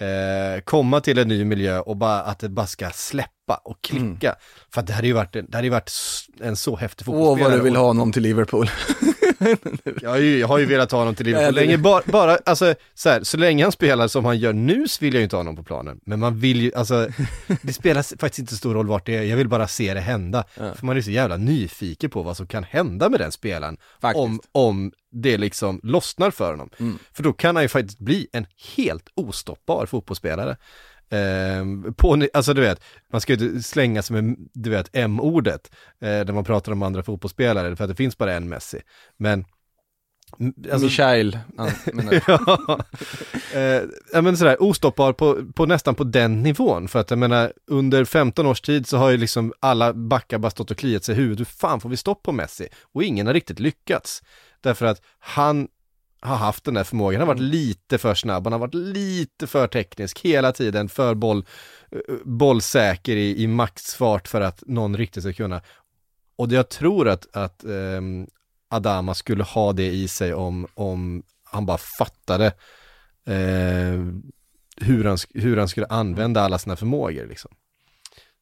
Eh, 0.00 0.60
komma 0.64 1.00
till 1.00 1.18
en 1.18 1.28
ny 1.28 1.44
miljö 1.44 1.78
och 1.78 1.96
bara 1.96 2.20
att 2.20 2.38
det 2.38 2.48
bara 2.48 2.66
ska 2.66 2.90
släppa 2.90 3.54
och 3.64 3.80
klicka. 3.82 4.34
För 4.74 4.80
att 4.80 4.86
det 4.86 4.92
hade 4.92 5.06
ju 5.06 5.12
varit, 5.12 5.36
en- 5.36 5.46
det 5.50 5.56
hade 5.58 5.70
varit 5.70 5.92
en 6.40 6.56
så 6.56 6.76
häftig 6.76 7.08
Åh, 7.08 7.14
fotbollsspelare. 7.14 7.50
vad 7.50 7.58
du 7.60 7.64
vill 7.64 7.76
ha 7.76 7.86
honom 7.86 8.12
till 8.12 8.22
Liverpool. 8.22 8.70
jag 10.02 10.10
har, 10.10 10.18
ju, 10.18 10.38
jag 10.38 10.48
har 10.48 10.58
ju 10.58 10.64
velat 10.64 10.92
ha 10.92 10.98
honom 10.98 11.14
till 11.14 11.26
Liverpool 11.26 11.54
länge, 11.54 11.78
bara, 11.78 12.02
bara 12.06 12.38
alltså, 12.46 12.74
så, 12.94 13.08
här, 13.08 13.22
så 13.22 13.36
länge 13.36 13.62
han 13.62 13.72
spelar 13.72 14.08
som 14.08 14.24
han 14.24 14.38
gör 14.38 14.52
nu 14.52 14.88
så 14.88 15.04
vill 15.04 15.14
jag 15.14 15.20
ju 15.20 15.24
inte 15.24 15.36
ha 15.36 15.40
honom 15.40 15.56
på 15.56 15.62
planen. 15.62 16.00
Men 16.04 16.20
man 16.20 16.38
vill 16.38 16.60
ju, 16.60 16.72
alltså, 16.74 17.08
det 17.62 17.72
spelar 17.72 18.02
faktiskt 18.02 18.38
inte 18.38 18.56
stor 18.56 18.74
roll 18.74 18.86
vart 18.86 19.06
det 19.06 19.16
är, 19.16 19.22
jag 19.22 19.36
vill 19.36 19.48
bara 19.48 19.68
se 19.68 19.94
det 19.94 20.00
hända. 20.00 20.44
För 20.54 20.86
man 20.86 20.96
är 20.96 21.00
så 21.00 21.10
jävla 21.10 21.36
nyfiken 21.36 22.10
på 22.10 22.22
vad 22.22 22.36
som 22.36 22.46
kan 22.46 22.64
hända 22.64 23.08
med 23.08 23.20
den 23.20 23.32
spelaren. 23.32 23.76
Faktiskt. 24.00 24.24
Om, 24.24 24.40
om 24.52 24.92
det 25.12 25.36
liksom 25.36 25.80
lossnar 25.82 26.30
för 26.30 26.50
honom. 26.50 26.70
För 27.12 27.22
då 27.22 27.32
kan 27.32 27.56
han 27.56 27.64
ju 27.64 27.68
faktiskt 27.68 27.98
bli 27.98 28.26
en 28.32 28.46
helt 28.76 29.08
ostoppbar 29.14 29.86
fotbollsspelare. 29.86 30.56
Ehm, 31.10 31.94
på, 31.94 32.26
alltså 32.34 32.54
du 32.54 32.60
vet, 32.60 32.80
man 33.12 33.20
ska 33.20 33.34
ju 33.34 33.48
inte 33.48 33.62
slänga 33.62 34.02
sig 34.02 34.22
med, 34.22 34.36
du 34.52 34.70
vet, 34.70 34.90
M-ordet, 34.92 35.70
eh, 36.00 36.08
när 36.08 36.32
man 36.32 36.44
pratar 36.44 36.72
om 36.72 36.82
andra 36.82 37.02
fotbollsspelare, 37.02 37.76
för 37.76 37.84
att 37.84 37.90
det 37.90 37.96
finns 37.96 38.18
bara 38.18 38.32
en 38.34 38.48
Messi. 38.48 38.80
Men 39.16 39.44
alltså- 40.72 40.86
Michael, 40.86 41.38
ja, 41.56 41.68
menar 41.92 42.22
ja, 42.26 42.80
eh, 43.54 43.82
ja, 44.12 44.22
men 44.22 44.36
sådär 44.36 44.62
ostoppbar 44.62 45.12
på, 45.12 45.52
på 45.54 45.66
nästan 45.66 45.94
på 45.94 46.04
den 46.04 46.42
nivån. 46.42 46.88
För 46.88 46.98
att 46.98 47.10
jag 47.10 47.18
menar, 47.18 47.52
under 47.66 48.04
15 48.04 48.46
års 48.46 48.60
tid 48.60 48.86
så 48.86 48.96
har 48.96 49.10
ju 49.10 49.16
liksom 49.16 49.52
alla 49.60 49.94
backar 49.94 50.38
bara 50.38 50.50
stått 50.50 50.70
och 50.70 50.76
kliat 50.78 51.04
sig 51.04 51.14
i 51.14 51.18
huvudet. 51.18 51.40
Hur 51.40 51.44
fan 51.44 51.80
får 51.80 51.88
vi 51.88 51.96
stopp 51.96 52.22
på 52.22 52.32
Messi? 52.32 52.68
Och 52.92 53.02
ingen 53.02 53.26
har 53.26 53.34
riktigt 53.34 53.60
lyckats. 53.60 54.22
Därför 54.60 54.86
att 54.86 55.02
han 55.18 55.68
har 56.20 56.36
haft 56.36 56.64
den 56.64 56.74
där 56.74 56.84
förmågan, 56.84 57.20
han 57.20 57.28
har 57.28 57.34
varit 57.34 57.50
lite 57.50 57.98
för 57.98 58.14
snabb, 58.14 58.44
han 58.44 58.52
har 58.52 58.60
varit 58.60 58.74
lite 58.74 59.46
för 59.46 59.66
teknisk 59.66 60.20
hela 60.20 60.52
tiden, 60.52 60.88
för 60.88 61.14
boll, 61.14 61.44
eh, 61.90 62.14
bollsäker 62.24 63.16
i, 63.16 63.42
i 63.42 63.46
maxfart 63.46 64.28
för 64.28 64.40
att 64.40 64.62
någon 64.66 64.96
riktigt 64.96 65.22
ska 65.22 65.32
kunna. 65.32 65.62
Och 66.36 66.52
jag 66.52 66.68
tror 66.68 67.08
att, 67.08 67.36
att 67.36 67.64
ehm, 67.64 68.26
Adama 68.68 69.14
skulle 69.14 69.44
ha 69.44 69.72
det 69.72 69.86
i 69.86 70.08
sig 70.08 70.34
om, 70.34 70.66
om 70.74 71.22
han 71.44 71.66
bara 71.66 71.78
fattade 71.78 72.46
eh, 73.26 74.04
hur, 74.76 75.04
han, 75.04 75.18
hur 75.34 75.56
han 75.56 75.68
skulle 75.68 75.86
använda 75.86 76.40
alla 76.40 76.58
sina 76.58 76.76
förmågor 76.76 77.26
liksom. 77.26 77.50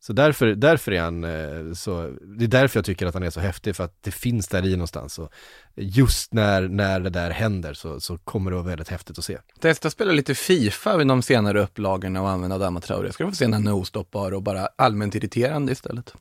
Så 0.01 0.13
därför, 0.13 0.47
därför 0.47 0.93
är 0.93 1.01
han 1.01 1.25
eh, 1.25 1.73
så, 1.75 2.17
det 2.39 2.45
är 2.45 2.49
därför 2.49 2.79
jag 2.79 2.85
tycker 2.85 3.07
att 3.07 3.15
han 3.15 3.23
är 3.23 3.31
så 3.31 3.41
häftig, 3.41 3.77
för 3.77 3.85
att 3.85 4.03
det 4.03 4.11
finns 4.11 4.49
där 4.49 4.67
i 4.67 4.71
någonstans. 4.71 5.19
Och 5.19 5.33
just 5.75 6.33
när, 6.33 6.69
när 6.69 7.01
det 7.01 7.11
där 7.11 7.31
händer 7.31 7.75
så, 7.75 8.01
så 8.01 8.19
kommer 8.19 8.51
det 8.51 8.57
vara 8.57 8.67
väldigt 8.67 8.89
häftigt 8.89 9.19
att 9.19 9.25
se. 9.25 9.39
Testa 9.61 9.91
spela 9.91 10.13
lite 10.13 10.35
Fifa 10.35 10.97
vid 10.97 11.07
de 11.07 11.23
senare 11.23 11.63
upplagorna 11.63 12.23
och 12.23 12.29
använda 12.29 12.57
Adama 12.57 12.81
Traoré. 12.81 13.13
Ska 13.13 13.25
du 13.25 13.31
få 13.31 13.37
se 13.37 13.49
när 13.49 13.59
han 13.59 13.67
är 13.67 13.75
ostoppbar 13.75 14.35
och 14.35 14.43
bara 14.43 14.67
allmänt 14.77 15.15
irriterande 15.15 15.73
istället. 15.73 16.15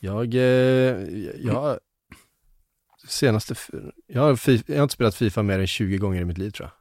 Jag, 0.00 0.34
eh, 0.34 0.40
jag, 1.40 1.78
senaste, 3.08 3.54
jag 4.06 4.22
har, 4.22 4.38
jag 4.66 4.76
har 4.76 4.82
inte 4.82 4.94
spelat 4.94 5.14
Fifa 5.14 5.42
mer 5.42 5.58
än 5.58 5.66
20 5.66 5.98
gånger 5.98 6.22
i 6.22 6.24
mitt 6.24 6.38
liv 6.38 6.50
tror 6.50 6.66
jag. 6.66 6.72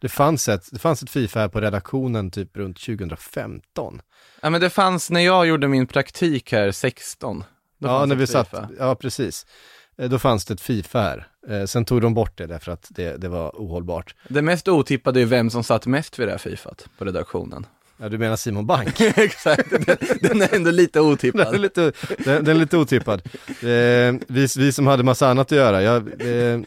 Det 0.00 0.08
fanns 0.08 0.48
ett, 0.48 0.68
det 0.72 0.78
fanns 0.78 1.02
ett 1.02 1.10
Fifa 1.10 1.40
här 1.40 1.48
på 1.48 1.60
redaktionen 1.60 2.30
typ 2.30 2.56
runt 2.56 2.80
2015. 2.80 4.00
Ja 4.40 4.50
men 4.50 4.60
det 4.60 4.70
fanns 4.70 5.10
när 5.10 5.20
jag 5.20 5.46
gjorde 5.46 5.68
min 5.68 5.86
praktik 5.86 6.52
här 6.52 6.70
16. 6.72 7.44
Då 7.78 7.88
ja, 7.88 8.06
när 8.06 8.14
vi 8.16 8.26
satt, 8.26 8.48
FIFA. 8.50 8.68
ja 8.78 8.94
precis. 8.94 9.46
Eh, 9.98 10.08
Då 10.08 10.18
fanns 10.18 10.44
det 10.44 10.54
ett 10.54 10.60
Fifa 10.60 11.00
här. 11.00 11.26
Eh, 11.48 11.64
Sen 11.66 11.84
tog 11.84 12.00
de 12.02 12.14
bort 12.14 12.38
det 12.38 12.46
därför 12.46 12.72
att 12.72 12.86
det, 12.90 13.16
det 13.16 13.28
var 13.28 13.50
ohållbart. 13.50 14.14
Det 14.28 14.42
mest 14.42 14.68
otippade 14.68 15.20
är 15.20 15.24
vem 15.24 15.50
som 15.50 15.64
satt 15.64 15.86
mest 15.86 16.18
vid 16.18 16.28
det 16.28 16.30
här 16.30 16.38
Fifat 16.38 16.86
på 16.98 17.04
redaktionen. 17.04 17.66
Ja, 17.96 18.08
du 18.08 18.18
menar 18.18 18.36
Simon 18.36 18.66
Bank? 18.66 19.00
Exakt, 19.16 19.70
den, 19.70 19.96
den 20.20 20.42
är 20.42 20.54
ändå 20.54 20.70
lite 20.70 20.98
Den 20.98 21.08
är 21.08 21.12
otippad. 21.12 21.60
lite, 21.60 21.92
den, 22.24 22.44
den 22.44 22.56
är 22.56 22.60
lite 22.60 22.76
otippad. 22.76 23.22
Eh, 23.48 24.14
vi, 24.28 24.46
vi 24.56 24.72
som 24.72 24.86
hade 24.86 25.02
massa 25.02 25.28
annat 25.30 25.52
att 25.52 25.58
göra, 25.58 25.82
jag, 25.82 26.20
eh, 26.20 26.60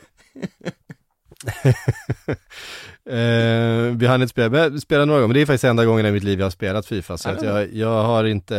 eh, 3.10 3.96
vi 3.98 4.08
hann 4.08 4.22
inte 4.22 4.30
spela, 4.32 4.78
spelade 4.78 5.06
några 5.06 5.20
gånger, 5.20 5.28
men 5.28 5.34
det 5.34 5.42
är 5.42 5.46
faktiskt 5.46 5.64
enda 5.64 5.86
gången 5.86 6.06
i 6.06 6.12
mitt 6.12 6.24
liv 6.24 6.40
jag 6.40 6.46
har 6.46 6.52
spelat 6.52 6.86
Fifa, 6.86 7.18
så 7.18 7.30
att 7.30 7.42
jag, 7.42 7.74
jag 7.74 8.04
har 8.04 8.24
inte, 8.24 8.56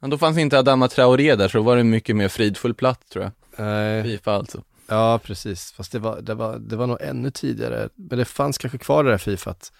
Men 0.00 0.10
då 0.10 0.18
fanns 0.18 0.38
inte 0.38 0.58
Adama 0.58 0.88
Traoré 0.88 1.34
där, 1.36 1.48
så 1.48 1.58
då 1.58 1.64
var 1.64 1.74
det 1.76 1.80
en 1.80 1.90
mycket 1.90 2.16
mer 2.16 2.28
fridfull 2.28 2.74
plats 2.74 3.08
tror 3.10 3.24
jag. 3.24 3.32
nej, 3.66 4.02
Fifa 4.02 4.32
alltså. 4.32 4.62
ja 4.88 5.20
precis, 5.24 5.72
fast 5.72 5.92
det 5.92 5.98
var, 5.98 6.20
det, 6.20 6.34
var, 6.34 6.58
det 6.58 6.76
var 6.76 6.86
nog 6.86 6.98
ännu 7.00 7.30
tidigare, 7.30 7.88
men 7.94 8.18
det 8.18 8.24
fanns 8.24 8.58
kanske 8.58 8.78
kvar 8.78 9.04
det 9.04 9.10
där 9.10 9.18
Fifat, 9.18 9.72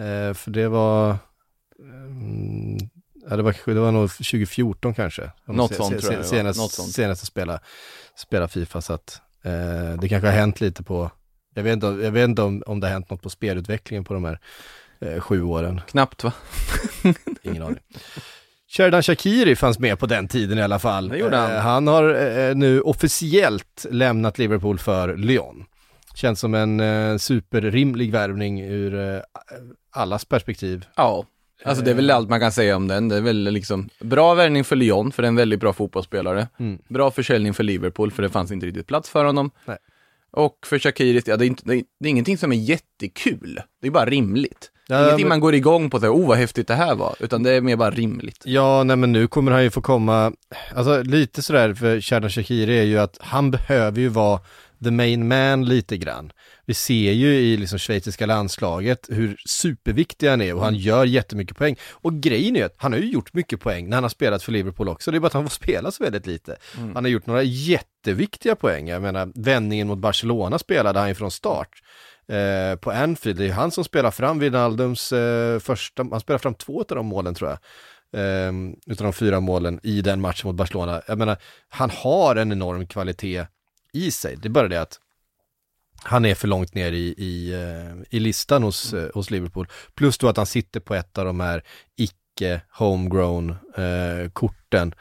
eh, 0.00 0.34
för 0.34 0.50
det 0.50 0.68
var, 0.68 1.16
mm, 1.80 2.78
ja 3.30 3.36
det 3.36 3.42
var, 3.42 3.52
kanske- 3.52 3.74
det 3.74 3.80
var 3.80 3.92
nog 3.92 4.10
2014 4.10 4.94
kanske. 4.94 5.30
Något 5.46 5.74
sånt 5.74 6.00
tror 6.00 6.12
jag. 6.14 6.26
Senast, 6.26 6.58
Något 6.60 6.72
sånt. 6.72 6.92
senast 6.92 7.22
jag 7.22 7.26
spela, 7.26 7.60
spela 8.16 8.48
Fifa, 8.48 8.80
så 8.80 8.92
att 8.92 9.20
eh, 9.44 10.00
det 10.00 10.08
kanske 10.08 10.28
har 10.28 10.34
hänt 10.34 10.60
lite 10.60 10.82
på, 10.82 11.10
jag 11.58 11.62
vet 11.64 11.72
inte, 11.72 11.86
jag 11.86 12.10
vet 12.10 12.28
inte 12.28 12.42
om, 12.42 12.62
om 12.66 12.80
det 12.80 12.86
har 12.86 12.92
hänt 12.92 13.10
något 13.10 13.22
på 13.22 13.30
spelutvecklingen 13.30 14.04
på 14.04 14.14
de 14.14 14.24
här 14.24 14.38
eh, 15.00 15.20
sju 15.20 15.42
åren, 15.42 15.80
Knappt 15.88 16.24
va? 16.24 16.32
ingen 17.42 17.62
aning. 17.62 17.78
Sheridan 18.68 19.02
Shakiri 19.02 19.56
fanns 19.56 19.78
med 19.78 19.98
på 19.98 20.06
den 20.06 20.28
tiden 20.28 20.58
i 20.58 20.62
alla 20.62 20.78
fall. 20.78 21.08
Det 21.08 21.18
gjorde 21.18 21.36
han. 21.36 21.50
Eh, 21.50 21.58
han 21.58 21.86
har 21.86 22.14
eh, 22.14 22.54
nu 22.54 22.80
officiellt 22.80 23.86
lämnat 23.90 24.38
Liverpool 24.38 24.78
för 24.78 25.16
Lyon. 25.16 25.64
Känns 26.14 26.40
som 26.40 26.54
en 26.54 26.80
eh, 26.80 27.16
superrimlig 27.16 28.12
värvning 28.12 28.60
ur 28.60 29.14
eh, 29.14 29.20
allas 29.90 30.24
perspektiv. 30.24 30.84
Ja. 30.96 31.24
Alltså 31.64 31.84
det 31.84 31.90
är 31.90 31.94
väl 31.94 32.10
allt 32.10 32.28
man 32.28 32.40
kan 32.40 32.52
säga 32.52 32.76
om 32.76 32.88
den. 32.88 33.08
Det 33.08 33.16
är 33.16 33.20
väl 33.20 33.44
liksom 33.44 33.88
bra 34.00 34.34
värvning 34.34 34.64
för 34.64 34.76
Lyon, 34.76 35.12
för 35.12 35.22
det 35.22 35.26
är 35.26 35.28
en 35.28 35.36
väldigt 35.36 35.60
bra 35.60 35.72
fotbollsspelare. 35.72 36.48
Mm. 36.58 36.78
Bra 36.88 37.10
försäljning 37.10 37.54
för 37.54 37.64
Liverpool, 37.64 38.10
för 38.10 38.22
det 38.22 38.28
fanns 38.28 38.52
inte 38.52 38.66
riktigt 38.66 38.86
plats 38.86 39.10
för 39.10 39.24
honom. 39.24 39.50
Nej. 39.64 39.78
Och 40.30 40.58
för 40.66 40.78
Shakiri, 40.78 41.22
ja, 41.26 41.36
det, 41.36 41.44
är 41.44 41.46
inte, 41.46 41.62
det, 41.66 41.74
är, 41.74 42.08
ingenting 42.08 42.38
som 42.38 42.52
är 42.52 42.56
jättekul. 42.56 43.60
Det 43.80 43.86
är 43.86 43.90
bara 43.90 44.06
rimligt. 44.06 44.70
Ja, 44.86 45.04
ingenting 45.04 45.24
men- 45.24 45.28
man 45.28 45.40
går 45.40 45.54
igång 45.54 45.90
på 45.90 46.00
säger, 46.00 46.14
oh 46.14 46.28
vad 46.28 46.38
häftigt 46.38 46.68
det 46.68 46.74
här 46.74 46.94
var, 46.94 47.16
utan 47.20 47.42
det 47.42 47.50
är 47.52 47.60
mer 47.60 47.76
bara 47.76 47.90
rimligt. 47.90 48.42
Ja, 48.44 48.84
nej 48.84 48.96
men 48.96 49.12
nu 49.12 49.26
kommer 49.26 49.52
han 49.52 49.62
ju 49.62 49.70
få 49.70 49.80
komma, 49.80 50.32
alltså 50.74 51.02
lite 51.02 51.42
sådär 51.42 51.74
för 51.74 52.00
Sheridan 52.00 52.30
Shakiri 52.30 52.78
är 52.78 52.82
ju 52.82 52.98
att 52.98 53.18
han 53.20 53.50
behöver 53.50 54.00
ju 54.00 54.08
vara 54.08 54.40
the 54.84 54.90
main 54.90 55.28
man 55.28 55.64
lite 55.64 55.96
grann. 55.96 56.32
Vi 56.68 56.74
ser 56.74 57.12
ju 57.12 57.34
i 57.34 57.56
liksom 57.56 57.78
schweiziska 57.78 58.26
landslaget 58.26 59.06
hur 59.08 59.36
superviktig 59.48 60.28
han 60.28 60.40
är 60.40 60.54
och 60.54 60.64
han 60.64 60.74
gör 60.74 61.04
jättemycket 61.04 61.56
poäng. 61.56 61.76
Och 61.90 62.14
grejen 62.14 62.56
är 62.56 62.64
att 62.64 62.74
han 62.76 62.92
har 62.92 63.00
ju 63.00 63.10
gjort 63.10 63.34
mycket 63.34 63.60
poäng 63.60 63.88
när 63.88 63.96
han 63.96 64.04
har 64.04 64.08
spelat 64.08 64.42
för 64.42 64.52
Liverpool 64.52 64.88
också. 64.88 65.10
Det 65.10 65.18
är 65.18 65.20
bara 65.20 65.26
att 65.26 65.32
han 65.32 65.44
får 65.44 65.50
spela 65.50 65.90
så 65.90 66.04
väldigt 66.04 66.26
lite. 66.26 66.56
Han 66.94 67.04
har 67.04 67.08
gjort 67.08 67.26
några 67.26 67.42
jätteviktiga 67.42 68.56
poäng. 68.56 68.88
Jag 68.88 69.02
menar, 69.02 69.32
vändningen 69.34 69.86
mot 69.86 69.98
Barcelona 69.98 70.58
spelade 70.58 70.98
han 70.98 71.08
ju 71.08 71.14
från 71.14 71.30
start. 71.30 71.68
Eh, 72.28 72.76
på 72.76 72.90
Anfield, 72.90 73.38
det 73.38 73.44
är 73.44 73.46
ju 73.46 73.52
han 73.52 73.70
som 73.70 73.84
spelar 73.84 74.10
fram 74.10 74.38
Wijnaldums 74.38 75.12
eh, 75.12 75.58
första, 75.58 76.06
han 76.10 76.20
spelar 76.20 76.38
fram 76.38 76.54
två 76.54 76.80
av 76.80 76.96
de 76.96 77.06
målen 77.06 77.34
tror 77.34 77.50
jag. 77.50 77.58
Eh, 78.20 78.52
utav 78.86 79.04
de 79.04 79.12
fyra 79.12 79.40
målen 79.40 79.80
i 79.82 80.00
den 80.00 80.20
matchen 80.20 80.48
mot 80.48 80.56
Barcelona. 80.56 81.02
Jag 81.06 81.18
menar, 81.18 81.36
han 81.68 81.90
har 81.90 82.36
en 82.36 82.52
enorm 82.52 82.86
kvalitet 82.86 83.46
i 83.92 84.10
sig. 84.10 84.36
Det 84.36 84.48
är 84.48 84.50
bara 84.50 84.68
det 84.68 84.80
att 84.80 84.98
han 86.02 86.24
är 86.24 86.34
för 86.34 86.48
långt 86.48 86.74
ner 86.74 86.92
i, 86.92 87.14
i, 87.18 87.52
eh, 87.52 88.16
i 88.16 88.20
listan 88.20 88.62
hos, 88.62 88.94
eh, 88.94 89.10
hos 89.14 89.30
Liverpool. 89.30 89.66
Plus 89.94 90.18
då 90.18 90.28
att 90.28 90.36
han 90.36 90.46
sitter 90.46 90.80
på 90.80 90.94
ett 90.94 91.18
av 91.18 91.24
de 91.24 91.40
här 91.40 91.62
icke 91.96 92.60
homegrown 92.70 93.50
eh, 93.76 94.30
korten 94.32 94.94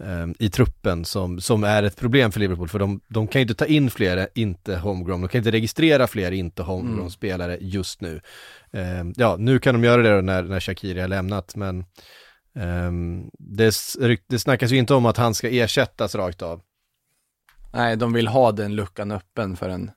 eh, 0.00 0.26
i 0.38 0.50
truppen 0.50 1.04
som, 1.04 1.40
som 1.40 1.64
är 1.64 1.82
ett 1.82 1.96
problem 1.96 2.32
för 2.32 2.40
Liverpool. 2.40 2.68
För 2.68 2.78
de, 2.78 3.00
de 3.08 3.26
kan 3.28 3.40
ju 3.40 3.42
inte 3.42 3.54
ta 3.54 3.66
in 3.66 3.90
fler 3.90 4.28
inte 4.34 4.76
homegrown, 4.76 5.20
de 5.20 5.28
kan 5.28 5.38
inte 5.38 5.50
registrera 5.50 6.06
fler 6.06 6.32
inte 6.32 6.62
homegrown 6.62 7.10
spelare 7.10 7.58
just 7.60 8.00
nu. 8.00 8.20
Eh, 8.72 9.04
ja, 9.16 9.36
nu 9.38 9.58
kan 9.58 9.74
de 9.74 9.84
göra 9.84 10.02
det 10.02 10.14
då 10.14 10.20
när, 10.20 10.42
när 10.42 10.60
Shakiri 10.60 11.00
har 11.00 11.08
lämnat, 11.08 11.56
men 11.56 11.84
ehm, 12.54 13.30
det, 13.38 13.74
det 14.26 14.38
snackas 14.38 14.70
ju 14.70 14.76
inte 14.76 14.94
om 14.94 15.06
att 15.06 15.16
han 15.16 15.34
ska 15.34 15.48
ersättas 15.48 16.14
rakt 16.14 16.42
av. 16.42 16.60
Nej, 17.72 17.96
de 17.96 18.12
vill 18.12 18.28
ha 18.28 18.52
den 18.52 18.76
luckan 18.76 19.10
öppen 19.10 19.56
för 19.56 19.68
en, 19.68 19.90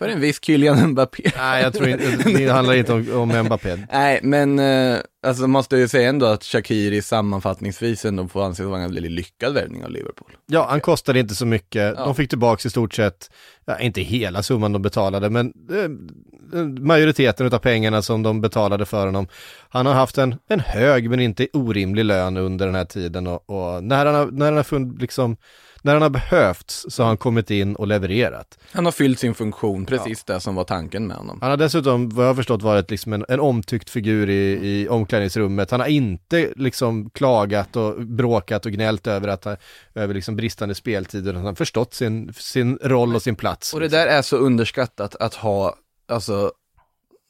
för 0.00 0.08
en 0.08 0.20
viss 0.20 0.44
Kylian 0.44 0.86
Mbappé. 0.90 1.30
Nej, 1.36 1.62
jag 1.62 1.74
tror 1.74 1.88
inte, 1.88 2.16
det 2.24 2.48
handlar 2.52 2.74
inte 2.74 2.92
om, 2.92 3.12
om 3.12 3.42
Mbappé. 3.44 3.86
Nej, 3.92 4.20
men 4.22 4.58
eh, 4.58 4.98
alltså 5.26 5.46
måste 5.46 5.74
jag 5.76 5.80
ju 5.80 5.88
säga 5.88 6.08
ändå 6.08 6.26
att 6.26 6.44
Shakiri 6.44 7.02
sammanfattningsvis 7.02 8.04
ändå 8.04 8.28
får 8.28 8.44
anses 8.44 8.66
vara 8.66 8.80
en 8.80 8.94
väldigt 8.94 9.12
lyckad 9.12 9.54
värvning 9.54 9.84
av 9.84 9.90
Liverpool. 9.90 10.30
Ja, 10.46 10.66
han 10.70 10.80
kostade 10.80 11.20
inte 11.20 11.34
så 11.34 11.46
mycket. 11.46 11.94
Ja. 11.96 12.04
De 12.04 12.14
fick 12.14 12.28
tillbaka 12.28 12.66
i 12.66 12.70
stort 12.70 12.94
sett, 12.94 13.30
ja, 13.64 13.78
inte 13.78 14.00
hela 14.00 14.42
summan 14.42 14.72
de 14.72 14.82
betalade, 14.82 15.30
men 15.30 15.52
eh, 15.72 16.60
majoriteten 16.82 17.46
av 17.46 17.58
pengarna 17.58 18.02
som 18.02 18.22
de 18.22 18.40
betalade 18.40 18.84
för 18.84 19.06
honom. 19.06 19.28
Han 19.68 19.86
har 19.86 19.94
haft 19.94 20.18
en, 20.18 20.34
en 20.48 20.60
hög 20.60 21.10
men 21.10 21.20
inte 21.20 21.48
orimlig 21.52 22.04
lön 22.04 22.36
under 22.36 22.66
den 22.66 22.74
här 22.74 22.84
tiden 22.84 23.26
och, 23.26 23.50
och 23.50 23.84
när 23.84 24.06
han 24.06 24.14
har, 24.14 24.26
när 24.26 24.46
han 24.46 24.56
har 24.56 24.62
funnit, 24.62 25.00
liksom, 25.00 25.36
när 25.82 25.92
han 25.92 26.02
har 26.02 26.10
behövts 26.10 26.86
så 26.88 27.02
har 27.02 27.08
han 27.08 27.16
kommit 27.16 27.50
in 27.50 27.76
och 27.76 27.86
levererat. 27.86 28.58
Han 28.72 28.84
har 28.84 28.92
fyllt 28.92 29.18
sin 29.18 29.34
funktion, 29.34 29.86
precis 29.86 30.24
det 30.24 30.40
som 30.40 30.54
var 30.54 30.64
tanken 30.64 31.06
med 31.06 31.16
honom. 31.16 31.38
Han 31.40 31.50
har 31.50 31.56
dessutom, 31.56 32.08
vad 32.08 32.24
jag 32.24 32.30
har 32.30 32.34
förstått, 32.34 32.62
varit 32.62 32.90
liksom 32.90 33.12
en, 33.12 33.24
en 33.28 33.40
omtyckt 33.40 33.90
figur 33.90 34.30
i, 34.30 34.52
i 34.80 34.88
omklädningsrummet. 34.88 35.70
Han 35.70 35.80
har 35.80 35.86
inte 35.86 36.52
liksom 36.56 37.10
klagat 37.10 37.76
och 37.76 38.06
bråkat 38.06 38.66
och 38.66 38.72
gnällt 38.72 39.06
över, 39.06 39.28
att, 39.28 39.44
han- 39.44 39.56
över 39.94 40.14
liksom 40.14 40.36
bristande 40.36 40.74
speltid, 40.74 41.20
utan 41.22 41.36
han 41.36 41.46
har 41.46 41.54
förstått 41.54 41.94
sin, 41.94 42.32
sin 42.32 42.78
roll 42.82 43.14
och 43.14 43.22
sin 43.22 43.36
plats. 43.36 43.74
Och 43.74 43.80
det 43.80 43.88
där 43.88 44.06
är 44.06 44.22
så 44.22 44.36
underskattat 44.36 45.14
att 45.16 45.34
ha, 45.34 45.74
alltså, 46.08 46.52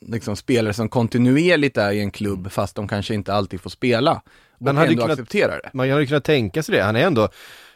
liksom 0.06 0.36
spelare 0.36 0.72
som 0.74 0.88
kontinuerligt 0.88 1.76
är 1.76 1.90
i 1.92 2.00
en 2.00 2.10
klubb 2.10 2.52
fast 2.52 2.76
de 2.76 2.88
kanske 2.88 3.14
inte 3.14 3.34
alltid 3.34 3.60
får 3.60 3.70
spela. 3.70 4.12
Och 4.58 4.64
Man 4.66 4.76
hade 4.76 4.88
ändå 4.88 5.02
kunnat- 5.02 5.18
accepterar 5.18 5.60
det. 5.62 5.70
Man 5.74 5.90
hade 5.90 6.06
kunnat 6.06 6.24
tänka 6.24 6.62
sig 6.62 6.74
det, 6.74 6.82
han 6.82 6.96
är 6.96 7.00
ändå 7.06 7.28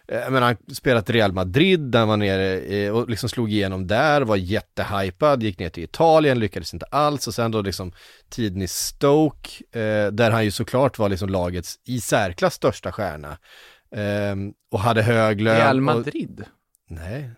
eh, 0.08 0.30
menar, 0.30 0.40
han 0.46 0.56
spelat 0.74 1.10
Real 1.10 1.32
Madrid 1.32 1.80
där 1.80 2.06
var 2.06 2.16
nere 2.16 2.60
eh, 2.60 2.92
och 2.96 3.08
liksom 3.08 3.28
slog 3.28 3.52
igenom 3.52 3.86
där, 3.86 4.22
var 4.22 4.36
jättehypad, 4.36 5.42
gick 5.42 5.58
ner 5.58 5.68
till 5.68 5.84
Italien, 5.84 6.38
lyckades 6.38 6.74
inte 6.74 6.86
alls 6.90 7.26
och 7.28 7.34
sen 7.34 7.50
då 7.50 7.62
liksom 7.62 7.92
tiden 8.30 8.62
i 8.62 8.68
Stoke, 8.68 9.50
eh, 9.80 10.06
där 10.12 10.30
han 10.30 10.44
ju 10.44 10.50
såklart 10.50 10.98
var 10.98 11.08
liksom 11.08 11.28
lagets 11.28 11.78
i 11.86 12.00
särklass 12.00 12.54
största 12.54 12.92
stjärna. 12.92 13.38
Eh, 13.96 14.36
och 14.70 14.80
hade 14.80 15.02
hög 15.02 15.40
lön. 15.40 15.56
Real 15.56 15.76
och- 15.76 15.82
Madrid? 15.82 16.44
Nej, 16.90 17.30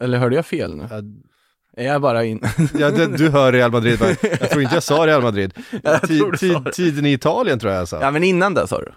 Eller 0.00 0.18
hörde 0.18 0.36
jag 0.36 0.46
fel 0.46 0.76
nu? 0.76 0.86
ja, 0.90 0.96
Är 1.76 1.86
jag 1.86 2.00
bara 2.02 2.24
in... 2.24 2.42
Ja, 2.78 2.90
det, 2.90 3.06
du 3.16 3.30
hör 3.30 3.52
Real 3.52 3.70
Madrid, 3.72 3.98
jag 4.40 4.50
tror 4.50 4.62
inte 4.62 4.74
jag 4.74 4.82
sa 4.82 5.06
Real 5.06 5.22
Madrid. 5.22 5.54
Tid- 6.06 6.22
du 6.30 6.36
tid- 6.36 6.72
tiden 6.72 7.06
i 7.06 7.12
Italien 7.12 7.58
tror 7.58 7.72
jag 7.72 7.80
jag 7.80 7.88
sa. 7.88 8.00
ja 8.02 8.10
men 8.10 8.24
innan 8.24 8.54
det 8.54 8.68
sa 8.68 8.78
du? 8.80 8.92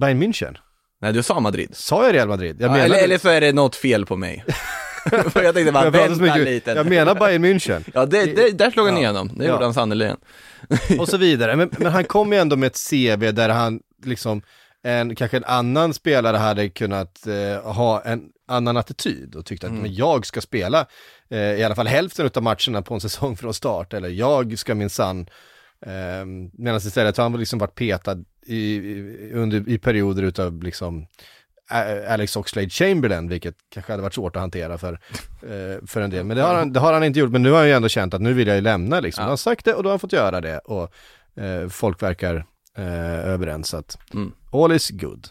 Bayern 0.00 0.22
München. 0.22 0.56
Nej 1.02 1.12
du 1.12 1.22
sa 1.22 1.40
Madrid. 1.40 1.70
Sa 1.76 2.04
jag 2.06 2.14
Real 2.14 2.28
Madrid? 2.28 2.56
Jag 2.60 2.68
Ja, 2.68 2.72
menar, 2.72 2.84
eller, 2.84 2.98
eller 2.98 3.18
så 3.18 3.28
är 3.28 3.40
det 3.40 3.52
något 3.52 3.76
fel 3.76 4.06
på 4.06 4.16
mig. 4.16 4.44
För 5.30 5.42
jag 5.42 5.54
tänkte 5.54 5.72
bara, 5.72 5.84
jag, 5.84 5.90
vänta 5.90 6.36
lite. 6.36 6.70
jag 6.70 6.86
menar 6.86 7.14
Bayern 7.14 7.44
München. 7.44 7.84
Ja, 7.94 8.06
det, 8.06 8.24
det, 8.36 8.50
där 8.50 8.70
slog 8.70 8.86
han 8.86 8.94
Ja. 8.94 9.00
igenom. 9.02 9.28
Det 9.36 9.44
Ja. 9.44 9.50
gjorde 9.50 9.64
han 9.64 9.74
sannerligen. 9.74 10.16
och 10.98 11.08
så 11.08 11.16
vidare. 11.16 11.56
Men, 11.56 11.70
men 11.78 11.92
han 11.92 12.04
kom 12.04 12.32
ju 12.32 12.38
ändå 12.38 12.56
med 12.56 12.66
ett 12.66 12.78
CV 12.90 13.32
där 13.32 13.48
han 13.48 13.80
liksom, 14.04 14.42
en, 14.84 15.14
kanske 15.16 15.36
en 15.36 15.44
annan 15.44 15.94
spelare 15.94 16.36
hade 16.36 16.68
kunnat 16.68 17.26
eh, 17.26 17.72
ha 17.72 18.02
en 18.02 18.22
annan 18.48 18.76
attityd 18.76 19.34
och 19.34 19.46
tyckte 19.46 19.66
att 19.66 19.72
men 19.72 19.94
jag 19.94 20.26
ska 20.26 20.40
spela 20.40 20.86
eh, 21.30 21.38
i 21.38 21.64
alla 21.64 21.74
fall 21.74 21.86
hälften 21.86 22.30
av 22.34 22.42
matcherna 22.42 22.82
på 22.82 22.94
en 22.94 23.00
säsong 23.00 23.36
från 23.36 23.54
start, 23.54 23.92
eller 23.94 24.08
jag 24.08 24.58
ska 24.58 24.74
minsann 24.74 25.26
Eh, 25.86 26.24
Medan 26.52 26.76
istället 26.78 27.16
har 27.16 27.24
han 27.24 27.38
liksom 27.38 27.58
varit 27.58 27.74
petad 27.74 28.24
i, 28.46 29.30
under, 29.34 29.68
i 29.68 29.78
perioder 29.78 30.22
utav 30.22 30.62
liksom 30.62 31.06
Alex 32.08 32.36
Oxlade 32.36 32.68
Chamberlain, 32.68 33.28
vilket 33.28 33.54
kanske 33.74 33.92
hade 33.92 34.02
varit 34.02 34.14
svårt 34.14 34.36
att 34.36 34.40
hantera 34.42 34.78
för, 34.78 34.92
eh, 35.42 35.86
för 35.86 36.00
en 36.00 36.10
del. 36.10 36.24
Men 36.24 36.36
det 36.36 36.42
har, 36.42 36.54
han, 36.54 36.72
det 36.72 36.80
har 36.80 36.92
han 36.92 37.04
inte 37.04 37.18
gjort, 37.20 37.30
men 37.30 37.42
nu 37.42 37.50
har 37.50 37.58
han 37.58 37.66
ju 37.68 37.72
ändå 37.74 37.88
känt 37.88 38.14
att 38.14 38.20
nu 38.20 38.32
vill 38.32 38.46
jag 38.48 38.56
ju 38.56 38.62
lämna 38.62 39.00
liksom. 39.00 39.22
Ja. 39.22 39.24
Han 39.24 39.30
har 39.30 39.36
sagt 39.36 39.64
det 39.64 39.74
och 39.74 39.82
då 39.82 39.88
har 39.88 39.92
han 39.92 39.98
fått 40.00 40.12
göra 40.12 40.40
det 40.40 40.58
och 40.58 40.92
eh, 41.42 41.68
folk 41.68 42.02
verkar 42.02 42.36
eh, 42.78 43.28
överens 43.28 43.68
så 43.68 43.76
att 43.76 43.98
Mm. 44.14 44.32
all 44.52 44.72
is 44.72 44.90
good. 44.90 45.26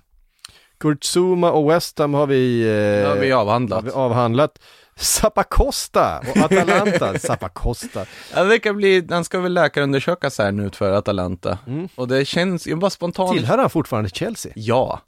Kurt 0.80 1.04
Zuma 1.16 1.52
och 1.52 1.72
West 1.72 2.00
Ham 2.00 2.14
har 2.14 2.28
vi, 2.28 2.62
eh, 3.04 3.10
har 3.10 3.16
vi 3.16 3.32
avhandlat. 3.32 3.78
har 3.78 3.84
vi 3.84 3.92
avhandlat. 3.92 4.60
Zappacosta 5.02 6.20
och 6.20 6.38
Atalanta, 6.38 7.20
Zappacosta. 7.20 8.06
Ja, 8.34 8.44
det 8.44 8.50
verkar 8.50 8.74
bli, 8.74 9.08
han 9.10 9.24
ska 9.24 9.40
väl 9.40 9.54
läkarundersökas 9.54 10.38
här 10.38 10.52
nu 10.52 10.70
för 10.70 10.92
Atalanta. 10.92 11.58
Mm. 11.68 11.88
Och 11.96 12.08
det 12.08 12.26
känns, 12.26 12.68
jag 12.68 12.80
bara 12.80 12.90
spontant. 12.90 13.32
Tillhör 13.32 13.58
han 13.58 13.70
fortfarande 13.70 14.10
Chelsea? 14.10 14.52
Ja. 14.56 15.02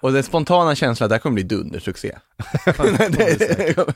Och 0.00 0.12
den 0.12 0.22
spontana 0.22 0.74
känslan 0.74 1.08
det 1.08 1.14
här 1.14 1.20
kommer 1.20 1.34
bli 1.34 1.42
dundersuccé. 1.42 2.18
det, 2.66 3.86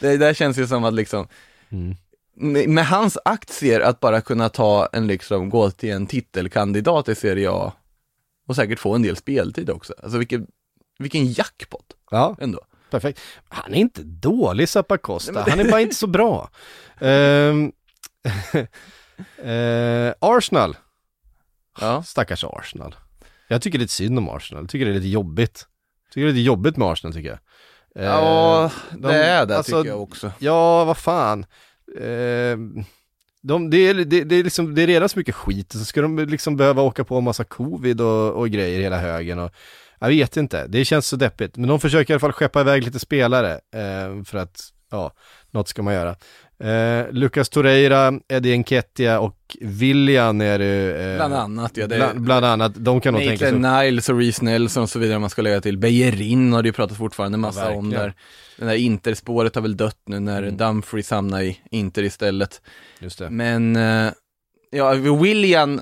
det 0.00 0.16
där 0.16 0.34
känns 0.34 0.58
ju 0.58 0.66
som 0.66 0.84
att 0.84 0.94
liksom, 0.94 1.26
Mm. 1.70 1.96
med, 2.34 2.68
med 2.68 2.86
hans 2.86 3.18
aktier 3.24 3.80
att 3.80 4.00
bara 4.00 4.20
kunna 4.20 4.48
ta 4.48 4.88
en 4.92 5.06
liksom, 5.06 5.50
gå 5.50 5.70
till 5.70 5.90
en 5.90 6.06
titelkandidat 6.06 7.08
i 7.08 7.14
Serie 7.14 7.50
A 7.50 7.72
och 8.48 8.56
säkert 8.56 8.78
få 8.78 8.94
en 8.94 9.02
del 9.02 9.16
speltid 9.16 9.70
också. 9.70 9.94
Alltså 10.02 10.18
vilken, 10.18 10.46
vilken 10.98 11.32
jackpot 11.32 11.84
Ja, 12.10 12.36
ändå. 12.40 12.60
Perfekt. 12.90 13.20
Han 13.48 13.74
är 13.74 13.78
inte 13.78 14.02
dålig 14.02 14.68
Zappacosta, 14.68 15.44
han 15.48 15.60
är 15.60 15.70
bara 15.70 15.80
inte 15.80 15.94
så 15.96 16.06
bra. 16.06 16.50
Ehm, 17.00 17.72
eh, 19.44 20.12
Arsenal, 20.20 20.76
Ja. 21.80 22.02
stackars 22.02 22.44
Arsenal. 22.44 22.96
Jag 23.48 23.62
tycker 23.62 23.78
lite 23.78 23.92
synd 23.92 24.18
om 24.18 24.28
Arsenal, 24.28 24.62
jag 24.62 24.70
tycker 24.70 24.86
det 24.86 24.92
är 24.92 24.94
lite 24.94 25.08
jobbigt. 25.08 25.66
Jag 26.06 26.12
tycker 26.14 26.24
det 26.26 26.30
är 26.30 26.34
lite 26.34 26.46
jobbigt 26.46 26.76
med 26.76 26.88
Arsenal 26.88 27.14
tycker 27.14 27.28
jag. 27.28 27.38
Eh, 28.04 28.10
Ja, 28.10 28.70
det 28.90 28.98
de- 29.08 29.14
är 29.14 29.46
det 29.46 29.56
alltså, 29.56 29.76
tycker 29.82 29.90
jag 29.90 30.02
också. 30.02 30.32
Ja, 30.38 30.84
vad 30.84 30.96
fan. 30.96 31.46
Eh, 32.00 32.56
de, 33.42 33.70
det, 33.70 33.76
är, 33.78 33.94
det, 33.94 34.24
det, 34.24 34.34
är 34.36 34.44
liksom, 34.44 34.74
det 34.74 34.82
är 34.82 34.86
redan 34.86 35.08
så 35.08 35.18
mycket 35.18 35.34
skit, 35.34 35.72
så 35.72 35.84
ska 35.84 36.02
de 36.02 36.18
liksom 36.18 36.56
behöva 36.56 36.82
åka 36.82 37.04
på 37.04 37.16
en 37.18 37.24
massa 37.24 37.44
covid 37.44 38.00
och, 38.00 38.32
och 38.32 38.48
grejer 38.50 38.80
hela 38.80 38.98
högen. 38.98 39.38
Och, 39.38 39.50
jag 40.00 40.08
vet 40.08 40.36
inte, 40.36 40.66
det 40.66 40.84
känns 40.84 41.06
så 41.06 41.16
deppigt. 41.16 41.56
Men 41.56 41.68
de 41.68 41.80
försöker 41.80 42.12
i 42.12 42.14
alla 42.14 42.20
fall 42.20 42.32
skeppa 42.32 42.60
iväg 42.60 42.84
lite 42.84 42.98
spelare 42.98 43.52
eh, 43.52 44.24
för 44.24 44.38
att, 44.38 44.60
ja, 44.90 45.12
något 45.50 45.68
ska 45.68 45.82
man 45.82 45.94
göra. 45.94 46.16
Eh, 46.64 47.06
Lucas 47.12 47.48
Torreira, 47.48 48.12
Eddie 48.28 48.52
Enketia 48.52 49.20
och 49.20 49.56
William 49.60 50.40
är 50.40 50.58
det. 50.58 51.04
Eh, 51.10 51.16
Bland 51.16 51.34
annat, 51.34 51.76
ja. 51.76 51.86
Det 51.86 51.96
bland, 51.96 52.20
bland 52.20 52.44
annat, 52.46 52.72
de 52.74 53.00
kan 53.00 53.14
nog 53.14 53.22
tänka 53.22 53.50
sig. 53.50 53.58
Niles 53.58 54.08
och 54.08 54.18
Reece 54.18 54.42
Nelson 54.42 54.82
och 54.82 54.90
så 54.90 54.98
vidare 54.98 55.18
man 55.18 55.30
ska 55.30 55.42
lägga 55.42 55.60
till. 55.60 55.78
Bejerin 55.78 56.52
har 56.52 56.62
det 56.62 56.66
ju 56.68 56.72
pratat 56.72 56.96
fortfarande 56.96 57.38
massa 57.38 57.70
Ja, 57.70 57.76
om 57.76 57.90
där. 57.90 58.14
Den 58.56 58.68
där 58.68 58.74
Interspåret 58.74 59.54
har 59.54 59.62
väl 59.62 59.76
dött 59.76 60.02
nu 60.06 60.20
när 60.20 60.42
Mm. 60.42 60.56
Dumfries 60.56 61.10
hamnar 61.10 61.40
i 61.42 61.58
Inter 61.70 62.02
istället. 62.02 62.60
Just 63.00 63.18
det. 63.18 63.30
Men, 63.30 63.76
eh, 63.76 64.12
ja, 64.70 64.92
William, 64.94 65.80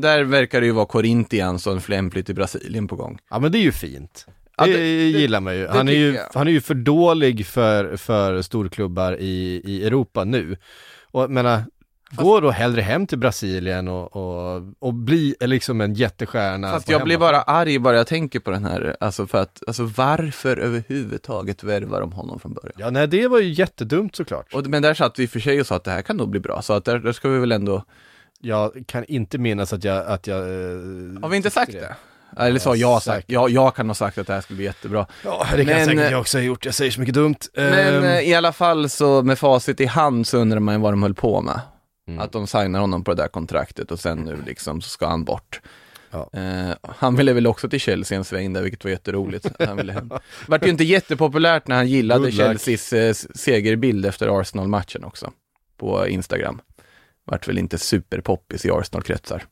där 0.00 0.24
verkar 0.24 0.60
det 0.60 0.66
ju 0.66 0.72
vara 0.72 0.86
Corinthians 0.86 1.66
och 1.66 1.72
en 1.72 1.80
flämpligt 1.80 2.30
i 2.30 2.34
Brasilien 2.34 2.88
på 2.88 2.96
gång. 2.96 3.18
Ja 3.30 3.38
men 3.38 3.52
det 3.52 3.58
är 3.58 3.62
ju 3.62 3.72
fint. 3.72 4.26
Ja, 4.56 4.64
det, 4.66 4.72
det- 4.72 4.78
det- 4.78 5.18
gillar 5.18 5.40
man 5.40 5.56
ju. 5.56 5.62
det 5.62 5.72
Han 5.72 5.88
är 5.88 5.92
ju, 5.92 6.18
han 6.34 6.48
är 6.48 6.52
ju 6.52 6.60
för 6.60 6.74
dålig 6.74 7.46
för, 7.46 7.96
för 7.96 8.42
storklubbar 8.42 9.16
i, 9.20 9.62
i 9.64 9.86
Europa 9.86 10.24
nu. 10.24 10.56
Och 11.10 11.22
jag 11.22 11.30
menar, 11.30 11.62
gå 12.10 12.40
då 12.40 12.50
hellre 12.50 12.80
hem 12.80 13.06
till 13.06 13.18
Brasilien 13.18 13.88
och, 13.88 14.16
och, 14.16 14.62
och 14.78 14.94
bli 14.94 15.34
liksom 15.40 15.80
en 15.80 15.94
jättestjärna. 15.94 16.72
Fast 16.72 16.88
jag 16.88 17.04
blir 17.04 17.14
hemmaplan. 17.14 17.44
bara 17.46 17.58
arg 17.60 17.78
bara 17.78 17.96
jag 17.96 18.06
tänker 18.06 18.40
på 18.40 18.50
den 18.50 18.64
här, 18.64 18.96
alltså 19.00 19.26
för 19.26 19.38
att, 19.42 19.62
alltså 19.66 19.84
varför 19.96 20.56
överhuvudtaget 20.56 21.62
värvar 21.64 22.00
de 22.00 22.12
honom 22.12 22.40
från 22.40 22.54
början? 22.54 22.72
Ja 22.76 22.90
nej 22.90 23.06
det 23.08 23.28
var 23.28 23.38
ju 23.38 23.48
jättedumt 23.52 24.16
såklart. 24.16 24.54
Och, 24.54 24.66
men 24.66 24.82
där 24.82 24.94
satt 24.94 25.18
vi 25.18 25.26
för 25.28 25.40
sig 25.40 25.60
och 25.60 25.66
sa 25.66 25.76
att 25.76 25.84
det 25.84 25.90
här 25.90 26.02
kan 26.02 26.16
nog 26.16 26.28
bli 26.30 26.40
bra, 26.40 26.62
så 26.62 26.72
att 26.72 26.84
där, 26.84 26.98
där 26.98 27.12
ska 27.12 27.28
vi 27.28 27.38
väl 27.38 27.52
ändå, 27.52 27.84
Jag 28.40 28.84
kan 28.86 29.04
inte 29.04 29.38
minnas 29.38 29.72
att 29.72 29.84
jag, 29.84 30.06
att 30.06 30.26
jag... 30.26 30.38
eh, 30.38 31.20
har 31.22 31.28
vi 31.28 31.36
inte 31.36 31.50
sagt 31.50 31.72
det? 31.72 31.96
Eller 32.36 32.60
så 32.60 32.70
har 32.70 32.76
jag 32.76 33.02
sagt, 33.02 33.30
jag, 33.30 33.50
jag 33.50 33.74
kan 33.74 33.88
ha 33.88 33.94
sagt 33.94 34.18
att 34.18 34.26
det 34.26 34.32
här 34.32 34.40
skulle 34.40 34.56
bli 34.56 34.64
jättebra. 34.64 35.06
Ja 35.24 35.46
det 35.56 35.64
kan 35.64 35.74
Men, 35.74 35.84
säkert 35.84 36.00
eh, 36.00 36.10
jag 36.10 36.20
också 36.20 36.38
ha 36.38 36.42
gjort, 36.42 36.64
jag 36.64 36.74
säger 36.74 36.90
så 36.90 37.00
mycket 37.00 37.14
dumt. 37.14 37.36
Men 37.54 38.04
eh, 38.04 38.20
i 38.20 38.34
alla 38.34 38.52
fall 38.52 38.88
så 38.88 39.22
med 39.22 39.38
facit 39.38 39.80
i 39.80 39.86
hand 39.86 40.26
så 40.26 40.38
undrar 40.38 40.60
man 40.60 40.74
ju 40.74 40.80
vad 40.80 40.92
de 40.92 41.02
höll 41.02 41.14
på 41.14 41.40
med. 41.40 41.60
Mm. 42.08 42.20
Att 42.20 42.32
de 42.32 42.46
signar 42.46 42.80
honom 42.80 43.04
på 43.04 43.14
det 43.14 43.22
där 43.22 43.28
kontraktet 43.28 43.90
och 43.90 44.00
sen 44.00 44.18
nu 44.18 44.38
liksom 44.46 44.80
så 44.80 44.88
ska 44.88 45.06
han 45.06 45.24
bort. 45.24 45.60
Ja. 46.10 46.30
Eh, 46.32 46.76
han 46.82 47.16
ville 47.16 47.32
väl 47.32 47.46
också 47.46 47.68
till 47.68 47.80
Chelsea 47.80 48.18
en 48.18 48.24
sväng 48.24 48.52
där, 48.52 48.62
vilket 48.62 48.84
var 48.84 48.90
jätteroligt. 48.90 49.46
Han 49.66 49.76
ville 49.76 49.92
hem. 49.92 50.10
Vart 50.46 50.66
ju 50.66 50.70
inte 50.70 50.84
jättepopulärt 50.84 51.66
när 51.66 51.76
han 51.76 51.88
gillade. 51.88 52.32
Chelseas 52.32 52.92
eh, 52.92 53.12
segerbild 53.34 54.06
efter 54.06 54.40
Arsenal-matchen 54.40 55.04
också. 55.04 55.32
På 55.76 56.08
Instagram. 56.08 56.60
Vart 57.30 57.48
väl 57.48 57.58
inte 57.58 57.78
superpoppis 57.78 58.64
i 58.64 58.70
Arsenal-kretsar. 58.70 59.44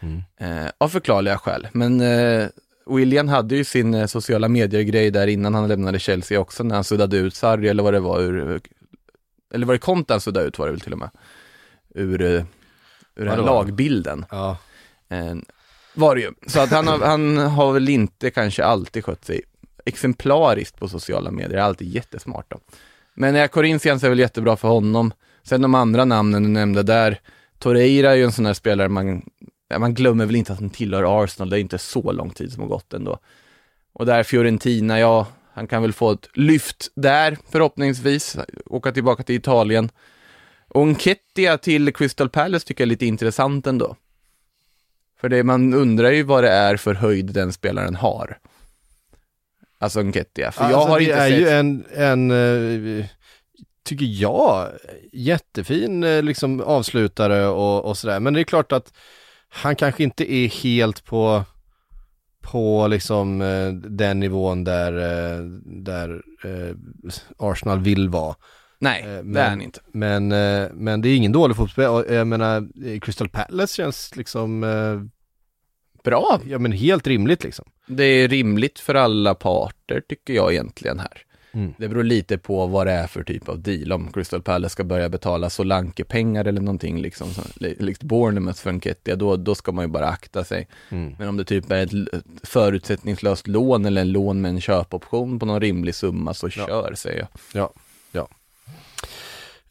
Mm. 0.00 0.22
Eh, 0.36 0.70
av 0.78 0.88
förklarliga 0.88 1.38
skäl. 1.38 1.68
Men 1.72 2.00
eh, 2.00 2.48
William 2.86 3.28
hade 3.28 3.56
ju 3.56 3.64
sin 3.64 3.94
eh, 3.94 4.06
sociala 4.06 4.48
medier-grej 4.48 5.10
där 5.10 5.26
innan 5.26 5.54
han 5.54 5.68
lämnade 5.68 5.98
Chelsea 5.98 6.40
också, 6.40 6.62
när 6.62 6.74
han 6.74 6.84
suddade 6.84 7.16
ut 7.16 7.34
Sarri 7.34 7.68
eller 7.68 7.82
vad 7.82 7.92
det 7.92 8.00
var 8.00 8.20
ur, 8.20 8.60
eller 9.54 9.66
var 9.66 9.74
det 9.74 9.78
Conte 9.78 10.12
han 10.12 10.20
suddade 10.20 10.46
ut 10.46 10.58
var 10.58 10.66
det 10.66 10.72
väl 10.72 10.80
till 10.80 10.92
och 10.92 10.98
med, 10.98 11.10
ur, 11.94 12.22
eh, 12.22 12.44
ur 13.14 13.24
den 13.24 13.28
Vadå? 13.28 13.44
lagbilden. 13.44 14.26
Ja, 14.30 14.56
Eh, 15.08 15.34
var 15.94 16.14
det 16.14 16.20
ju. 16.20 16.32
Så 16.46 16.60
att 16.60 16.70
han 16.70 16.86
har, 16.86 16.98
han 16.98 17.36
har 17.38 17.72
väl 17.72 17.88
inte 17.88 18.30
kanske 18.30 18.64
alltid 18.64 19.04
skött 19.04 19.24
sig 19.24 19.42
exemplariskt 19.84 20.78
på 20.78 20.88
sociala 20.88 21.30
medier, 21.30 21.58
alltid 21.58 21.88
jättesmart 21.88 22.46
då. 22.48 22.60
Men 23.14 23.34
ja, 23.34 23.48
Corinthians 23.48 24.04
är 24.04 24.08
väl 24.08 24.18
jättebra 24.18 24.56
för 24.56 24.68
honom. 24.68 25.12
Sen 25.44 25.62
de 25.62 25.74
andra 25.74 26.04
namnen 26.04 26.42
du 26.42 26.48
nämnde 26.48 26.82
där, 26.82 27.20
Torreira 27.58 28.10
är 28.10 28.14
ju 28.14 28.24
en 28.24 28.32
sån 28.32 28.46
här 28.46 28.54
spelare 28.54 28.88
man, 28.88 29.22
man 29.78 29.94
glömmer 29.94 30.26
väl 30.26 30.36
inte 30.36 30.52
att 30.52 30.60
han 30.60 30.70
tillhör 30.70 31.24
Arsenal, 31.24 31.50
det 31.50 31.56
är 31.58 31.60
inte 31.60 31.78
så 31.78 32.12
lång 32.12 32.30
tid 32.30 32.52
som 32.52 32.62
har 32.62 32.68
gått 32.68 32.92
ändå. 32.94 33.18
Och 33.92 34.06
där 34.06 34.22
Fiorentina, 34.22 35.00
ja, 35.00 35.26
han 35.52 35.66
kan 35.66 35.82
väl 35.82 35.92
få 35.92 36.10
ett 36.12 36.28
lyft 36.34 36.88
där 36.94 37.38
förhoppningsvis, 37.50 38.36
åka 38.66 38.92
tillbaka 38.92 39.22
till 39.22 39.34
Italien. 39.36 39.90
Och 40.68 40.86
Nketiah 40.86 41.56
till 41.56 41.92
Crystal 41.94 42.28
Palace 42.28 42.66
tycker 42.66 42.82
jag 42.82 42.86
är 42.86 42.90
lite 42.90 43.06
intressant 43.06 43.66
ändå. 43.66 43.96
För 45.20 45.28
det, 45.28 45.42
man 45.42 45.74
undrar 45.74 46.10
ju 46.10 46.22
vad 46.22 46.44
det 46.44 46.50
är 46.50 46.76
för 46.76 46.94
höjd 46.94 47.26
den 47.26 47.52
spelaren 47.52 47.94
har. 47.94 48.38
Alltså 49.78 50.02
Nketiah, 50.02 50.52
för 50.52 50.64
jag 50.64 50.72
Alltså, 50.72 50.88
har 50.88 50.98
det 50.98 51.04
inte 51.04 51.16
är 51.16 51.30
sett... 51.30 51.40
ju 51.40 51.48
en, 51.48 51.84
en 51.94 52.30
eh, 53.00 53.06
tycker 53.84 54.06
jag, 54.06 54.68
jättefin 55.12 56.04
eh, 56.04 56.22
liksom 56.22 56.60
avslutare 56.60 57.46
och, 57.46 57.84
och 57.84 57.98
sådär. 57.98 58.20
Men 58.20 58.34
det 58.34 58.40
är 58.40 58.44
klart 58.44 58.72
att 58.72 58.92
han 59.48 59.76
kanske 59.76 60.02
inte 60.02 60.32
är 60.34 60.48
helt 60.48 61.04
på, 61.04 61.44
på 62.42 62.86
liksom 62.86 63.40
eh, 63.42 63.72
den 63.72 64.20
nivån 64.20 64.64
där, 64.64 64.92
eh, 64.92 65.44
där 65.64 66.22
Arsenal 67.38 67.80
vill 67.80 68.08
vara. 68.08 68.34
Nej, 68.78 69.02
Eh, 69.02 69.08
det 69.16 69.22
men- 69.22 69.36
är 69.36 69.48
han 69.50 69.60
inte. 69.62 69.80
Men, 69.92 70.28
men 70.84 71.00
det 71.00 71.08
är 71.08 71.16
ingen 71.16 71.32
dålig 71.32 71.56
fotboll. 71.56 72.04
Jag 72.14 72.26
menar, 72.26 72.68
Crystal 73.00 73.28
Palace 73.28 73.74
känns 73.76 74.16
liksom, 74.16 74.60
Bra, 76.04 76.40
ja 76.46 76.58
men 76.58 76.72
helt 76.72 77.06
rimligt 77.06 77.44
liksom. 77.44 77.64
det 77.86 78.04
är 78.04 78.28
rimligt 78.28 78.78
för 78.78 78.94
alla 78.94 79.34
parter 79.34 80.02
tycker 80.08 80.34
jag 80.34 80.52
egentligen 80.52 80.98
här. 80.98 81.22
Mm. 81.54 81.74
Det 81.78 81.88
beror 81.88 82.02
lite 82.04 82.38
på 82.38 82.66
vad 82.66 82.86
det 82.86 82.92
är 82.92 83.06
för 83.06 83.22
typ 83.24 83.48
av 83.48 83.58
deal. 83.60 83.92
Om 83.92 84.12
Crystal 84.12 84.42
Palace 84.42 84.72
ska 84.72 84.84
börja 84.84 85.08
betala 85.08 85.50
Solanke-pengar 85.50 86.44
eller 86.44 86.60
någonting, 86.60 87.00
liksom, 87.02 87.30
som- 87.30 87.44
li- 87.56 87.76
likt 87.78 88.02
Bournemouth 88.02 88.58
för 88.60 88.72
Nketiah, 88.72 89.18
då, 89.18 89.36
då 89.36 89.54
ska 89.54 89.72
man 89.72 89.84
ju 89.84 89.88
bara 89.90 90.06
akta 90.08 90.44
sig. 90.44 90.68
Mm. 90.90 91.14
Men 91.18 91.28
om 91.28 91.36
det 91.36 91.44
typ 91.44 91.70
är 91.72 91.76
ett 91.82 92.24
förutsättningslöst 92.42 93.48
lån 93.48 93.84
eller 93.86 94.00
en 94.00 94.12
lån 94.12 94.40
med 94.40 94.48
en 94.48 94.60
köpoption 94.60 95.38
på 95.38 95.46
någon 95.46 95.60
rimlig 95.60 95.94
summa 95.94 96.34
så 96.34 96.46
Ja. 96.46 96.50
kör, 96.66 96.94
säger 96.96 97.18
jag. 97.18 97.28
Ja, 97.52 97.72
ja. 98.12 98.28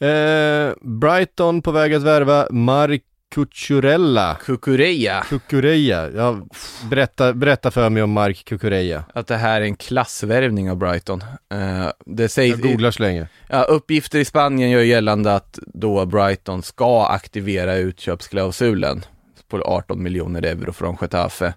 Eh, 0.08 0.74
Brighton 0.82 1.62
på 1.62 1.72
väg 1.72 1.94
att 1.94 2.04
värva 2.04 2.48
Mark 2.52 3.04
Cucurella. 3.34 4.38
Kukureya, 4.46 5.24
Cucurella, 5.30 6.10
ja, 6.10 6.42
berätta, 6.90 7.34
berätta 7.34 7.72
för 7.72 7.90
mig 7.90 8.04
om 8.04 8.12
Mark 8.12 8.46
Cucurella. 8.46 9.04
att 9.14 9.28
det 9.28 9.36
här 9.38 9.62
är 9.62 9.66
en 9.66 9.76
klassvärvning 9.76 10.72
av 10.72 10.78
Brighton. 10.78 11.22
Eh, 11.54 11.88
det 12.06 12.30
sägs, 12.30 12.60
Jag 12.60 12.72
googlar 12.72 12.92
så 12.92 13.04
länge. 13.04 13.28
ja, 13.50 13.64
uppgifter 13.64 14.20
i 14.20 14.26
Spanien 14.26 14.70
gör 14.70 14.82
gällande 14.82 15.36
att 15.36 15.60
då 15.74 16.06
Brighton 16.06 16.64
ska 16.64 17.06
aktivera 17.08 17.76
utköpsklausulen 17.76 19.06
på 19.48 19.62
18 19.62 20.04
miljoner 20.04 20.42
euro 20.46 20.74
från 20.74 20.98
Getafe. 21.02 21.54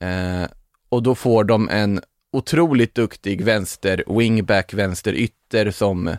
Eh, 0.00 0.48
och 0.88 1.02
då 1.02 1.14
får 1.14 1.44
de 1.44 1.68
en 1.68 2.00
otroligt 2.32 2.94
duktig 2.94 3.44
vänster 3.44 4.04
wingback, 4.18 4.74
vänster 4.74 5.12
ytter 5.12 5.70
som 5.70 6.16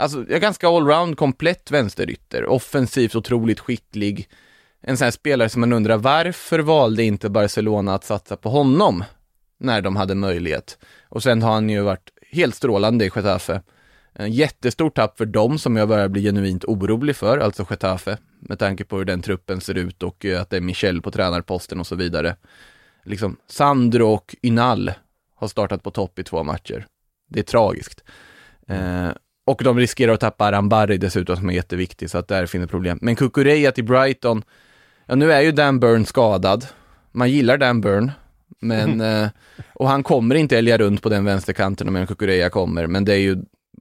Alltså, 0.00 0.30
är 0.30 0.38
ganska 0.38 0.68
allround, 0.68 1.16
komplett 1.16 1.70
vänsterytter. 1.70 2.46
Offensivt 2.46 3.14
otroligt 3.14 3.60
skicklig. 3.60 4.28
En 4.80 4.96
sån 4.96 5.04
här 5.04 5.10
spelare 5.10 5.48
som 5.48 5.60
man 5.60 5.72
undrar 5.72 5.96
varför 5.96 6.58
valde 6.58 7.04
inte 7.04 7.30
Barcelona 7.30 7.94
att 7.94 8.04
satsa 8.04 8.36
på 8.36 8.48
honom 8.48 9.04
när 9.58 9.82
de 9.82 9.96
hade 9.96 10.14
möjlighet. 10.14 10.78
Och 11.08 11.22
sen 11.22 11.42
har 11.42 11.52
han 11.52 11.70
ju 11.70 11.80
varit 11.80 12.10
helt 12.30 12.54
strålande 12.54 13.04
i 13.04 13.10
Getafe. 13.16 13.62
En 14.12 14.32
jättestort 14.32 14.94
tapp 14.94 15.18
för 15.18 15.26
dem 15.26 15.58
som 15.58 15.76
jag 15.76 15.88
börjar 15.88 16.08
bli 16.08 16.22
genuint 16.22 16.64
orolig 16.64 17.16
för, 17.16 17.38
alltså 17.38 17.66
Getafe, 17.70 18.18
med 18.40 18.58
tanke 18.58 18.84
på 18.84 18.96
hur 18.96 19.04
den 19.04 19.22
truppen 19.22 19.60
ser 19.60 19.74
ut 19.74 20.02
och 20.02 20.24
eh, 20.24 20.40
att 20.40 20.50
det 20.50 20.56
är 20.56 20.60
Michel 20.60 21.02
på 21.02 21.10
tränarposten 21.10 21.80
och 21.80 21.86
så 21.86 21.94
vidare. 21.94 22.36
Liksom, 23.04 23.36
Sandro 23.46 24.08
och 24.08 24.36
Ynal 24.42 24.92
har 25.34 25.48
startat 25.48 25.82
på 25.82 25.90
topp 25.90 26.18
i 26.18 26.24
två 26.24 26.42
matcher. 26.42 26.86
Det 27.28 27.40
är 27.40 27.44
tragiskt. 27.44 28.04
Eh, 28.68 29.08
och 29.48 29.60
de 29.64 29.78
riskerar 29.78 30.12
att 30.12 30.20
tappa 30.20 30.44
Arambari 30.44 30.98
dessutom 30.98 31.36
som 31.36 31.50
är 31.50 31.54
jätteviktig, 31.54 32.10
så 32.10 32.18
att 32.18 32.28
där 32.28 32.46
finns 32.46 32.70
problem. 32.70 32.98
Men 33.02 33.16
Kukureya 33.16 33.72
till 33.72 33.84
Brighton, 33.84 34.42
ja 35.06 35.14
nu 35.14 35.32
är 35.32 35.40
ju 35.40 35.52
Dan 35.52 35.80
Burn 35.80 36.06
skadad. 36.06 36.66
Man 37.12 37.30
gillar 37.30 37.56
Dan 37.58 37.80
Burn, 37.80 38.10
men, 38.60 39.00
eh, 39.22 39.28
och 39.74 39.88
han 39.88 40.02
kommer 40.02 40.34
inte 40.34 40.58
älga 40.58 40.78
runt 40.78 41.02
på 41.02 41.08
den 41.08 41.24
vänsterkanten 41.24 41.96
om 41.96 42.06
Kukureya 42.06 42.50
kommer, 42.50 42.86
men 42.86 43.04
det 43.04 43.12
är 43.14 43.18
ju 43.18 43.36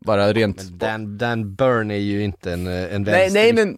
bara 0.05 0.34
rent... 0.34 0.63
Men 0.70 0.78
Dan, 0.78 1.18
Dan 1.18 1.55
Burn 1.55 1.91
är 1.91 1.95
ju 1.97 2.24
inte 2.24 2.53
en, 2.53 2.68
eh, 2.68 2.95
en 2.95 3.01
nej, 3.03 3.30
nej, 3.32 3.53
men, 3.53 3.76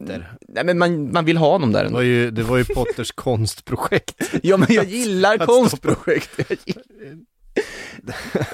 nej, 0.48 0.64
men 0.64 0.78
man, 0.78 1.12
man 1.12 1.26
vill 1.26 1.38
ha 1.38 1.52
honom 1.52 1.72
där 1.72 1.84
Det 1.84 1.90
var 1.90 2.00
ändå. 2.00 2.04
ju, 2.04 2.32
det 2.32 2.44
var 2.44 2.58
ju 2.58 2.66
Potters 2.66 3.12
konstprojekt. 3.12 4.24
Ja, 4.44 4.58
men 4.58 4.68
jag 4.74 4.86
gillar 4.86 5.38
konstprojekt. 5.38 6.30
Jag 6.38 6.58
gillar- 6.66 6.84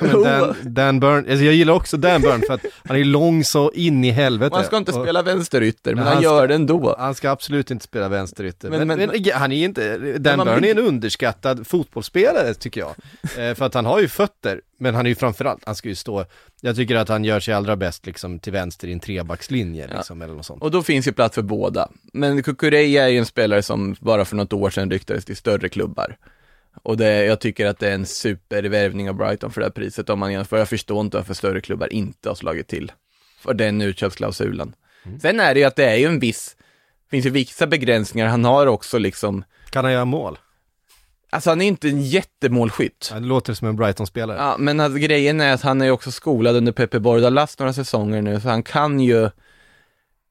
Men 0.02 0.22
Dan, 0.24 0.56
Dan 0.64 1.00
Burn, 1.00 1.18
alltså 1.18 1.46
jag 1.46 1.54
gillar 1.54 1.74
också 1.74 1.98
Dan 1.98 2.22
Burn 2.22 2.42
för 2.48 2.54
att 2.54 2.62
han 2.86 2.98
är 2.98 3.04
lång 3.04 3.44
så 3.44 3.72
in 3.72 4.04
i 4.04 4.12
helvete. 4.12 4.56
Man 4.56 4.64
ska 4.66 4.78
inte 4.78 4.92
Och- 4.92 5.04
spela 5.04 5.22
vänsterytter, 5.22 5.92
men 5.92 5.96
Men 5.96 6.06
han 6.08 6.14
han 6.14 6.24
gör 6.24 6.40
ska- 6.40 6.48
det 6.48 6.56
ändå. 6.56 6.96
Han 7.00 7.16
ska 7.16 7.30
absolut 7.30 7.72
inte 7.72 7.84
spela 7.86 8.10
vänsterytter. 8.10 8.70
Men- 8.70 8.88
Men, 8.88 8.98
men- 8.98 9.32
han 9.34 9.52
är 9.52 9.66
inte, 9.66 9.98
Dan 10.18 10.40
Burn 10.46 10.64
är 10.64 10.72
en 10.72 10.80
underskattad 10.80 11.68
fotbollsspelare 11.68 12.54
tycker 12.54 12.82
jag. 12.82 12.96
Eh, 13.38 13.54
för 13.56 13.66
att 13.66 13.74
han 13.74 13.86
har 13.86 14.00
ju 14.00 14.08
fötter, 14.08 14.62
men 14.80 14.96
han 14.96 15.06
är 15.06 15.10
ju 15.10 15.16
framförallt, 15.16 15.62
han 15.66 15.76
ska 15.76 15.90
ju 15.90 15.96
stå, 15.96 16.26
jag 16.62 16.76
tycker 16.76 16.96
att 16.96 17.10
han 17.10 17.24
gör 17.26 17.40
sig 17.40 17.54
allra 17.54 17.76
bäst 17.76 18.06
liksom 18.06 18.40
till 18.40 18.54
vänster 18.54 18.88
i 18.88 18.94
en 18.94 19.00
trebackslinje 19.00 19.88
liksom, 19.98 20.22
eller 20.22 20.34
något 20.34 20.46
sånt. 20.46 20.64
Och 20.64 20.72
då 20.72 20.84
finns 20.84 21.08
ju 21.08 21.12
plats 21.12 21.36
för 21.36 21.42
båda. 21.42 21.90
Men 22.14 22.44
Kukureya 22.44 23.04
är 23.04 23.08
ju 23.08 23.18
en 23.18 23.26
spelare 23.26 23.62
som 23.62 23.96
bara 24.00 24.26
för 24.26 24.36
något 24.36 24.54
år 24.54 24.70
sedan 24.70 24.92
ryktades 24.92 25.26
till 25.26 25.36
större 25.38 25.70
klubbar. 25.70 26.18
Och 26.84 26.98
det, 26.98 27.26
jag 27.26 27.40
tycker 27.40 27.66
att 27.66 27.80
det 27.80 27.90
är 27.90 27.94
en 27.96 28.06
supervärvning 28.06 29.10
av 29.10 29.16
Brighton 29.16 29.52
för 29.52 29.62
det 29.62 29.66
här 29.66 29.72
priset 29.72 30.10
om 30.10 30.20
man 30.20 30.34
jämför. 30.34 30.58
Jag 30.58 30.70
förstår 30.70 31.02
inte 31.02 31.18
varför 31.18 31.34
större 31.34 31.62
klubbar 31.62 31.94
inte 31.94 32.30
har 32.30 32.36
slagit 32.36 32.68
till 32.68 32.92
för 33.40 33.54
den 33.54 33.82
utköpsklausulen. 33.82 34.76
Sen 35.22 35.40
är 35.40 35.54
det 35.54 35.60
ju 35.60 35.66
att 35.66 35.76
det 35.76 35.86
är 35.86 35.96
ju 35.96 36.06
en 36.06 36.20
viss, 36.20 36.56
finns 37.12 37.26
ju 37.26 37.30
vissa 37.30 37.68
begränsningar. 37.68 38.28
Han 38.28 38.46
har 38.46 38.68
också 38.68 38.98
liksom, 38.98 39.44
Kan 39.70 39.84
han 39.86 39.94
göra 39.94 40.06
mål? 40.06 40.38
alltså 41.30 41.50
han 41.50 41.62
är 41.62 41.66
inte 41.68 41.88
en 41.88 42.02
jättemålskytt. 42.02 43.10
Ja, 43.14 43.20
Det 43.20 43.26
låter 43.26 43.54
som 43.54 43.68
en 43.68 43.76
Brighton-spelare. 43.76 44.38
Ja, 44.38 44.56
men 44.60 44.80
alltså, 44.80 45.00
grejen 45.00 45.42
är 45.42 45.54
att 45.54 45.62
han 45.62 45.82
är 45.82 45.92
också 45.92 46.12
skolad 46.12 46.56
under 46.56 46.72
Pepe 46.72 47.00
Bordalas 47.00 47.60
några 47.60 47.74
säsonger 47.74 48.22
nu, 48.22 48.40
så 48.40 48.50
han 48.50 48.64
kan 48.64 49.00
ju 49.00 49.30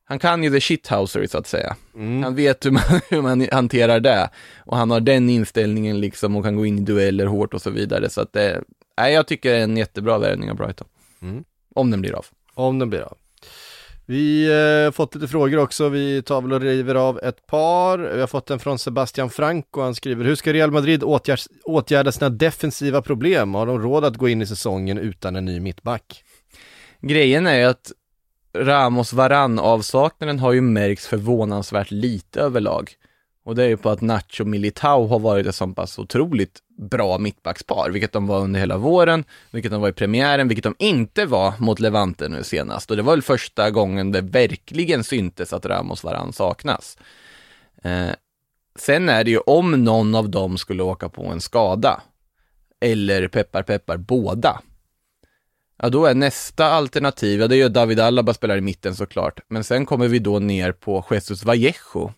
han 0.07 0.19
kan 0.19 0.45
ju 0.45 0.51
the 0.51 0.61
shithouser 0.61 1.27
så 1.27 1.39
att 1.39 1.47
säga. 1.47 1.77
Han 2.23 2.35
vet 2.35 2.67
hur 2.67 2.71
man, 2.71 2.83
hur 3.09 3.23
man 3.23 3.47
hanterar 3.53 4.01
det. 4.01 4.31
Och 4.59 4.77
han 4.77 4.91
har 4.91 5.01
den 5.01 5.31
inställningen 5.31 6.01
liksom 6.01 6.37
och 6.37 6.45
kan 6.45 6.57
gå 6.57 6.67
in 6.67 6.79
i 6.79 6.83
dueller 6.83 7.27
hårt 7.27 7.55
och 7.55 7.63
så 7.63 7.71
vidare. 7.71 8.11
Så 8.11 8.21
att 8.21 8.33
det, 8.33 8.63
nej, 8.99 9.15
jag 9.15 9.27
tycker 9.27 9.51
det 9.51 9.57
är 9.57 9.65
en 9.65 9.77
jättebra 9.77 10.19
värvning 10.19 10.51
av 10.51 10.57
Brighton. 10.57 10.87
Mm. 11.23 11.45
Om 11.75 11.91
den 11.91 12.01
blir 12.01 12.13
av. 12.13 12.27
Om 12.55 12.79
den 12.79 12.91
blir 12.91 13.01
av. 13.01 13.17
Vi 14.07 14.53
har 14.85 14.93
fått 14.93 15.15
lite 15.15 15.29
frågor 15.29 15.59
också, 15.59 15.89
vi 15.89 16.23
tar 16.23 16.43
väl 16.43 16.53
och 16.53 16.61
river 16.61 16.95
av 16.95 17.19
ett 17.19 17.47
par. 17.47 17.99
Vi 17.99 18.21
har 18.21 18.27
fått 18.27 18.51
en 18.51 18.59
från 18.59 18.79
Sebastian 18.79 19.31
Franco, 19.31 19.81
han 19.81 19.95
skriver 19.95 20.25
Hur 20.25 20.35
ska 20.35 20.53
Real 20.53 20.71
Madrid 20.71 21.03
åtgärda, 21.03 21.43
åtgärda 21.65 22.13
sina 22.13 22.31
defensiva 22.31 23.03
problem? 23.03 23.55
Har 23.55 23.67
de 23.67 23.83
råd 23.83 24.05
att 24.05 24.17
gå 24.17 24.29
in 24.29 24.43
i 24.43 24.47
säsongen 24.47 24.99
utan 24.99 25.37
en 25.37 25.45
ny 25.45 25.61
mittback? 25.61 26.25
Grejen 27.01 27.47
är 27.47 27.59
ju 27.59 27.65
att 27.65 27.93
Ramos 28.57 29.13
varann 29.13 29.59
avsaknaden 29.59 30.39
har 30.39 30.53
ju 30.53 30.61
märks 30.61 31.07
förvånansvärt 31.07 31.91
lite 31.91 32.41
överlag. 32.41 32.91
Och 33.45 33.55
det 33.55 33.65
är 33.65 33.69
ju 33.69 33.77
på 33.77 33.91
att 33.91 34.01
Nacho 34.01 34.45
Militao 34.45 35.07
har 35.07 35.19
varit 35.19 35.47
ett 35.47 35.55
så 35.55 35.67
pass 35.67 35.99
otroligt 35.99 36.59
bra 36.79 37.19
mittbackspar, 37.19 37.91
vilket 37.91 38.13
de 38.13 38.27
var 38.27 38.41
under 38.41 38.61
hela 38.61 38.77
våren, 38.77 39.25
vilket 39.51 39.73
de 39.73 39.81
var 39.81 39.89
i 39.89 39.93
premiären, 39.93 40.49
vilket 40.49 40.65
de 40.65 40.75
inte 40.79 41.27
var 41.27 41.55
mot 41.59 41.81
Levante 41.81 42.29
nu 42.29 42.45
senast. 42.45 42.91
Och 42.91 42.97
det 42.97 43.03
var 43.03 43.13
väl 43.13 43.23
första 43.23 43.71
gången 43.71 44.13
det 44.13 44.21
verkligen 44.21 45.05
syntes 45.05 45.53
att 45.53 45.67
Ramos 45.67 46.05
varann 46.05 46.33
saknas. 46.33 46.99
Eh, 47.83 48.11
sen 48.79 49.09
är 49.09 49.25
det 49.25 49.31
ju 49.31 49.39
om 49.39 49.85
någon 49.85 50.15
av 50.15 50.31
dem 50.31 50.59
skulle 50.59 50.83
åka 50.83 51.09
på 51.09 51.27
en 51.27 51.41
skada, 51.41 52.03
eller 52.81 53.29
peppar 53.29 53.63
peppar 53.63 53.97
båda, 53.97 54.61
Ja, 55.77 55.89
då 55.89 56.07
är 56.07 56.15
nästa 56.15 56.67
alternativ, 56.67 57.41
ja 57.41 57.49
det 57.49 57.55
är 57.55 57.63
ju 57.63 57.69
David 57.69 58.01
Alaba 58.01 58.35
spelar 58.35 58.57
i 58.57 58.61
mitten 58.61 58.95
såklart, 58.95 59.41
men 59.49 59.65
sen 59.65 59.87
kommer 59.87 60.09
vi 60.09 60.19
då 60.19 60.39
ner 60.39 60.73
på 60.73 61.05
Jesus 61.11 61.45
Vallejo, 61.45 62.13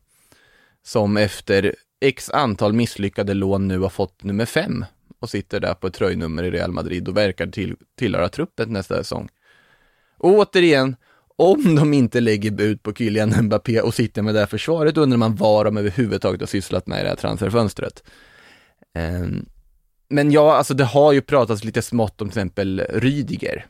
som 0.84 1.16
efter 1.16 1.74
x 2.00 2.30
antal 2.30 2.72
misslyckade 2.72 3.34
lån 3.34 3.68
nu 3.68 3.78
har 3.78 3.88
fått 3.88 4.24
nummer 4.24 4.46
fem 4.46 4.84
och 5.20 5.30
sitter 5.30 5.60
där 5.60 5.74
på 5.74 5.86
ett 5.86 5.94
tröjnummer 5.94 6.42
i 6.42 6.50
Real 6.50 6.72
Madrid 6.72 7.08
och 7.08 7.16
verkar 7.16 7.46
till, 7.46 7.76
tillhöra 7.98 8.28
truppen 8.28 8.72
nästa 8.72 8.96
säsong. 8.96 9.28
Och 10.18 10.30
återigen, 10.30 10.96
om 11.36 11.74
de 11.74 11.94
inte 11.94 12.20
lägger 12.20 12.50
bud 12.50 12.82
på 12.82 12.94
Kylian 12.94 13.34
Mbappé 13.42 13.80
och 13.80 13.94
sitter 13.94 14.22
med 14.22 14.34
det 14.34 14.40
här 14.40 14.46
försvaret 14.46 14.96
undrar 14.96 15.18
man 15.18 15.36
vad 15.36 15.66
de 15.66 15.76
överhuvudtaget 15.76 16.40
har 16.40 16.46
sysslat 16.46 16.86
med 16.86 17.00
i 17.00 17.02
det 17.02 17.08
här 17.08 17.16
transferfönstret. 17.16 18.02
Um, 18.94 19.46
men 20.08 20.30
ja, 20.32 20.56
alltså 20.56 20.74
det 20.74 20.84
har 20.84 21.12
ju 21.12 21.20
pratats 21.20 21.64
lite 21.64 21.82
smått 21.82 22.20
om 22.22 22.28
till 22.28 22.38
exempel 22.38 22.80
Rydiger 22.90 23.66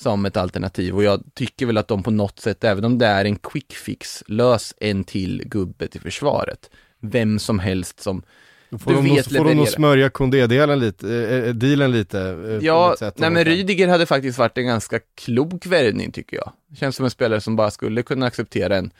som 0.00 0.26
ett 0.26 0.36
alternativ 0.36 0.94
och 0.96 1.04
jag 1.04 1.22
tycker 1.34 1.66
väl 1.66 1.76
att 1.78 1.88
de 1.88 2.02
på 2.02 2.10
något 2.10 2.40
sätt, 2.40 2.64
även 2.64 2.84
om 2.84 2.98
det 2.98 3.06
är 3.06 3.24
en 3.24 3.36
quick 3.36 3.72
fix, 3.72 4.22
lös 4.26 4.74
en 4.80 5.04
till 5.04 5.42
gubbe 5.46 5.86
till 5.88 6.00
försvaret. 6.00 6.70
Vem 7.00 7.38
som 7.38 7.58
helst 7.58 8.00
som 8.00 8.22
Då 8.70 8.78
får 8.78 8.90
Du 8.90 8.96
de, 8.96 9.14
vet 9.14 9.36
får 9.36 9.44
de 9.44 9.54
nog 9.54 9.68
smörja 9.68 10.10
Kondé-delen 10.10 10.78
lite, 10.78 11.14
eh, 11.14 11.54
dealen 11.54 11.92
lite. 11.92 12.20
eh, 12.20 12.66
Ja, 12.66 12.94
sätt, 12.98 13.18
nej 13.18 13.30
men. 13.30 13.44
Rydiger 13.44 13.88
hade 13.88 14.06
faktiskt 14.06 14.38
varit 14.38 14.58
en 14.58 14.66
ganska 14.66 15.00
klok 15.14 15.66
värvning 15.66 16.12
tycker 16.12 16.36
jag. 16.36 16.52
Känns 16.76 16.96
som 16.96 17.04
en 17.04 17.10
spelare 17.10 17.40
som 17.40 17.56
bara 17.56 17.70
skulle 17.70 18.02
kunna 18.02 18.26
acceptera 18.26 18.76
en, 18.76 18.90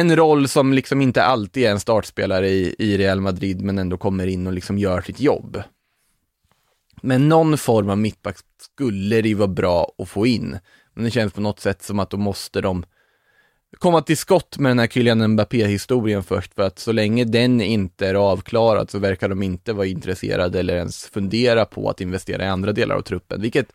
en 0.00 0.16
roll 0.16 0.48
som 0.48 0.72
liksom 0.72 1.00
inte 1.00 1.22
alltid 1.22 1.64
är 1.64 1.70
en 1.70 1.80
startspelare 1.80 2.48
i, 2.48 2.74
i 2.78 2.98
Real 2.98 3.20
Madrid, 3.20 3.60
men 3.60 3.78
ändå 3.78 3.96
kommer 3.96 4.26
in 4.26 4.46
och 4.46 4.52
liksom 4.52 4.78
gör 4.78 5.00
sitt 5.00 5.20
jobb. 5.20 5.62
Men 7.02 7.28
någon 7.28 7.58
form 7.58 7.90
av 7.90 7.98
mittback 7.98 8.36
skulle 8.60 9.22
det 9.22 9.28
ju 9.28 9.34
vara 9.34 9.48
bra 9.48 9.92
att 9.98 10.08
få 10.08 10.26
in. 10.26 10.58
Men 10.94 11.04
det 11.04 11.10
känns 11.10 11.32
på 11.32 11.40
något 11.40 11.60
sätt 11.60 11.82
som 11.82 11.98
att 11.98 12.10
då 12.10 12.16
måste 12.16 12.60
de 12.60 12.84
komma 13.78 14.02
till 14.02 14.16
skott 14.16 14.58
med 14.58 14.70
den 14.70 14.78
här 14.78 14.86
Kylian 14.86 15.32
Mbappé-historien 15.32 16.22
först, 16.22 16.54
för 16.54 16.62
att 16.62 16.78
så 16.78 16.92
länge 16.92 17.24
den 17.24 17.60
inte 17.60 18.06
är 18.06 18.14
avklarad 18.14 18.90
så 18.90 18.98
verkar 18.98 19.28
de 19.28 19.42
inte 19.42 19.72
vara 19.72 19.86
intresserade 19.86 20.60
eller 20.60 20.76
ens 20.76 21.04
fundera 21.04 21.64
på 21.64 21.90
att 21.90 22.00
investera 22.00 22.44
i 22.44 22.48
andra 22.48 22.72
delar 22.72 22.96
av 22.96 23.02
truppen, 23.02 23.42
vilket, 23.42 23.72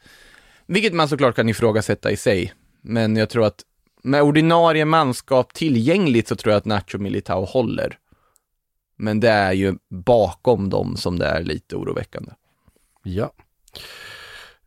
vilket 0.65 0.93
man 0.93 1.07
såklart 1.07 1.35
kan 1.35 1.49
ifrågasätta 1.49 2.11
i 2.11 2.17
sig. 2.17 2.53
Men 2.81 3.15
jag 3.15 3.29
tror 3.29 3.45
att 3.45 3.63
med 4.03 4.21
ordinarie 4.21 4.85
manskap 4.85 5.53
tillgängligt 5.53 6.27
så 6.27 6.35
tror 6.35 6.51
jag 6.51 6.57
att 6.57 6.65
Nacho 6.65 6.97
Militao 6.97 7.45
håller. 7.45 7.97
Men 8.95 9.19
det 9.19 9.29
är 9.29 9.53
ju 9.53 9.75
bakom 9.89 10.69
dem 10.69 10.97
som 10.97 11.19
det 11.19 11.25
är 11.25 11.43
lite 11.43 11.75
oroväckande. 11.75 12.31
Ja. 13.03 13.31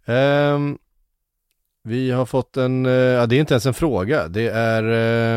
Um, 0.06 0.78
vi 1.82 2.10
har 2.10 2.26
fått 2.26 2.56
en, 2.56 2.86
uh, 2.86 2.92
ja 2.92 3.26
det 3.26 3.36
är 3.36 3.40
inte 3.40 3.54
ens 3.54 3.66
en 3.66 3.74
fråga, 3.74 4.28
det 4.28 4.48
är, 4.48 4.82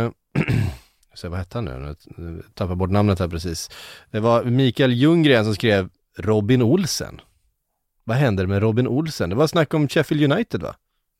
uh, 0.05 0.11
se 1.13 1.27
vad 1.27 1.39
hette 1.39 1.57
han 1.57 1.65
nu, 1.65 1.95
Jag 2.17 2.43
tappade 2.53 2.75
bort 2.75 2.89
namnet 2.89 3.19
här 3.19 3.27
precis. 3.27 3.69
Det 4.11 4.19
var 4.19 4.43
Mikael 4.43 4.93
Ljunggren 4.93 5.45
som 5.45 5.55
skrev 5.55 5.89
Robin 6.17 6.61
Olsen. 6.61 7.21
Vad 8.03 8.17
händer 8.17 8.45
med 8.45 8.61
Robin 8.61 8.87
Olsen? 8.87 9.29
Det 9.29 9.35
var 9.35 9.47
snack 9.47 9.73
om 9.73 9.87
Sheffield 9.87 10.33
United 10.33 10.61
va? 10.61 10.75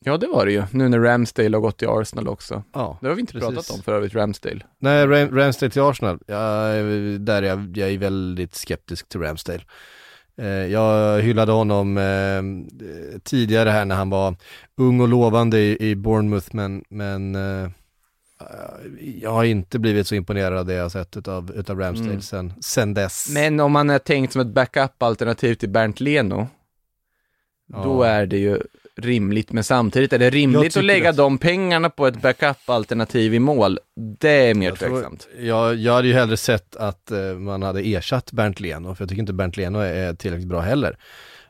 Ja, 0.06 0.18
det 0.18 0.28
var 0.28 0.46
det 0.46 0.52
ju. 0.52 0.64
Nu 0.72 0.90
när 0.90 1.00
Ramsdale 1.00 1.58
har 1.58 1.62
gått 1.62 1.78
till 1.78 1.88
Arsenal 1.90 2.28
också. 2.28 2.64
Ja. 2.74 2.98
Det 3.02 3.08
har 3.08 3.16
vi 3.16 3.22
inte 3.22 3.34
Precis. 3.34 3.50
pratat 3.50 3.70
om 3.78 3.84
för 3.84 3.94
övrigt, 3.94 4.16
Ramsdale. 4.16 4.62
Nej, 4.80 5.06
Ram- 5.08 5.36
Ramsdale 5.36 5.70
till 5.72 5.82
Arsenal, 5.82 6.20
ja, 6.28 6.64
där 7.20 7.42
är 7.44 7.48
jag, 7.48 7.78
jag 7.78 7.90
är 7.90 7.98
väldigt 7.98 8.56
skeptisk 8.56 9.10
till 9.10 9.20
Ramsdale. 9.20 9.62
Eh, 10.38 10.48
jag 10.48 11.22
hyllade 11.22 11.52
honom 11.52 11.98
eh, 11.98 12.42
tidigare 13.24 13.70
här 13.70 13.86
när 13.86 13.96
han 13.96 14.10
var 14.10 14.36
ung 14.78 15.00
och 15.02 15.08
lovande 15.08 15.60
i, 15.60 15.90
i 15.90 15.96
Bournemouth, 15.96 16.48
men, 16.52 16.84
men 16.90 17.36
eh, 17.36 17.70
jag 19.22 19.32
har 19.32 19.44
inte 19.44 19.80
blivit 19.80 20.08
så 20.08 20.16
imponerad 20.16 20.58
av 20.58 20.66
det 20.66 20.74
jag 20.74 20.92
sett 20.92 21.18
utav, 21.18 21.52
utav 21.56 21.80
Ramsdale 21.80 22.10
Mm. 22.10 22.22
sen, 22.22 22.54
sen 22.62 22.94
dess. 22.94 23.30
Men 23.34 23.60
om 23.60 23.72
man 23.72 23.90
är 23.90 24.00
tänkt 24.00 24.34
som 24.34 24.42
ett 24.42 24.48
backup-alternativ 24.54 25.56
till 25.56 25.70
Bernt 25.70 26.00
Leno, 26.00 26.48
då 27.68 28.06
Ja. 28.06 28.06
är 28.06 28.26
det 28.26 28.38
ju 28.38 28.60
rimligt. 29.06 29.52
Men 29.52 29.64
samtidigt 29.64 30.14
är 30.14 30.20
det 30.20 30.30
rimligt 30.30 30.78
att 30.78 30.84
lägga 30.84 31.10
att- 31.10 31.18
de 31.18 31.38
pengarna 31.38 31.90
på 31.90 32.08
ett 32.08 32.22
backup-alternativ 32.22 33.34
i 33.34 33.40
mål. 33.40 33.80
Det 34.20 34.30
är 34.50 34.54
mer 34.56 34.70
Jag 34.70 34.80
tror- 34.80 34.90
tveksamt. 34.90 35.28
Jag, 35.40 35.76
jag 35.76 35.94
hade 35.94 36.08
ju 36.08 36.14
hellre 36.14 36.38
sett 36.38 36.76
att 36.76 37.12
eh, 37.12 37.20
man 37.20 37.62
hade 37.64 37.82
ersatt 37.82 38.32
Bernt 38.32 38.60
Leno, 38.60 38.96
för 38.96 39.04
jag 39.04 39.10
tycker 39.10 39.20
inte 39.22 39.34
Bernt 39.34 39.58
Leno 39.58 39.80
är, 39.80 39.94
är 39.94 40.14
tillräckligt 40.14 40.48
bra 40.50 40.60
heller. 40.60 40.98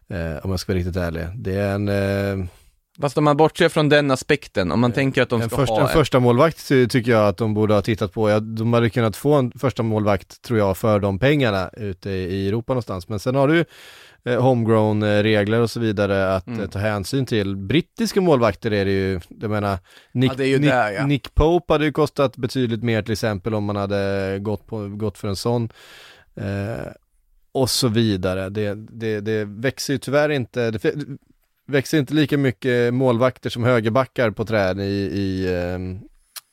Eh, 0.09 0.45
om 0.45 0.51
jag 0.51 0.59
ska 0.59 0.71
vara 0.73 0.79
riktigt 0.79 0.95
ärlig. 0.95 1.23
Det 1.35 1.53
är 1.55 1.75
en, 1.75 1.87
eh, 2.41 2.45
Fast 3.01 3.17
om 3.17 3.23
man 3.23 3.37
bortser 3.37 3.69
från 3.69 3.89
den 3.89 4.11
aspekten, 4.11 4.71
om 4.71 4.79
man 4.79 4.91
tänker 4.91 5.21
att 5.21 5.29
de 5.29 5.41
en, 5.41 5.47
ska 5.49 5.57
första, 5.57 5.73
ha 5.73 5.81
en 5.81 5.87
första 5.87 6.19
målvakt 6.19 6.67
ty- 6.67 6.87
tycker 6.87 7.11
jag 7.11 7.27
att 7.27 7.37
de 7.37 7.53
borde 7.53 7.73
ha 7.73 7.81
tittat 7.81 8.13
på. 8.13 8.39
De 8.39 8.73
hade 8.73 8.89
kunnat 8.89 9.15
få 9.17 9.33
en 9.33 9.51
första 9.51 9.83
målvakt, 9.83 10.41
tror 10.41 10.59
jag, 10.59 10.77
för 10.77 10.99
de 10.99 11.19
pengarna 11.19 11.69
ute 11.77 12.09
i 12.09 12.47
Europa 12.47 12.73
någonstans. 12.73 13.07
Men 13.09 13.19
sen 13.19 13.35
har 13.35 13.47
du 13.47 13.65
eh, 14.25 14.41
homegrown 14.41 15.03
eh, 15.03 15.23
regler 15.23 15.59
och 15.61 15.69
så 15.71 15.79
vidare 15.79 16.35
att 16.35 16.47
Mm. 16.47 16.59
eh, 16.61 16.67
ta 16.69 16.79
hänsyn 16.79 17.25
till. 17.25 17.55
Brittiska 17.55 18.21
målvakter 18.21 18.71
är 18.73 18.85
det 18.85 18.91
ju, 18.91 19.19
jag 19.41 19.51
menar, 19.51 19.77
Nick, 20.11 20.31
Ja, 20.37 20.43
ju 20.43 20.59
Nick, 20.59 20.69
där, 20.69 20.91
ja. 20.91 21.05
Nick 21.05 21.35
Pope 21.35 21.73
hade 21.73 21.85
ju 21.85 21.91
kostat 21.91 22.37
betydligt 22.37 22.83
mer 22.83 23.01
till 23.01 23.11
exempel 23.11 23.53
om 23.53 23.63
man 23.63 23.75
hade 23.75 24.37
gått, 24.41 24.67
på, 24.67 24.87
gått 24.87 25.17
för 25.17 25.27
en 25.27 25.35
sån. 25.35 25.69
Eh, 26.35 26.91
och 27.51 27.69
så 27.69 27.87
vidare. 27.87 28.49
Det, 28.49 28.73
det, 28.75 29.19
det 29.19 29.45
växer 29.45 29.93
ju 29.93 29.99
tyvärr 29.99 30.29
inte, 30.29 30.71
det 30.71 30.95
växer 31.67 31.97
inte 31.97 32.13
lika 32.13 32.37
mycket 32.37 32.93
målvakter 32.93 33.49
som 33.49 33.63
högerbackar 33.63 34.31
på 34.31 34.45
träd 34.45 34.79
i, 34.79 34.83
i, 35.13 35.55
ehm, 35.55 35.99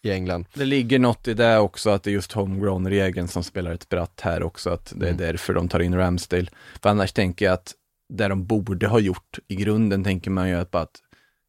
i 0.07 0.13
England. 0.13 0.47
Det 0.55 0.65
ligger 0.65 0.99
något 0.99 1.29
i 1.29 1.35
det 1.35 1.59
också, 1.59 1.91
att 1.91 2.03
det 2.03 2.11
är 2.11 2.13
just 2.13 2.33
homegrown-regeln 2.33 3.29
som 3.29 3.43
spelar 3.45 3.73
ett 3.73 3.83
spratt 3.83 4.21
här 4.21 4.43
också, 4.43 4.71
att 4.71 4.93
det 4.97 5.07
är 5.07 5.13
Mm. 5.13 5.27
därför 5.27 5.55
de 5.55 5.69
tar 5.69 5.81
in 5.81 5.95
Ramsdale. 5.95 6.47
För 6.83 6.91
annars 6.91 7.13
tänker 7.13 7.45
jag 7.45 7.55
att 7.55 7.75
det 8.09 8.29
de 8.29 8.47
borde 8.47 8.87
ha 8.87 8.99
gjort 8.99 9.39
i 9.49 9.57
grunden 9.57 10.05
tänker 10.05 10.31
man 10.31 10.49
ju 10.49 10.55
att 10.55 10.71
bara 10.71 10.83
att 10.83 11.01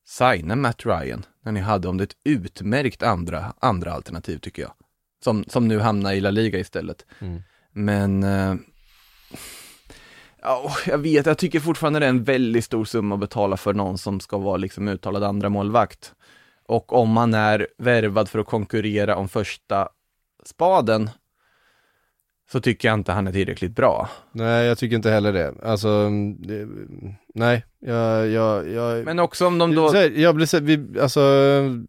signa 0.07 0.55
Matt 0.55 0.85
Ryan, 0.85 1.25
när 1.45 1.51
ni 1.51 1.59
hade 1.59 1.87
om 1.87 1.97
det 1.97 2.03
ett 2.03 2.15
utmärkt 2.23 3.03
andra, 3.03 3.53
andra 3.59 3.91
alternativ 3.93 4.37
tycker 4.37 4.61
jag. 4.61 4.71
Som, 5.23 5.43
som 5.47 5.67
nu 5.67 5.79
hamnar 5.79 6.13
i 6.13 6.21
La 6.21 6.29
Liga 6.31 6.59
istället. 6.59 7.05
Mm. 7.19 7.41
Men 7.73 8.23
eh, 8.23 8.55
Ja, 10.41 10.71
jag 10.85 10.97
vet, 10.97 11.25
jag 11.25 11.37
tycker 11.37 11.59
fortfarande 11.59 11.99
det 11.99 12.05
är 12.05 12.09
en 12.09 12.23
väldigt 12.23 12.65
stor 12.65 12.85
summa 12.85 13.15
att 13.15 13.21
betala 13.21 13.57
för 13.57 13.73
någon 13.73 13.97
som 13.97 14.19
ska 14.19 14.37
vara 14.37 14.57
liksom 14.57 14.87
uttalad 14.87 15.23
andra 15.23 15.49
målvakt. 15.49 16.13
Och 16.67 16.93
om 16.93 17.09
man 17.09 17.33
är 17.33 17.67
värvad 17.77 18.29
för 18.29 18.39
att 18.39 18.45
konkurrera 18.45 19.15
om 19.15 19.29
första 19.29 19.89
spaden, 20.45 21.09
så 22.51 22.61
tycker 22.61 22.87
jag 22.87 22.93
inte 22.93 23.11
han 23.11 23.27
är 23.27 23.31
tillräckligt 23.31 23.75
bra. 23.75 24.09
Nej, 24.31 24.65
jag 24.65 24.77
tycker 24.77 24.95
inte 24.95 25.09
heller 25.09 25.33
det. 25.33 25.53
Alltså, 25.63 26.09
det, 26.39 26.67
nej, 27.33 27.65
jag, 27.79 28.27
jag, 28.27 28.69
jag... 28.69 29.05
Men 29.05 29.19
också 29.19 29.47
om 29.47 29.57
de 29.57 29.75
då... 29.75 29.91
Här, 29.91 30.09
jag 30.09 30.35
blir 30.35 30.45
så, 30.45 30.59
vi, 30.59 30.99
alltså, 31.01 31.21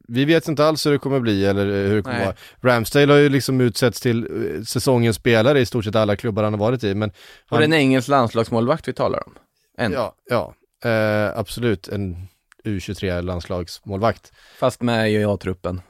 vi 0.09 0.25
vet 0.25 0.49
inte 0.49 0.65
alls 0.65 0.87
hur 0.87 0.93
det 0.93 0.99
kommer 0.99 1.21
bli 1.21 1.47
eller 1.47 1.65
hur 1.65 1.97
det 1.97 2.03
kommer 2.03 2.17
Nej. 2.17 2.27
vara. 2.27 2.75
Ramsdale 2.75 3.13
har 3.13 3.21
ju 3.21 3.29
liksom 3.29 3.61
utsetts 3.61 4.01
till 4.01 4.25
eh, 4.25 4.63
säsongens 4.63 5.17
spelare 5.17 5.61
i 5.61 5.67
stort 5.67 5.85
sett 5.85 5.97
alla 5.97 6.17
klubbar 6.17 6.43
han 6.43 6.53
har 6.53 6.61
varit 6.61 6.85
i, 6.85 6.95
men 6.95 7.11
Och 7.11 7.17
han, 7.49 7.59
det 7.59 7.65
är 7.65 7.67
en 7.67 7.75
engelsk 7.75 8.09
landslagsmålvakt 8.09 8.89
vi 8.89 8.93
talar 8.93 9.27
om. 9.27 9.35
En. 9.79 9.93
ja, 9.93 10.15
ja, 10.31 10.55
eh, 10.91 11.39
absolut 11.39 11.89
en 11.89 12.29
U23 12.65 13.23
landslagsmålvakt. 13.23 14.33
Fast 14.59 14.83
med 14.83 15.13
i 15.13 15.25
A-truppen. 15.25 15.81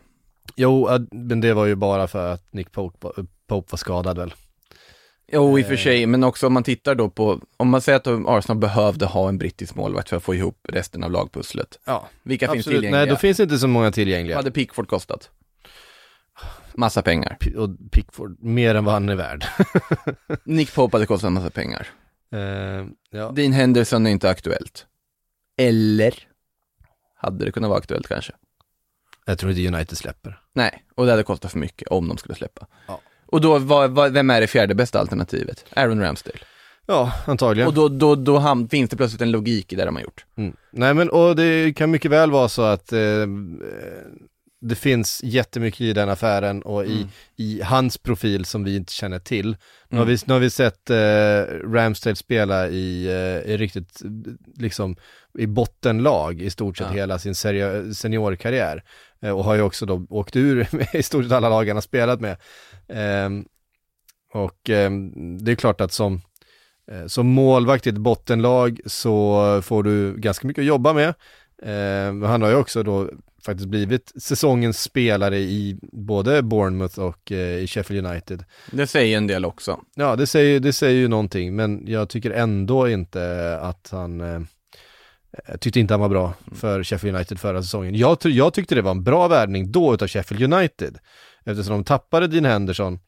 Jo, 0.56 0.88
eh, 0.88 1.00
men 1.10 1.40
det 1.40 1.54
var 1.54 1.66
ju 1.66 1.74
bara 1.74 2.06
för 2.08 2.32
att 2.32 2.52
Nick 2.52 2.72
Pope, 2.72 3.08
Pope 3.46 3.68
var 3.70 3.76
skadad 3.76 4.18
väl. 4.18 4.34
Jo, 5.32 5.58
i 5.58 5.62
och 5.62 5.64
Eh. 5.64 5.68
för 5.68 5.76
sig, 5.76 6.06
men 6.06 6.24
också 6.24 6.46
om 6.46 6.52
man 6.52 6.62
tittar 6.62 6.94
då 6.94 7.10
på, 7.10 7.40
om 7.56 7.68
man 7.68 7.80
säger 7.80 7.96
att 7.96 8.06
Arsenal 8.06 8.58
behövde 8.58 9.06
ha 9.06 9.28
en 9.28 9.38
brittisk 9.38 9.74
målvakt 9.74 10.08
för 10.08 10.16
att 10.16 10.22
få 10.22 10.34
ihop 10.34 10.58
resten 10.68 11.04
av 11.04 11.10
lagpusslet. 11.10 11.78
Ja, 11.84 12.08
Vilka 12.22 12.46
finns 12.46 12.58
absolut. 12.66 12.76
tillgängliga? 12.76 13.00
Nej, 13.00 13.08
då 13.10 13.16
finns 13.16 13.40
inte 13.40 13.58
så 13.58 13.68
många 13.68 13.86
Vad 13.86 13.94
tillgängliga. 13.94 14.36
hade 14.36 14.50
Pickford 14.50 14.88
kostat? 14.88 15.30
Massa 16.74 17.02
pengar. 17.02 17.36
P- 17.40 17.54
Och 17.56 17.70
Pickford, 17.92 18.36
mer 18.42 18.74
än 18.74 18.84
vad 18.84 18.94
han 18.94 19.08
är 19.08 19.14
värd. 19.14 19.44
Nick 20.44 20.74
Pope 20.74 20.96
hade 20.96 21.06
kostat 21.06 21.32
massa 21.32 21.50
pengar. 21.50 21.86
Eh, 22.32 22.86
ja. 23.10 23.30
Dean 23.30 23.52
Henderson 23.52 24.06
är 24.06 24.10
inte 24.10 24.30
aktuellt. 24.30 24.86
Eller? 25.60 26.14
Hade 27.18 27.44
det 27.44 27.52
kunnat 27.52 27.68
vara 27.70 27.78
aktuellt 27.78 28.08
kanske? 28.08 28.32
Jag 29.26 29.38
tror 29.38 29.52
inte 29.52 29.66
United 29.76 29.98
släpper. 29.98 30.40
Nej, 30.54 30.84
och 30.94 31.04
det 31.04 31.10
hade 31.10 31.22
kostat 31.22 31.52
för 31.52 31.58
mycket 31.58 31.88
om 31.88 32.08
de 32.08 32.18
skulle 32.18 32.34
släppa. 32.34 32.66
Ja. 32.88 33.00
Och 33.26 33.40
då, 33.40 33.58
vad, 33.58 33.90
vad, 33.90 34.12
vem 34.12 34.30
är 34.30 34.40
det 34.40 34.46
fjärde 34.46 34.74
bästa 34.74 35.00
alternativet? 35.00 35.64
Aaron 35.76 36.00
Ramsdale. 36.00 36.38
Ja, 36.86 37.12
antagligen. 37.26 37.68
Och 37.68 37.74
då, 37.74 37.88
då, 37.88 38.14
då 38.14 38.38
ham- 38.38 38.68
finns 38.68 38.90
det 38.90 38.96
plötsligt 38.96 39.22
en 39.22 39.30
logik 39.30 39.72
i 39.72 39.76
det 39.76 39.84
de 39.84 39.94
har 39.96 40.02
gjort. 40.02 40.24
Mm. 40.36 40.56
Nej 40.72 40.94
men 40.94 41.10
och 41.10 41.36
det 41.36 41.76
kan 41.76 41.90
mycket 41.90 42.10
väl 42.10 42.30
vara 42.30 42.48
så 42.48 42.62
att 42.62 42.92
eh, 42.92 43.26
det 44.60 44.74
finns 44.74 45.20
jättemycket 45.24 45.80
i 45.80 45.92
den 45.92 46.08
affären 46.08 46.62
och 46.62 46.86
i, 46.86 46.96
Mm. 46.96 47.08
i 47.36 47.60
hans 47.62 47.98
profil 47.98 48.44
som 48.44 48.64
vi 48.64 48.76
inte 48.76 48.92
känner 48.92 49.18
till. 49.18 49.56
Nu, 49.88 49.96
har 49.98 50.04
Mm. 50.04 50.14
vi, 50.16 50.22
nu 50.26 50.32
har 50.32 50.40
vi 50.40 50.50
sett 50.50 50.90
eh, 50.90 51.42
Ramsdale 51.72 52.16
spela 52.16 52.68
i, 52.68 53.06
eh, 53.06 53.52
i 53.52 53.56
riktigt, 53.56 54.02
liksom, 54.56 54.96
i 55.38 55.46
bottenlag 55.46 56.42
i 56.42 56.50
stort 56.50 56.76
sett 56.76 56.86
Ja. 56.86 56.92
hela 56.92 57.18
sin 57.18 57.34
seniorkarriär. 57.94 58.82
Eh, 59.20 59.30
och 59.30 59.44
har 59.44 59.54
ju 59.54 59.62
också 59.62 59.86
då 59.86 60.06
åkt 60.10 60.36
ur 60.36 60.66
i 60.96 61.02
stort 61.02 61.24
sett 61.24 61.32
alla 61.32 61.48
lag 61.48 61.68
han 61.68 61.76
har 61.76 61.80
spelat 61.82 62.20
med. 62.20 62.36
Ehm, 62.88 63.44
och 64.32 64.70
ehm, 64.70 65.38
det 65.44 65.50
är 65.52 65.56
klart 65.56 65.80
att 65.80 65.92
som, 65.92 66.20
eh, 66.90 67.06
som 67.06 67.26
målvakt 67.26 67.86
i 67.86 67.90
ett 67.90 67.98
bottenlag 67.98 68.80
så 68.86 69.62
får 69.62 69.82
du 69.82 70.14
ganska 70.16 70.46
mycket 70.46 70.62
att 70.62 70.66
jobba 70.66 70.92
med. 70.92 71.08
Eh, 71.62 72.12
men 72.12 72.22
han 72.22 72.42
har 72.42 72.48
ju 72.48 72.54
också 72.56 72.82
då 72.82 73.10
faktiskt 73.44 73.68
blivit 73.68 74.12
säsongens 74.22 74.82
spelare 74.82 75.38
i 75.38 75.78
både 75.82 76.42
Bournemouth 76.42 76.98
och 77.00 77.32
eh, 77.32 77.58
i 77.58 77.66
Sheffield 77.66 78.06
United. 78.06 78.44
Det 78.72 78.86
säger 78.86 79.16
en 79.16 79.26
del 79.26 79.44
också. 79.44 79.80
Ja, 79.94 80.16
det 80.16 80.26
säger, 80.26 80.60
det 80.60 80.72
säger 80.72 81.00
ju 81.00 81.08
någonting, 81.08 81.56
men 81.56 81.82
jag 81.86 82.08
tycker 82.08 82.30
ändå 82.30 82.88
inte 82.88 83.58
att 83.62 83.88
han 83.92 84.46
jag 85.46 85.60
tyckte 85.60 85.80
inte 85.80 85.94
han 85.94 86.00
var 86.00 86.08
bra 86.08 86.34
för 86.54 86.84
Sheffield 86.84 87.16
United 87.16 87.38
förra 87.40 87.62
säsongen. 87.62 87.94
Jag, 87.94 88.18
jag 88.22 88.54
tyckte 88.54 88.74
det 88.74 88.82
var 88.82 88.90
en 88.90 89.02
bra 89.04 89.28
värvning 89.28 89.72
då 89.72 89.94
utav 89.94 90.08
Sheffield 90.08 90.52
United. 90.54 90.98
Eftersom 91.44 91.72
de 91.72 91.84
tappade 91.84 92.26
Dean 92.26 92.44
Henderson. 92.44 92.98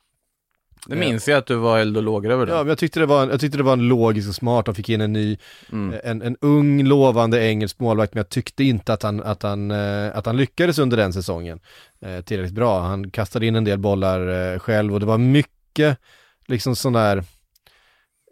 Det 0.86 0.96
minns 0.96 1.28
jag 1.28 1.38
att 1.38 1.46
du 1.46 1.54
var 1.54 1.78
eld 1.78 1.96
och 1.96 2.02
lågor 2.02 2.30
över 2.30 2.46
det. 2.46 2.52
Ja, 2.52 2.58
men 2.58 2.68
jag 2.68 2.78
tyckte 2.78 3.00
det 3.00 3.06
var, 3.06 3.22
en- 3.22 3.28
jag 3.30 3.40
tyckte 3.40 3.58
det 3.58 3.64
var 3.64 3.72
en 3.72 3.88
logisk 3.88 4.28
och 4.28 4.34
smart. 4.34 4.66
De 4.66 4.74
fick 4.74 4.88
in 4.88 5.00
en 5.00 5.12
ny, 5.12 5.36
Mm. 5.72 6.00
en, 6.04 6.22
en 6.22 6.36
ung 6.40 6.84
lovande 6.84 7.44
engelsk 7.46 7.80
målvakt, 7.80 8.14
men 8.14 8.18
jag 8.18 8.28
tyckte 8.28 8.64
inte 8.64 8.92
att 8.92 9.02
han, 9.02 9.22
att 9.22 9.42
han, 9.42 9.70
eh, 9.70 10.16
att 10.16 10.26
han 10.26 10.36
lyckades 10.36 10.78
under 10.78 10.96
den 10.96 11.12
säsongen 11.12 11.60
eh, 12.00 12.20
tillräckligt 12.20 12.54
bra. 12.54 12.80
Han 12.80 13.10
kastade 13.10 13.46
in 13.46 13.56
en 13.56 13.64
del 13.64 13.78
bollar 13.78 14.52
eh, 14.52 14.58
själv 14.58 14.94
och 14.94 15.00
det 15.00 15.06
var 15.06 15.18
mycket 15.18 15.98
liksom 16.46 16.76
sån 16.76 16.92
där 16.92 17.24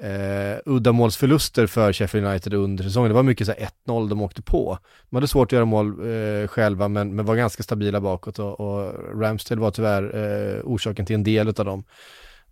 eh, 0.02 0.58
uddamålsförluster 0.64 1.66
för 1.66 1.92
Sheffield 1.92 2.26
United 2.26 2.54
under 2.54 2.84
säsongen. 2.84 3.08
Det 3.08 3.14
var 3.14 3.22
mycket 3.22 3.46
så 3.46 3.52
1-0 3.86 4.08
de 4.08 4.22
åkte 4.22 4.42
på. 4.42 4.78
De 5.10 5.16
hade 5.16 5.28
svårt 5.28 5.48
att 5.48 5.52
göra 5.52 5.64
mål 5.64 5.86
eh, 5.88 6.48
själva 6.48 6.88
men, 6.88 7.16
men 7.16 7.24
var 7.24 7.36
ganska 7.36 7.62
stabila 7.62 8.00
bakåt 8.00 8.38
och, 8.38 8.60
och 8.60 8.94
Ramsdale 9.20 9.60
var 9.60 9.70
tyvärr 9.70 10.02
eh, 10.16 10.60
orsaken 10.64 11.06
till 11.06 11.14
en 11.14 11.24
del 11.24 11.48
av 11.48 11.54
dem. 11.54 11.84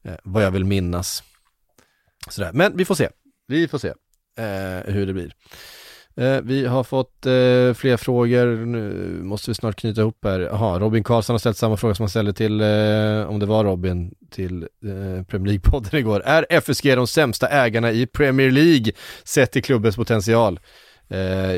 Eh, 0.03 0.15
vad 0.23 0.45
jag 0.45 0.51
vill 0.51 0.65
minnas. 0.65 1.23
Sådär. 2.29 2.51
Men 2.53 2.77
vi 2.77 2.85
får 2.85 2.95
se. 2.95 3.09
Vi 3.47 3.69
får 3.69 3.79
se 3.79 3.89
eh, 4.39 4.95
hur 4.95 5.07
det 5.07 5.13
blir. 5.13 5.33
Eh, 6.21 6.41
vi 6.43 6.67
har 6.67 6.85
fått 6.85 7.27
eh, 7.27 7.75
fler 7.75 7.97
frågor, 7.97 8.67
nu 8.67 9.19
måste 9.23 9.51
vi 9.51 9.55
snart 9.55 9.77
knyta 9.77 10.01
ihop 10.01 10.25
här. 10.25 10.41
Jaha, 10.41 10.79
Robin 10.79 11.05
Karlsson 11.05 11.35
har 11.35 11.39
ställt 11.39 11.57
samma 11.57 11.77
fråga 11.77 11.95
som 11.95 12.03
han 12.03 12.11
ställde 12.11 12.33
till, 12.33 12.61
eh, 12.61 13.29
om 13.29 13.39
det 13.39 13.47
var 13.47 13.65
Robin, 13.65 14.15
till 14.31 14.63
eh, 14.63 15.25
Premier 15.25 15.53
League-podden 15.55 15.97
igår. 15.97 16.23
Är 16.25 16.47
FSG 16.51 16.97
de 16.97 17.07
sämsta 17.07 17.49
ägarna 17.49 17.93
i 17.93 18.07
Premier 18.07 18.51
League 18.51 18.93
sett 19.25 19.53
till 19.53 19.63
klubbens 19.63 19.97
potential? 19.97 20.61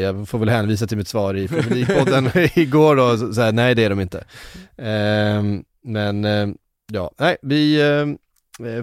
Jag 0.01 0.29
får 0.29 0.39
väl 0.39 0.49
hänvisa 0.49 0.87
till 0.87 0.97
mitt 0.97 1.09
svar 1.09 1.37
i 1.37 1.49
Premier 1.49 1.85
League-podden 1.87 2.51
igår 2.59 2.97
då, 2.97 3.17
så, 3.17 3.33
så 3.35 3.41
här, 3.41 3.53
nej 3.53 3.75
det 3.75 3.85
är 3.85 3.91
de 3.91 4.01
inte. 4.01 4.19
Eh, 4.77 5.43
men 5.85 6.25
ja, 6.93 7.11
nej, 7.19 7.37
vi 7.43 7.81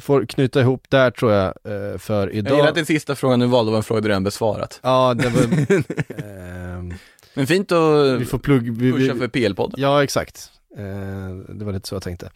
får 0.02 0.26
knyta 0.26 0.62
ihop 0.62 0.86
där 0.90 1.12
tror 1.12 1.32
jag 1.32 1.46
eh, 1.48 1.98
för 1.98 2.28
Jag 2.28 2.36
idag. 2.36 2.56
gillar 2.58 2.70
att 2.70 2.76
den 2.76 2.86
sista 2.86 3.16
frågan 3.16 3.40
du 3.40 3.46
valde 3.46 3.72
var 3.72 3.78
en 3.78 3.84
fråga 3.84 4.02
du 4.02 4.08
redan 4.08 4.24
besvarat. 4.24 4.80
Ja, 4.84 5.14
det 5.14 5.30
var... 5.30 5.42
ehm, 6.78 6.94
Men 7.34 7.48
fint 7.48 7.72
att 7.72 8.22
Vi 8.22 8.26
får 8.26 8.40
plugg... 8.40 8.78
Vi, 8.78 8.92
pusha 8.92 9.14
vi, 9.14 9.20
för 9.20 9.28
PL-podden. 9.28 9.74
ja, 9.78 10.04
exakt. 10.04 10.50
Eh, 10.78 11.54
det 11.56 11.66
var 11.66 11.74
lite 11.74 11.88
så 11.88 11.96
jag 11.96 12.04
tänkte. 12.04 12.30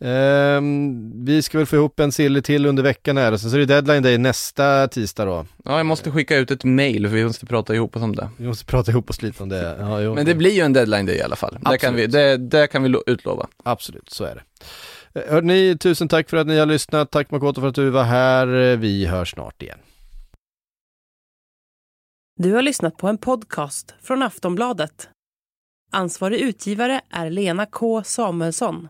Ehm, 0.00 1.24
vi 1.24 1.42
ska 1.42 1.58
väl 1.58 1.66
få 1.66 1.76
ihop 1.76 2.00
en 2.00 2.12
silly 2.12 2.42
till 2.42 2.66
under 2.66 2.82
veckan 2.82 3.16
här 3.16 3.32
och 3.32 3.40
sen 3.40 3.50
så 3.50 3.56
är 3.56 3.60
det 3.60 3.66
deadline 3.66 4.02
day 4.02 4.18
nästa 4.18 4.88
tisdag 4.88 5.24
då. 5.24 5.46
Ja, 5.64 5.76
jag 5.76 5.86
måste 5.86 6.10
skicka 6.10 6.36
ut 6.36 6.50
ett 6.50 6.64
mail 6.64 7.08
för 7.08 7.14
vi 7.16 7.24
måste 7.24 7.46
prata 7.46 7.74
ihop 7.74 7.96
oss 7.96 8.02
om 8.02 8.16
det. 8.16 8.28
Vi 8.36 8.46
måste 8.46 8.64
prata 8.64 8.90
ihop 8.90 9.10
oss 9.10 9.22
lite 9.22 9.42
om 9.42 9.48
det. 9.48 9.76
Ja. 9.80 10.14
Men 10.14 10.26
det 10.26 10.34
blir 10.34 10.50
ju 10.52 10.60
en 10.60 10.72
deadline 10.72 11.06
day 11.06 11.16
i 11.16 11.22
alla 11.22 11.36
fall. 11.36 11.58
Det 11.70 11.78
kan, 11.78 11.94
vi, 11.94 12.04
Absolut. 12.04 12.50
det, 12.50 12.58
det 12.58 12.66
kan 12.66 12.82
vi 12.82 12.88
lo- 12.88 13.02
utlova. 13.06 13.46
Absolut, 13.62 14.10
så 14.10 14.24
är 14.24 14.34
det. 14.34 14.42
Eh, 15.14 15.32
Hörrni, 15.32 15.78
tusen 15.78 16.08
tack 16.08 16.30
för 16.30 16.36
att 16.36 16.46
ni 16.46 16.58
har 16.58 16.66
lyssnat. 16.66 17.10
Tack 17.10 17.30
Makoto 17.30 17.60
för 17.60 17.68
att 17.68 17.74
du 17.74 17.90
var 17.90 18.04
här. 18.04 18.46
Eh, 18.46 18.78
vi 18.78 19.06
hörs 19.06 19.30
snart 19.30 19.62
igen. 19.62 19.78
Du 22.36 22.52
har 22.52 22.62
lyssnat 22.62 22.96
på 22.96 23.08
en 23.08 23.18
podcast 23.18 23.94
från 24.02 24.22
Aftonbladet. 24.22 25.08
Ansvarig 25.92 26.40
utgivare 26.40 27.00
är 27.10 27.30
Lena 27.30 27.66
K 27.66 28.02
Samuelsson. 28.04 28.88